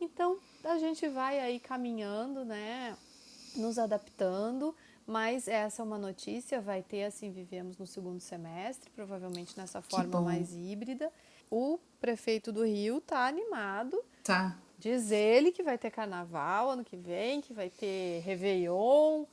Então, 0.00 0.38
a 0.64 0.78
gente 0.78 1.06
vai 1.08 1.38
aí 1.38 1.60
caminhando, 1.60 2.44
né, 2.44 2.96
nos 3.54 3.78
adaptando, 3.78 4.74
mas 5.06 5.46
essa 5.46 5.82
é 5.82 5.84
uma 5.84 5.98
notícia, 5.98 6.60
vai 6.60 6.82
ter 6.82 7.04
assim 7.04 7.30
vivemos 7.30 7.76
no 7.76 7.86
segundo 7.86 8.20
semestre, 8.20 8.88
provavelmente 8.90 9.58
nessa 9.58 9.82
forma 9.82 10.22
mais 10.22 10.54
híbrida. 10.54 11.12
O 11.50 11.78
prefeito 12.00 12.50
do 12.50 12.64
Rio 12.64 12.98
está 12.98 13.26
animado. 13.26 14.02
Tá. 14.24 14.56
Diz 14.78 15.10
ele 15.10 15.52
que 15.52 15.62
vai 15.62 15.76
ter 15.76 15.90
carnaval 15.90 16.70
ano 16.70 16.84
que 16.84 16.96
vem, 16.96 17.42
que 17.42 17.52
vai 17.52 17.68
ter 17.68 18.20
Réveillon, 18.20 19.24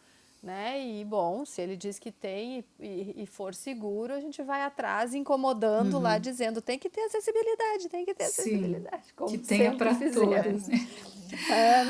né? 0.42 0.82
E 0.86 1.04
bom, 1.04 1.46
se 1.46 1.62
ele 1.62 1.76
diz 1.76 2.00
que 2.00 2.12
tem 2.12 2.64
e, 2.80 3.24
e 3.24 3.26
for 3.26 3.54
seguro, 3.54 4.14
a 4.14 4.20
gente 4.20 4.42
vai 4.44 4.62
atrás 4.62 5.14
incomodando 5.14 5.96
uhum. 5.96 6.02
lá, 6.02 6.18
dizendo 6.18 6.62
tem 6.62 6.78
que 6.78 6.90
ter 6.90 7.02
acessibilidade, 7.02 7.90
tem 7.90 8.06
que 8.06 8.14
ter 8.14 8.26
acessibilidade. 8.26 9.04
Sim, 9.08 9.26
que 9.28 9.38
tenha 9.38 9.76
para 9.76 9.94
todos. 9.96 10.68
Né? 10.68 10.88
É. 11.52 11.86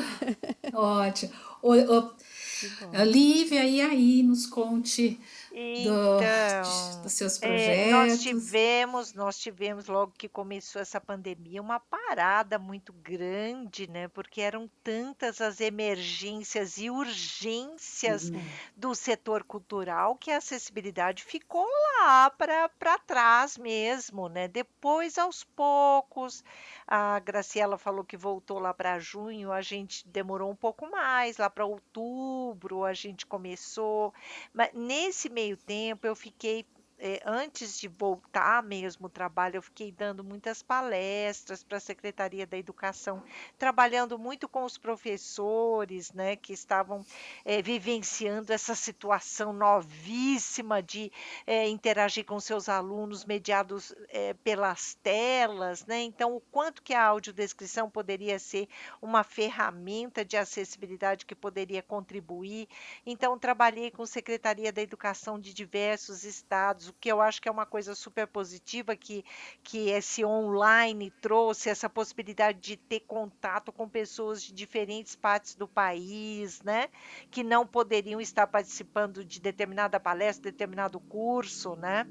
Ótimo. 0.74 1.32
O, 1.62 1.72
o, 1.72 3.04
Lívia, 3.04 3.64
e 3.64 3.80
aí, 3.80 4.22
nos 4.24 4.46
conte 4.46 5.20
então, 5.60 6.18
do, 6.18 7.02
dos 7.02 7.12
seus 7.12 7.38
projetos. 7.38 7.88
É, 7.88 7.90
nós 7.90 8.22
tivemos, 8.22 9.12
nós 9.12 9.38
tivemos 9.38 9.86
logo 9.86 10.12
que 10.16 10.28
começou 10.28 10.80
essa 10.80 11.00
pandemia 11.00 11.60
uma 11.60 11.80
parada 11.80 12.58
muito 12.58 12.92
grande, 12.92 13.90
né? 13.90 14.08
Porque 14.08 14.40
eram 14.40 14.70
tantas 14.84 15.40
as 15.40 15.60
emergências 15.60 16.78
e 16.78 16.88
urgências 16.88 18.30
uhum. 18.30 18.40
do 18.76 18.94
setor 18.94 19.42
cultural 19.42 20.16
que 20.16 20.30
a 20.30 20.38
acessibilidade 20.38 21.24
ficou 21.24 21.66
lá 22.00 22.30
para 22.30 22.98
trás 23.06 23.58
mesmo, 23.58 24.28
né? 24.28 24.46
Depois, 24.46 25.18
aos 25.18 25.42
poucos, 25.42 26.44
a 26.86 27.18
Graciela 27.18 27.76
falou 27.76 28.04
que 28.04 28.16
voltou 28.16 28.58
lá 28.58 28.72
para 28.72 28.98
junho, 28.98 29.52
a 29.52 29.60
gente 29.60 30.06
demorou 30.08 30.50
um 30.50 30.56
pouco 30.56 30.88
mais, 30.88 31.36
lá 31.36 31.50
para 31.50 31.64
outubro 31.64 32.84
a 32.84 32.94
gente 32.94 33.26
começou. 33.26 34.12
Mas 34.52 34.70
nesse 34.72 35.28
meio 35.28 35.47
tempo 35.56 36.06
eu 36.06 36.14
fiquei 36.14 36.64
é, 37.00 37.22
antes 37.24 37.78
de 37.78 37.86
voltar 37.86 38.62
mesmo 38.62 39.06
o 39.06 39.10
trabalho, 39.10 39.56
eu 39.56 39.62
fiquei 39.62 39.92
dando 39.92 40.24
muitas 40.24 40.62
palestras 40.62 41.62
para 41.62 41.78
a 41.78 41.80
Secretaria 41.80 42.46
da 42.46 42.58
Educação, 42.58 43.22
trabalhando 43.56 44.18
muito 44.18 44.48
com 44.48 44.64
os 44.64 44.76
professores, 44.76 46.12
né, 46.12 46.34
que 46.34 46.52
estavam 46.52 47.04
é, 47.44 47.62
vivenciando 47.62 48.52
essa 48.52 48.74
situação 48.74 49.52
novíssima 49.52 50.82
de 50.82 51.12
é, 51.46 51.68
interagir 51.68 52.24
com 52.24 52.40
seus 52.40 52.68
alunos 52.68 53.24
mediados 53.24 53.94
pelas 54.42 54.94
telas, 55.02 55.84
né? 55.86 56.00
Então, 56.02 56.34
o 56.34 56.40
quanto 56.40 56.82
que 56.82 56.94
a 56.94 57.04
audiodescrição 57.04 57.90
poderia 57.90 58.38
ser 58.38 58.68
uma 59.00 59.22
ferramenta 59.22 60.24
de 60.24 60.36
acessibilidade 60.36 61.26
que 61.26 61.34
poderia 61.34 61.82
contribuir. 61.82 62.68
Então, 63.06 63.38
trabalhei 63.38 63.90
com 63.90 64.02
a 64.02 64.06
Secretaria 64.06 64.72
da 64.72 64.82
Educação 64.82 65.38
de 65.38 65.52
diversos 65.54 66.24
estados 66.24 66.87
o 66.88 66.92
que 66.92 67.10
eu 67.10 67.20
acho 67.20 67.40
que 67.40 67.48
é 67.48 67.52
uma 67.52 67.66
coisa 67.66 67.94
super 67.94 68.26
positiva 68.26 68.96
que, 68.96 69.24
que 69.62 69.90
esse 69.90 70.24
online 70.24 71.10
trouxe, 71.20 71.68
essa 71.68 71.88
possibilidade 71.88 72.58
de 72.58 72.76
ter 72.76 73.00
contato 73.00 73.72
com 73.72 73.88
pessoas 73.88 74.42
de 74.42 74.52
diferentes 74.52 75.14
partes 75.14 75.54
do 75.54 75.68
país, 75.68 76.62
né? 76.62 76.88
Que 77.30 77.42
não 77.42 77.66
poderiam 77.66 78.20
estar 78.20 78.46
participando 78.46 79.24
de 79.24 79.40
determinada 79.40 80.00
palestra, 80.00 80.50
determinado 80.50 80.98
curso, 81.00 81.76
né? 81.76 82.06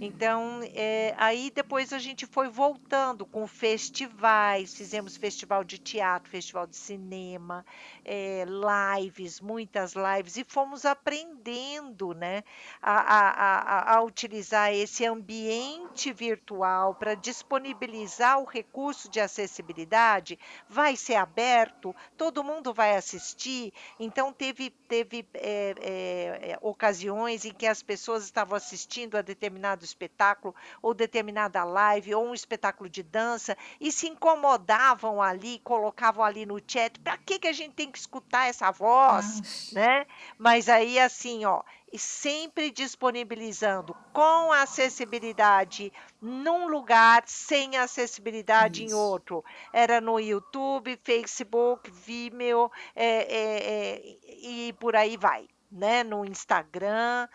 Então, 0.00 0.60
é, 0.74 1.12
aí 1.16 1.50
depois 1.52 1.92
a 1.92 1.98
gente 1.98 2.24
foi 2.24 2.48
voltando 2.48 3.26
com 3.26 3.46
festivais, 3.48 4.74
fizemos 4.74 5.16
festival 5.16 5.64
de 5.64 5.76
teatro, 5.78 6.30
festival 6.30 6.66
de 6.66 6.76
cinema, 6.76 7.66
é, 8.04 8.44
lives, 8.46 9.40
muitas 9.40 9.94
lives, 9.94 10.36
e 10.36 10.44
fomos 10.44 10.84
aprendendo 10.84 12.14
né, 12.14 12.44
a, 12.80 12.92
a, 12.92 13.30
a, 13.30 13.94
a 13.94 14.02
utilizar 14.08 14.72
esse 14.72 15.04
ambiente 15.04 16.12
virtual 16.12 16.94
para 16.94 17.14
disponibilizar 17.14 18.40
o 18.40 18.44
recurso 18.44 19.08
de 19.08 19.20
acessibilidade. 19.20 20.38
Vai 20.68 20.96
ser 20.96 21.14
aberto, 21.14 21.94
todo 22.16 22.42
mundo 22.42 22.74
vai 22.74 22.96
assistir. 22.96 23.72
Então, 24.00 24.32
teve, 24.32 24.70
teve 24.70 25.26
é, 25.34 25.74
é, 25.80 26.58
ocasiões 26.60 27.44
em 27.44 27.52
que 27.52 27.66
as 27.66 27.82
pessoas 27.82 28.24
estavam 28.24 28.56
assistindo 28.56 29.16
a 29.16 29.22
determinado 29.22 29.84
espetáculo, 29.84 30.54
ou 30.82 30.94
determinada 30.94 31.62
live, 31.64 32.14
ou 32.14 32.26
um 32.26 32.34
espetáculo 32.34 32.88
de 32.88 33.02
dança, 33.02 33.56
e 33.80 33.92
se 33.92 34.08
incomodavam 34.08 35.22
ali, 35.22 35.58
colocavam 35.60 36.24
ali 36.24 36.46
no 36.46 36.60
chat, 36.66 36.98
para 37.00 37.16
que, 37.18 37.38
que 37.38 37.48
a 37.48 37.52
gente 37.52 37.74
tem 37.74 37.90
que 37.90 37.98
escutar 37.98 38.48
essa 38.48 38.70
voz, 38.70 39.70
né? 39.72 40.06
Mas 40.38 40.68
aí, 40.68 40.98
assim, 40.98 41.44
ó, 41.44 41.62
e 41.92 41.98
sempre 41.98 42.70
disponibilizando 42.70 43.96
com 44.12 44.52
acessibilidade 44.52 45.92
num 46.20 46.68
lugar, 46.68 47.22
sem 47.26 47.76
acessibilidade 47.76 48.84
Isso. 48.84 48.94
em 48.94 48.96
outro. 48.96 49.44
Era 49.72 50.00
no 50.00 50.18
YouTube, 50.20 50.98
Facebook, 51.02 51.90
Vimeo 51.90 52.70
é, 52.94 53.06
é, 53.06 53.96
é, 53.96 54.02
e 54.42 54.72
por 54.74 54.94
aí 54.94 55.16
vai, 55.16 55.48
né? 55.70 56.02
No 56.04 56.24
Instagram. 56.24 57.28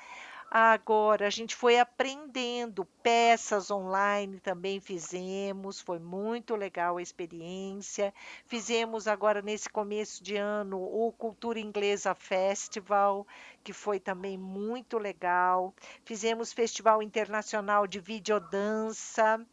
Agora, 0.56 1.26
a 1.26 1.32
gente 1.32 1.56
foi 1.56 1.80
aprendendo, 1.80 2.86
peças 3.02 3.72
online 3.72 4.40
também 4.40 4.80
fizemos, 4.80 5.82
foi 5.82 5.98
muito 5.98 6.56
legal 6.56 6.98
a 6.98 7.02
experiência. 7.02 8.14
Fizemos 8.46 9.08
agora, 9.08 9.42
nesse 9.42 9.68
começo 9.68 10.24
de 10.24 10.36
ano, 10.36 10.80
o 10.80 11.12
Cultura 11.12 11.60
Inglesa 11.60 12.14
Festival, 12.14 13.26
que 13.64 13.74
foi 13.74 14.00
também 14.00 14.38
muito 14.38 15.00
legal. 15.00 15.74
Fizemos 16.06 16.54
Festival 16.54 17.02
Internacional 17.02 17.88
de 17.88 18.00
Videodança. 18.00 19.44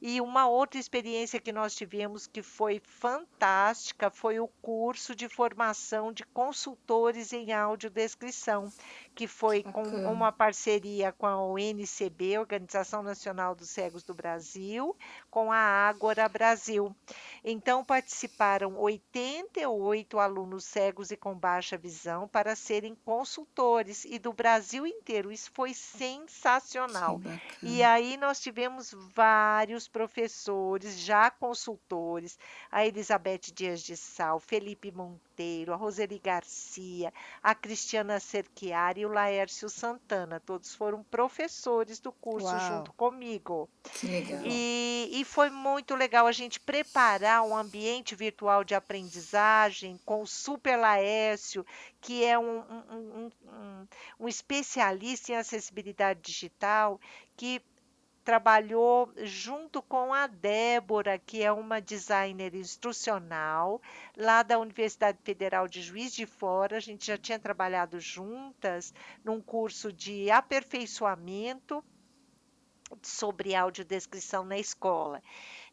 E 0.00 0.20
uma 0.20 0.46
outra 0.46 0.78
experiência 0.78 1.40
que 1.40 1.50
nós 1.50 1.74
tivemos 1.74 2.28
que 2.28 2.42
foi 2.42 2.80
fantástica 2.84 4.10
foi 4.10 4.38
o 4.38 4.46
curso 4.62 5.12
de 5.12 5.28
formação 5.28 6.12
de 6.12 6.24
consultores 6.26 7.32
em 7.32 7.52
audiodescrição, 7.52 8.70
que 9.12 9.26
foi 9.26 9.64
com 9.64 9.82
uma 9.82 10.35
parceria 10.36 11.12
com 11.12 11.26
a 11.26 11.42
ONCB, 11.42 12.38
Organização 12.38 13.02
Nacional 13.02 13.54
dos 13.54 13.70
Cegos 13.70 14.02
do 14.04 14.14
Brasil, 14.14 14.96
com 15.36 15.52
a 15.52 15.58
Ágora 15.58 16.26
Brasil. 16.30 16.96
Então 17.44 17.84
participaram 17.84 18.74
88 18.78 20.18
alunos 20.18 20.64
cegos 20.64 21.10
e 21.10 21.16
com 21.16 21.34
baixa 21.34 21.76
visão 21.76 22.26
para 22.26 22.56
serem 22.56 22.96
consultores 23.04 24.06
e 24.06 24.18
do 24.18 24.32
Brasil 24.32 24.86
inteiro. 24.86 25.30
Isso 25.30 25.50
foi 25.52 25.74
sensacional. 25.74 27.20
E 27.62 27.82
aí 27.82 28.16
nós 28.16 28.40
tivemos 28.40 28.94
vários 29.14 29.86
professores, 29.86 30.98
já 31.00 31.30
consultores, 31.30 32.38
a 32.72 32.86
Elizabeth 32.86 33.52
Dias 33.54 33.82
de 33.82 33.94
Sal, 33.94 34.40
Felipe 34.40 34.90
Monteiro, 34.90 35.74
a 35.74 35.76
Roseli 35.76 36.18
Garcia, 36.18 37.12
a 37.42 37.54
Cristiana 37.54 38.18
Cerchiari 38.18 39.02
e 39.02 39.06
o 39.06 39.12
Laércio 39.12 39.68
Santana. 39.68 40.40
Todos 40.40 40.74
foram 40.74 41.02
professores 41.04 42.00
do 42.00 42.10
curso 42.10 42.48
Uau. 42.48 42.60
junto 42.60 42.92
comigo. 42.94 43.68
Que 44.00 44.06
legal. 44.06 44.40
E, 44.46 45.10
e 45.12 45.25
foi 45.26 45.50
muito 45.50 45.94
legal 45.94 46.26
a 46.26 46.32
gente 46.32 46.58
preparar 46.58 47.42
um 47.42 47.54
ambiente 47.54 48.14
virtual 48.14 48.64
de 48.64 48.74
aprendizagem 48.74 50.00
com 50.04 50.22
o 50.22 50.26
Super 50.26 50.76
Laércio, 50.76 51.66
que 52.00 52.24
é 52.24 52.38
um, 52.38 52.60
um, 52.60 53.30
um, 53.46 53.88
um 54.20 54.28
especialista 54.28 55.32
em 55.32 55.36
acessibilidade 55.36 56.20
digital, 56.22 56.98
que 57.36 57.60
trabalhou 58.24 59.12
junto 59.18 59.80
com 59.80 60.12
a 60.12 60.26
Débora, 60.26 61.16
que 61.16 61.44
é 61.44 61.52
uma 61.52 61.80
designer 61.80 62.54
instrucional 62.56 63.80
lá 64.16 64.42
da 64.42 64.58
Universidade 64.58 65.18
Federal 65.22 65.68
de 65.68 65.80
Juiz 65.80 66.12
de 66.12 66.26
Fora. 66.26 66.76
A 66.76 66.80
gente 66.80 67.06
já 67.06 67.16
tinha 67.16 67.38
trabalhado 67.38 68.00
juntas 68.00 68.92
num 69.24 69.40
curso 69.40 69.92
de 69.92 70.28
aperfeiçoamento 70.30 71.84
sobre 73.02 73.54
audiodescrição 73.54 74.44
na 74.44 74.58
escola. 74.58 75.22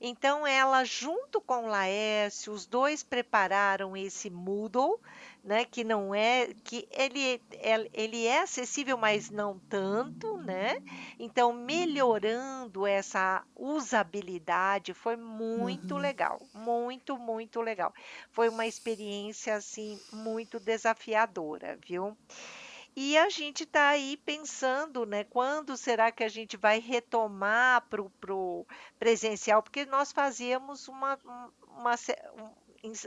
Então, 0.01 0.45
ela, 0.45 0.83
junto 0.83 1.39
com 1.39 1.65
o 1.65 1.67
Laércio, 1.67 2.51
os 2.51 2.65
dois 2.65 3.03
prepararam 3.03 3.95
esse 3.95 4.29
Moodle, 4.29 4.99
né, 5.43 5.65
que 5.65 5.83
não 5.83 6.13
é, 6.13 6.53
que 6.63 6.87
ele, 6.91 7.41
é, 7.53 7.89
ele 7.93 8.25
é 8.25 8.41
acessível, 8.41 8.97
mas 8.97 9.29
não 9.29 9.59
tanto, 9.69 10.37
né? 10.37 10.81
Então, 11.19 11.53
melhorando 11.53 12.87
essa 12.87 13.43
usabilidade 13.55 14.93
foi 14.93 15.15
muito 15.15 15.95
uhum. 15.95 16.01
legal, 16.01 16.41
muito, 16.53 17.17
muito 17.17 17.61
legal. 17.61 17.93
Foi 18.31 18.49
uma 18.49 18.65
experiência, 18.65 19.55
assim, 19.55 19.99
muito 20.11 20.59
desafiadora, 20.59 21.77
viu? 21.85 22.17
E 22.95 23.17
a 23.17 23.27
gente 23.29 23.63
está 23.63 23.89
aí 23.89 24.17
pensando, 24.17 25.05
né? 25.05 25.23
Quando 25.23 25.75
será 25.75 26.11
que 26.11 26.23
a 26.23 26.29
gente 26.29 26.55
vai 26.55 26.79
retomar 26.79 27.87
para 27.89 28.01
o 28.01 28.67
presencial? 28.99 29.63
Porque 29.63 29.85
nós 29.85 30.11
fazíamos 30.11 30.87
uma, 30.87 31.17
uma, 31.75 31.95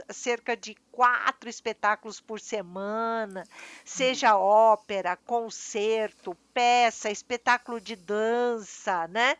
cerca 0.09 0.57
de 0.57 0.75
quatro 0.91 1.49
espetáculos 1.49 2.19
por 2.19 2.39
semana, 2.39 3.43
seja 3.85 4.37
ópera, 4.37 5.15
concerto, 5.15 6.35
peça, 6.53 7.09
espetáculo 7.09 7.79
de 7.79 7.95
dança, 7.95 9.07
né? 9.07 9.37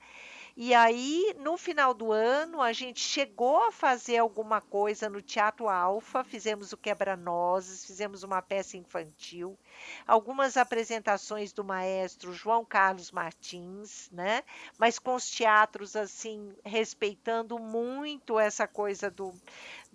E 0.60 0.74
aí, 0.74 1.36
no 1.38 1.55
final 1.55 1.93
do 1.93 2.12
ano, 2.12 2.62
a 2.64 2.74
gente 2.74 2.99
chegou 2.99 3.64
a 3.66 3.72
fazer 3.72 4.18
alguma 4.18 4.60
coisa 4.60 5.08
no 5.08 5.22
Teatro 5.22 5.70
Alfa, 5.70 6.24
fizemos 6.24 6.74
o 6.74 6.78
Quebra-Nozes, 6.78 7.86
fizemos 7.86 8.24
uma 8.24 8.41
peça 8.41 8.76
infantil, 8.76 9.55
algumas 10.08 10.58
apresentações 10.58 11.53
do 11.53 11.64
maestro 11.64 12.34
João 12.34 12.66
Carlos 12.66 13.12
Martins, 13.12 14.10
né? 14.12 14.43
Mas 14.80 14.97
com 14.97 15.14
os 15.14 15.30
teatros 15.30 15.95
assim, 15.95 16.51
respeitando 16.66 17.60
muito 17.60 18.39
essa 18.39 18.68
coisa 18.68 19.12
do, 19.12 19.32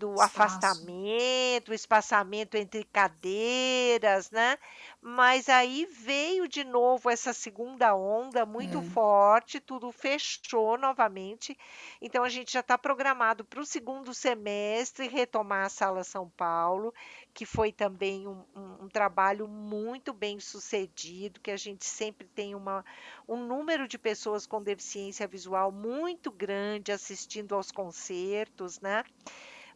do 0.03 0.15
Espaço. 0.15 0.25
afastamento, 0.25 1.73
espaçamento 1.73 2.57
entre 2.57 2.83
cadeiras, 2.83 4.33
né? 4.33 4.59
Mas 5.01 5.49
aí 5.49 5.87
veio 5.87 6.49
de 6.49 6.65
novo 6.65 7.09
essa 7.09 7.33
segunda 7.33 7.95
onda 7.95 8.45
muito 8.45 8.79
é. 8.79 8.83
forte, 8.83 9.61
tudo 9.61 9.93
fechou 9.93 10.77
novamente. 10.77 11.57
Então 12.01 12.25
a 12.25 12.29
gente 12.29 12.53
já 12.53 12.59
está 12.61 12.77
programado 12.77 13.45
para 13.45 13.61
o 13.61 13.65
segundo 13.65 14.13
semestre 14.13 15.07
retomar 15.07 15.67
a 15.67 15.69
Sala 15.69 16.03
São 16.03 16.29
Paulo, 16.31 16.93
que 17.33 17.47
foi 17.47 17.71
também 17.71 18.27
um, 18.27 18.45
um, 18.57 18.85
um, 18.85 18.89
trabalho 18.89 19.47
muito 19.47 20.13
bem 20.13 20.41
sucedido, 20.41 21.39
que 21.39 21.53
a 21.53 21.57
gente 21.57 21.85
sempre 21.85 22.27
tem 22.27 22.57
uma, 22.57 22.85
um 23.29 23.37
número 23.37 23.87
de 23.87 23.99
pessoas 23.99 24.47
com 24.47 24.61
deficiência 24.61 25.29
visual 25.29 25.71
muito 25.71 26.29
grande 26.29 26.91
assistindo 26.91 27.55
aos 27.55 27.71
concertos, 27.71 28.81
né? 28.81 29.05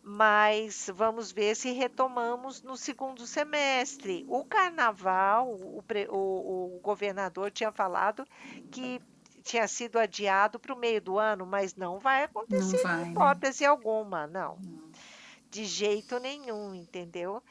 Mas 0.09 0.89
vamos 0.95 1.33
ver 1.33 1.57
se 1.57 1.73
retomamos 1.73 2.63
no 2.63 2.77
segundo 2.77 3.27
semestre. 3.27 4.25
O 4.29 4.45
carnaval, 4.45 5.49
o, 5.51 5.83
o, 6.11 6.77
o 6.77 6.81
governador 6.81 7.51
tinha 7.51 7.73
falado 7.73 8.25
que 8.71 9.01
tinha 9.43 9.67
sido 9.67 9.99
adiado 9.99 10.61
para 10.61 10.73
o 10.73 10.79
meio 10.79 11.01
do 11.01 11.19
ano, 11.19 11.45
mas 11.45 11.75
não 11.75 11.99
vai 11.99 12.23
acontecer, 12.23 12.77
não 12.77 12.83
vai, 12.85 13.05
né? 13.05 13.11
hipótese 13.11 13.65
né? 13.65 13.69
alguma, 13.69 14.29
não. 14.29 14.57
não. 14.61 14.93
De 15.51 15.65
jeito 15.65 16.21
nenhum, 16.21 16.73
entendeu? 16.73 17.43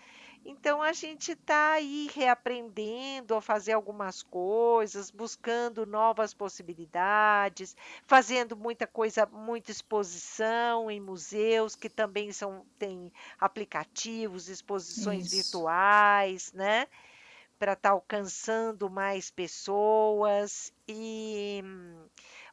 Então 0.47 0.79
a 0.79 0.93
gente 0.93 1.31
está 1.31 1.71
aí 1.71 2.07
reaprendendo 2.13 3.33
a 3.33 3.41
fazer 3.41 3.71
algumas 3.73 4.21
coisas, 4.21 5.09
buscando 5.09 5.87
novas 5.87 6.35
possibilidades, 6.35 7.75
fazendo 8.05 8.55
muita 8.55 8.85
coisa, 8.85 9.25
muita 9.25 9.71
exposição 9.71 10.91
em 10.91 11.01
museus 11.01 11.75
que 11.75 11.89
também 11.89 12.31
são 12.31 12.63
têm 12.77 13.11
aplicativos, 13.39 14.47
exposições 14.47 15.25
Isso. 15.25 15.35
virtuais, 15.35 16.53
né? 16.53 16.87
Para 17.57 17.73
estar 17.73 17.89
tá 17.89 17.93
alcançando 17.95 18.87
mais 18.87 19.31
pessoas 19.31 20.71
e 20.87 21.63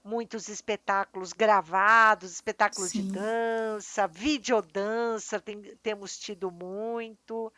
muitos 0.02 0.48
espetáculos 0.48 1.34
gravados, 1.34 2.32
espetáculos 2.32 2.90
Sim. 2.90 3.02
de 3.02 3.12
dança, 3.12 4.06
videodança, 4.06 5.38
tem, 5.38 5.60
temos 5.82 6.18
tido 6.18 6.50
muito. 6.50 7.52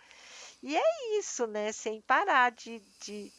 E 0.65 0.75
é 0.75 1.19
isso, 1.19 1.47
né? 1.47 1.71
Sem 1.73 2.01
parar 2.01 2.51
de, 2.51 2.83
de 3.03 3.31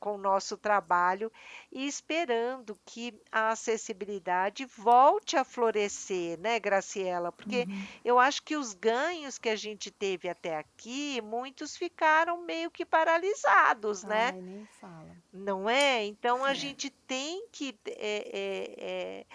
com 0.00 0.14
o 0.14 0.18
nosso 0.18 0.56
trabalho 0.56 1.30
e 1.70 1.86
esperando 1.86 2.78
que 2.86 3.14
a 3.30 3.50
acessibilidade 3.50 4.64
volte 4.64 5.36
a 5.36 5.44
florescer, 5.44 6.38
né, 6.38 6.58
Graciela? 6.58 7.30
Porque 7.30 7.66
uhum. 7.68 7.86
eu 8.02 8.18
acho 8.18 8.42
que 8.42 8.56
os 8.56 8.72
ganhos 8.72 9.36
que 9.36 9.50
a 9.50 9.56
gente 9.56 9.90
teve 9.90 10.30
até 10.30 10.56
aqui, 10.56 11.20
muitos 11.20 11.76
ficaram 11.76 12.42
meio 12.42 12.70
que 12.70 12.86
paralisados, 12.86 14.02
né? 14.02 14.30
Ai, 14.32 14.40
nem 14.40 14.66
fala. 14.80 15.16
Não 15.30 15.68
é? 15.68 16.04
Então 16.06 16.42
a 16.42 16.52
é. 16.52 16.54
gente 16.54 16.88
tem 16.88 17.46
que 17.52 17.78
é, 17.86 17.98
é, 17.98 18.74
é 18.78 19.26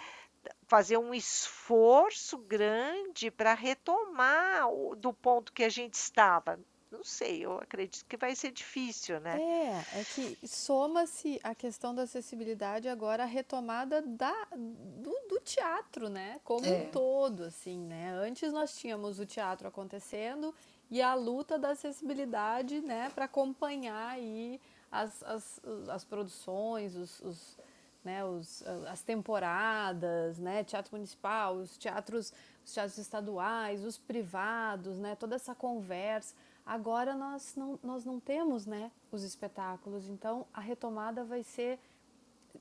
fazer 0.66 0.96
um 0.96 1.14
esforço 1.14 2.36
grande 2.36 3.30
para 3.30 3.54
retomar 3.54 4.66
do 4.96 5.12
ponto 5.12 5.52
que 5.52 5.62
a 5.62 5.68
gente 5.68 5.94
estava 5.94 6.58
não 6.90 7.04
sei, 7.04 7.44
eu 7.44 7.58
acredito 7.58 8.04
que 8.06 8.16
vai 8.16 8.34
ser 8.34 8.50
difícil, 8.50 9.20
né? 9.20 9.38
É, 9.38 10.00
é 10.00 10.04
que 10.04 10.38
soma-se 10.46 11.38
a 11.42 11.54
questão 11.54 11.94
da 11.94 12.02
acessibilidade 12.02 12.88
agora 12.88 13.24
a 13.24 13.26
retomada 13.26 14.00
da, 14.00 14.34
do, 14.56 15.28
do 15.28 15.40
teatro, 15.40 16.08
né? 16.08 16.40
Como 16.44 16.64
é. 16.64 16.70
um 16.70 16.90
todo, 16.90 17.44
assim, 17.44 17.78
né? 17.78 18.12
Antes 18.14 18.52
nós 18.52 18.76
tínhamos 18.76 19.18
o 19.18 19.26
teatro 19.26 19.68
acontecendo 19.68 20.54
e 20.90 21.02
a 21.02 21.14
luta 21.14 21.58
da 21.58 21.70
acessibilidade, 21.70 22.80
né, 22.80 23.10
para 23.14 23.26
acompanhar 23.26 24.08
aí 24.08 24.58
as, 24.90 25.22
as, 25.22 25.60
as 25.88 26.04
produções, 26.04 26.96
os, 26.96 27.20
os, 27.20 27.58
né, 28.02 28.24
os, 28.24 28.62
as 28.86 29.02
temporadas, 29.02 30.38
né, 30.38 30.64
teatro 30.64 30.90
municipal, 30.92 31.56
os 31.56 31.76
teatros, 31.76 32.32
os 32.64 32.72
teatros 32.72 32.96
estaduais, 32.96 33.84
os 33.84 33.98
privados, 33.98 34.98
né, 34.98 35.14
toda 35.14 35.36
essa 35.36 35.54
conversa. 35.54 36.34
Agora 36.68 37.14
nós 37.14 37.56
não, 37.56 37.78
nós 37.82 38.04
não 38.04 38.20
temos 38.20 38.66
né, 38.66 38.92
os 39.10 39.22
espetáculos, 39.22 40.06
então 40.06 40.46
a 40.52 40.60
retomada 40.60 41.24
vai 41.24 41.42
ser 41.42 41.80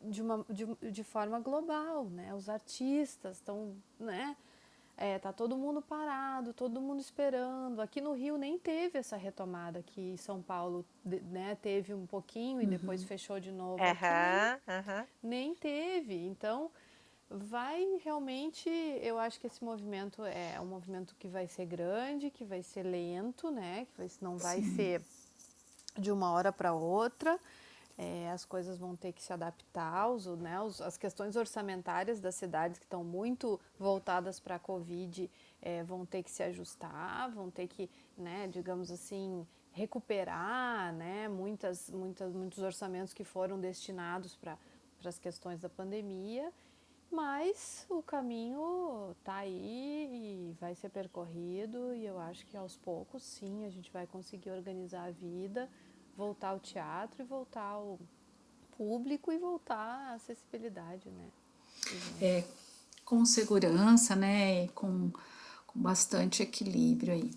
de, 0.01 0.21
uma, 0.21 0.45
de, 0.49 0.65
de 0.89 1.03
forma 1.03 1.41
global, 1.41 2.05
né? 2.05 2.33
Os 2.33 2.47
artistas 2.47 3.35
estão, 3.35 3.75
né? 3.99 4.37
É, 4.95 5.19
tá 5.19 5.33
todo 5.33 5.57
mundo 5.57 5.81
parado, 5.81 6.53
todo 6.53 6.79
mundo 6.79 7.01
esperando. 7.01 7.81
Aqui 7.81 7.99
no 7.99 8.13
Rio 8.13 8.37
nem 8.37 8.57
teve 8.57 8.97
essa 8.97 9.17
retomada 9.17 9.83
que 9.83 9.99
em 9.99 10.17
São 10.17 10.41
Paulo, 10.41 10.85
né, 11.05 11.55
teve 11.61 11.93
um 11.93 12.05
pouquinho 12.07 12.61
e 12.61 12.63
uhum. 12.63 12.69
depois 12.69 13.03
fechou 13.03 13.41
de 13.41 13.51
novo. 13.51 13.83
Uhum, 13.83 14.73
uhum. 14.73 15.07
Nem 15.21 15.53
teve. 15.53 16.15
Então, 16.15 16.71
vai 17.29 17.99
realmente, 18.03 18.69
eu 19.01 19.19
acho 19.19 19.39
que 19.39 19.47
esse 19.47 19.63
movimento 19.63 20.23
é 20.23 20.59
um 20.61 20.65
movimento 20.65 21.15
que 21.15 21.27
vai 21.27 21.47
ser 21.47 21.65
grande, 21.65 22.29
que 22.29 22.45
vai 22.45 22.63
ser 22.63 22.83
lento, 22.83 23.51
né? 23.51 23.85
Que 23.85 23.97
vai, 23.97 24.07
não 24.21 24.37
vai 24.37 24.61
Sim. 24.61 24.75
ser 24.75 25.01
de 25.97 26.11
uma 26.11 26.31
hora 26.31 26.51
para 26.51 26.73
outra. 26.73 27.39
É, 27.97 28.29
as 28.29 28.45
coisas 28.45 28.77
vão 28.77 28.95
ter 28.95 29.11
que 29.11 29.23
se 29.23 29.33
adaptar, 29.33 30.07
os, 30.09 30.27
né, 30.27 30.61
os, 30.61 30.79
as 30.81 30.97
questões 30.97 31.35
orçamentárias 31.35 32.19
das 32.19 32.35
cidades 32.35 32.77
que 32.77 32.85
estão 32.85 33.03
muito 33.03 33.59
voltadas 33.75 34.39
para 34.39 34.55
a 34.55 34.59
Covid 34.59 35.27
é, 35.59 35.83
vão 35.83 36.05
ter 36.05 36.21
que 36.21 36.29
se 36.29 36.43
ajustar, 36.43 37.27
vão 37.31 37.49
ter 37.49 37.67
que, 37.67 37.89
né, 38.15 38.47
digamos 38.49 38.91
assim, 38.91 39.47
recuperar 39.71 40.93
né, 40.93 41.27
muitas, 41.27 41.89
muitas, 41.89 42.33
muitos 42.33 42.59
orçamentos 42.59 43.15
que 43.15 43.23
foram 43.23 43.59
destinados 43.59 44.35
para 44.35 44.59
as 45.03 45.17
questões 45.17 45.59
da 45.59 45.69
pandemia, 45.69 46.53
mas 47.11 47.85
o 47.89 48.01
caminho 48.01 49.15
está 49.19 49.37
aí 49.37 50.51
e 50.51 50.57
vai 50.59 50.75
ser 50.75 50.89
percorrido 50.89 51.93
e 51.93 52.05
eu 52.05 52.19
acho 52.19 52.45
que 52.45 52.57
aos 52.57 52.75
poucos, 52.75 53.23
sim, 53.23 53.65
a 53.65 53.69
gente 53.69 53.91
vai 53.91 54.05
conseguir 54.05 54.51
organizar 54.51 55.05
a 55.05 55.11
vida 55.11 55.69
voltar 56.17 56.49
ao 56.49 56.59
teatro 56.59 57.21
e 57.21 57.25
voltar 57.25 57.61
ao 57.61 57.99
público 58.75 59.31
e 59.31 59.37
voltar 59.37 59.77
à 59.77 60.13
acessibilidade, 60.15 61.09
né? 61.11 61.27
É, 62.19 62.43
com 63.05 63.23
segurança, 63.23 64.15
né? 64.15 64.65
E 64.65 64.67
com, 64.69 65.11
com 65.67 65.79
bastante 65.79 66.41
equilíbrio 66.41 67.13
aí. 67.13 67.31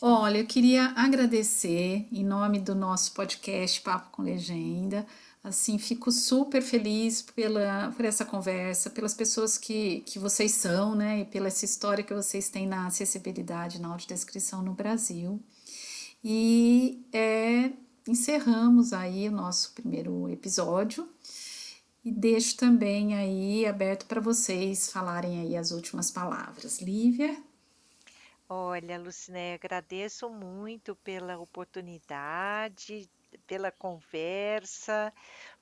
Olha, 0.00 0.38
eu 0.38 0.46
queria 0.46 0.92
agradecer 0.96 2.06
em 2.12 2.24
nome 2.24 2.60
do 2.60 2.74
nosso 2.74 3.12
podcast 3.12 3.80
Papo 3.80 4.10
com 4.10 4.22
Legenda. 4.22 5.06
Assim, 5.44 5.76
fico 5.76 6.12
super 6.12 6.62
feliz 6.62 7.20
pela, 7.20 7.92
por 7.96 8.04
essa 8.04 8.24
conversa, 8.24 8.88
pelas 8.88 9.12
pessoas 9.12 9.58
que, 9.58 10.00
que 10.02 10.16
vocês 10.18 10.52
são, 10.52 10.94
né? 10.94 11.20
E 11.20 11.24
pela 11.24 11.48
essa 11.48 11.64
história 11.64 12.04
que 12.04 12.14
vocês 12.14 12.48
têm 12.48 12.66
na 12.66 12.86
acessibilidade, 12.86 13.80
na 13.80 13.88
audiodescrição 13.88 14.62
no 14.62 14.72
Brasil. 14.72 15.42
E 16.22 17.04
é, 17.12 17.72
encerramos 18.06 18.92
aí 18.92 19.28
o 19.28 19.32
nosso 19.32 19.72
primeiro 19.72 20.28
episódio 20.28 21.08
e 22.04 22.12
deixo 22.12 22.56
também 22.56 23.14
aí 23.14 23.66
aberto 23.66 24.06
para 24.06 24.20
vocês 24.20 24.90
falarem 24.90 25.40
aí 25.40 25.56
as 25.56 25.72
últimas 25.72 26.10
palavras. 26.10 26.80
Lívia? 26.80 27.36
Olha, 28.48 28.98
Luciné, 28.98 29.54
agradeço 29.54 30.28
muito 30.28 30.94
pela 30.96 31.38
oportunidade, 31.38 33.08
pela 33.46 33.70
conversa 33.70 35.12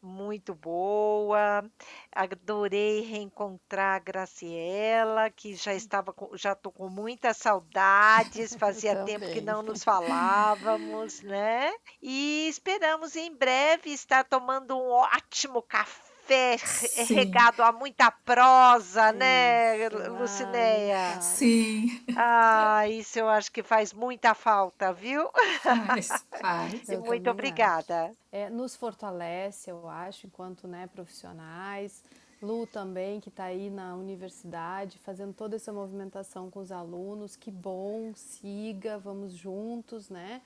muito 0.03 0.55
boa. 0.55 1.65
Adorei 2.13 3.01
reencontrar 3.03 3.97
a 3.97 3.99
Graciela, 3.99 5.31
que 5.31 5.55
já 5.55 5.75
estava 5.75 6.13
com, 6.13 6.37
já 6.37 6.55
tô 6.55 6.71
com 6.71 6.89
muitas 6.89 7.37
saudades, 7.37 8.55
fazia 8.57 9.05
tempo 9.05 9.27
que 9.33 9.41
não 9.41 9.63
nos 9.63 9.83
falávamos, 9.85 11.21
né? 11.23 11.73
E 12.03 12.49
esperamos 12.49 13.17
em 13.17 13.35
breve 13.35 13.91
estar 13.91 14.25
tomando 14.25 14.77
um 14.77 14.91
ótimo 14.91 15.63
café 15.63 16.10
café 16.31 16.59
Sim. 16.59 17.15
regado 17.15 17.63
a 17.63 17.73
muita 17.73 18.11
prosa, 18.11 19.13
né, 19.13 19.89
Lucineia? 19.89 21.21
Sim. 21.21 22.05
Ah, 22.17 22.89
isso 22.89 23.19
eu 23.19 23.29
acho 23.29 23.51
que 23.51 23.63
faz 23.63 23.93
muita 23.93 24.35
falta, 24.35 24.93
viu? 24.93 25.29
Faz, 25.63 26.09
faz. 26.41 26.89
E 26.89 26.97
muito 26.97 27.29
obrigada. 27.31 28.13
É, 28.31 28.49
nos 28.49 28.77
fortalece, 28.77 29.71
eu 29.71 29.89
acho, 29.89 30.27
enquanto 30.27 30.69
né, 30.69 30.89
profissionais. 30.93 32.05
Lu 32.43 32.67
também, 32.67 33.21
que 33.21 33.29
está 33.29 33.45
aí 33.45 33.69
na 33.69 33.95
universidade, 33.95 34.99
fazendo 34.99 35.35
toda 35.35 35.57
essa 35.57 35.73
movimentação 35.73 36.51
com 36.51 36.61
os 36.61 36.73
alunos. 36.73 37.37
Que 37.37 37.51
bom, 37.51 38.13
siga, 38.15 38.99
vamos 38.99 39.35
juntos, 39.35 40.09
né? 40.09 40.41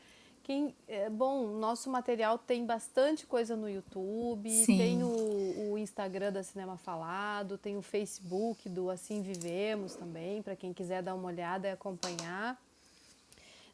Quem, 0.45 0.77
é, 0.87 1.09
bom, 1.09 1.57
nosso 1.57 1.89
material 1.89 2.37
tem 2.37 2.67
bastante 2.67 3.27
coisa 3.27 3.57
no 3.57 3.67
YouTube, 3.67 4.51
Sim. 4.51 4.77
tem 4.77 5.03
o, 5.03 5.73
o, 5.73 5.79
Instagram 5.79 6.31
da 6.31 6.43
Cinema 6.43 6.77
Falado, 6.77 7.57
tem 7.57 7.79
o 7.79 7.83
Facebook 7.83 8.69
do 8.69 8.91
Assim 8.91 9.23
Vivemos 9.23 9.97
também, 9.97 10.43
para 10.43 10.55
quem 10.55 10.75
quiser 10.75 11.03
dar 11.03 11.15
uma 11.15 11.29
olhada 11.29 11.67
e 11.67 11.71
acompanhar, 11.71 12.63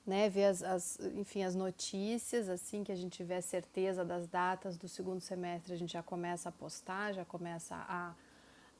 né, 0.06 0.30
ver 0.30 0.44
as, 0.44 0.62
as, 0.62 0.98
enfim, 1.16 1.42
as 1.42 1.56
notícias, 1.56 2.48
assim 2.48 2.84
que 2.84 2.92
a 2.92 2.96
gente 2.96 3.16
tiver 3.16 3.40
certeza 3.40 4.04
das 4.04 4.28
datas 4.28 4.76
do 4.76 4.86
segundo 4.86 5.20
semestre, 5.20 5.74
a 5.74 5.76
gente 5.76 5.94
já 5.94 6.04
começa 6.04 6.50
a 6.50 6.52
postar, 6.52 7.12
já 7.12 7.24
começa 7.24 7.74
a 7.74 8.14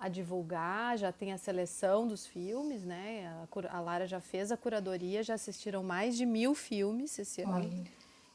a 0.00 0.08
divulgar, 0.08 0.96
já 0.96 1.12
tem 1.12 1.30
a 1.30 1.36
seleção 1.36 2.08
dos 2.08 2.26
filmes, 2.26 2.82
né? 2.82 3.26
A, 3.26 3.76
a 3.76 3.80
Lara 3.82 4.06
já 4.06 4.18
fez 4.18 4.50
a 4.50 4.56
curadoria, 4.56 5.22
já 5.22 5.34
assistiram 5.34 5.82
mais 5.82 6.16
de 6.16 6.24
mil 6.24 6.54
filmes 6.54 7.18
esse 7.18 7.42
ano 7.42 7.84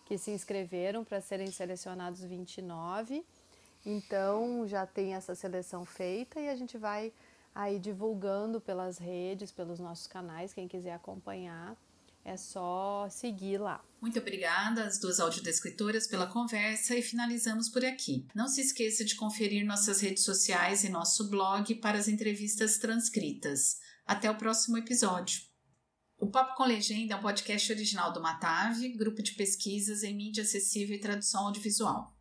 que 0.05 0.15
se 0.15 0.29
inscreveram 0.29 1.03
para 1.03 1.19
serem 1.19 1.47
selecionados 1.47 2.23
29. 2.23 3.25
Então 3.83 4.67
já 4.67 4.85
tem 4.85 5.15
essa 5.15 5.33
seleção 5.33 5.83
feita 5.83 6.39
e 6.39 6.47
a 6.47 6.55
gente 6.55 6.77
vai 6.77 7.11
aí 7.53 7.79
divulgando 7.79 8.61
pelas 8.61 8.99
redes, 8.99 9.51
pelos 9.51 9.79
nossos 9.79 10.05
canais, 10.05 10.53
quem 10.53 10.67
quiser 10.67 10.93
acompanhar 10.93 11.75
é 12.25 12.35
só 12.35 13.07
seguir 13.09 13.59
lá. 13.59 13.81
Muito 14.01 14.19
obrigada 14.19 14.83
às 14.83 14.99
duas 14.99 15.19
audiodescritoras 15.19 16.07
pela 16.07 16.25
conversa 16.25 16.95
e 16.95 17.01
finalizamos 17.01 17.69
por 17.69 17.85
aqui. 17.85 18.27
Não 18.33 18.47
se 18.47 18.61
esqueça 18.61 19.05
de 19.05 19.15
conferir 19.15 19.65
nossas 19.65 20.01
redes 20.01 20.23
sociais 20.23 20.83
e 20.83 20.89
nosso 20.89 21.29
blog 21.29 21.75
para 21.75 21.97
as 21.97 22.07
entrevistas 22.07 22.79
transcritas. 22.79 23.77
Até 24.05 24.29
o 24.29 24.37
próximo 24.37 24.77
episódio. 24.77 25.41
O 26.17 26.27
Papo 26.27 26.55
com 26.55 26.63
Legenda 26.63 27.13
é 27.13 27.17
um 27.17 27.21
podcast 27.21 27.71
original 27.71 28.11
do 28.11 28.21
Matave, 28.21 28.89
grupo 28.97 29.21
de 29.21 29.33
pesquisas 29.33 30.01
em 30.01 30.15
mídia 30.15 30.43
acessível 30.43 30.95
e 30.95 30.99
tradução 30.99 31.45
audiovisual. 31.45 32.15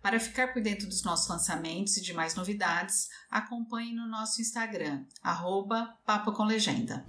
Para 0.00 0.20
ficar 0.20 0.52
por 0.52 0.62
dentro 0.62 0.86
dos 0.86 1.02
nossos 1.02 1.28
lançamentos 1.28 1.96
e 1.96 2.02
de 2.02 2.12
mais 2.12 2.34
novidades, 2.34 3.08
acompanhe 3.30 3.92
no 3.92 4.06
nosso 4.08 4.40
Instagram, 4.40 5.04
arroba 5.22 5.96
Papo 6.04 6.32
com 6.32 6.44
Legenda. 6.44 7.06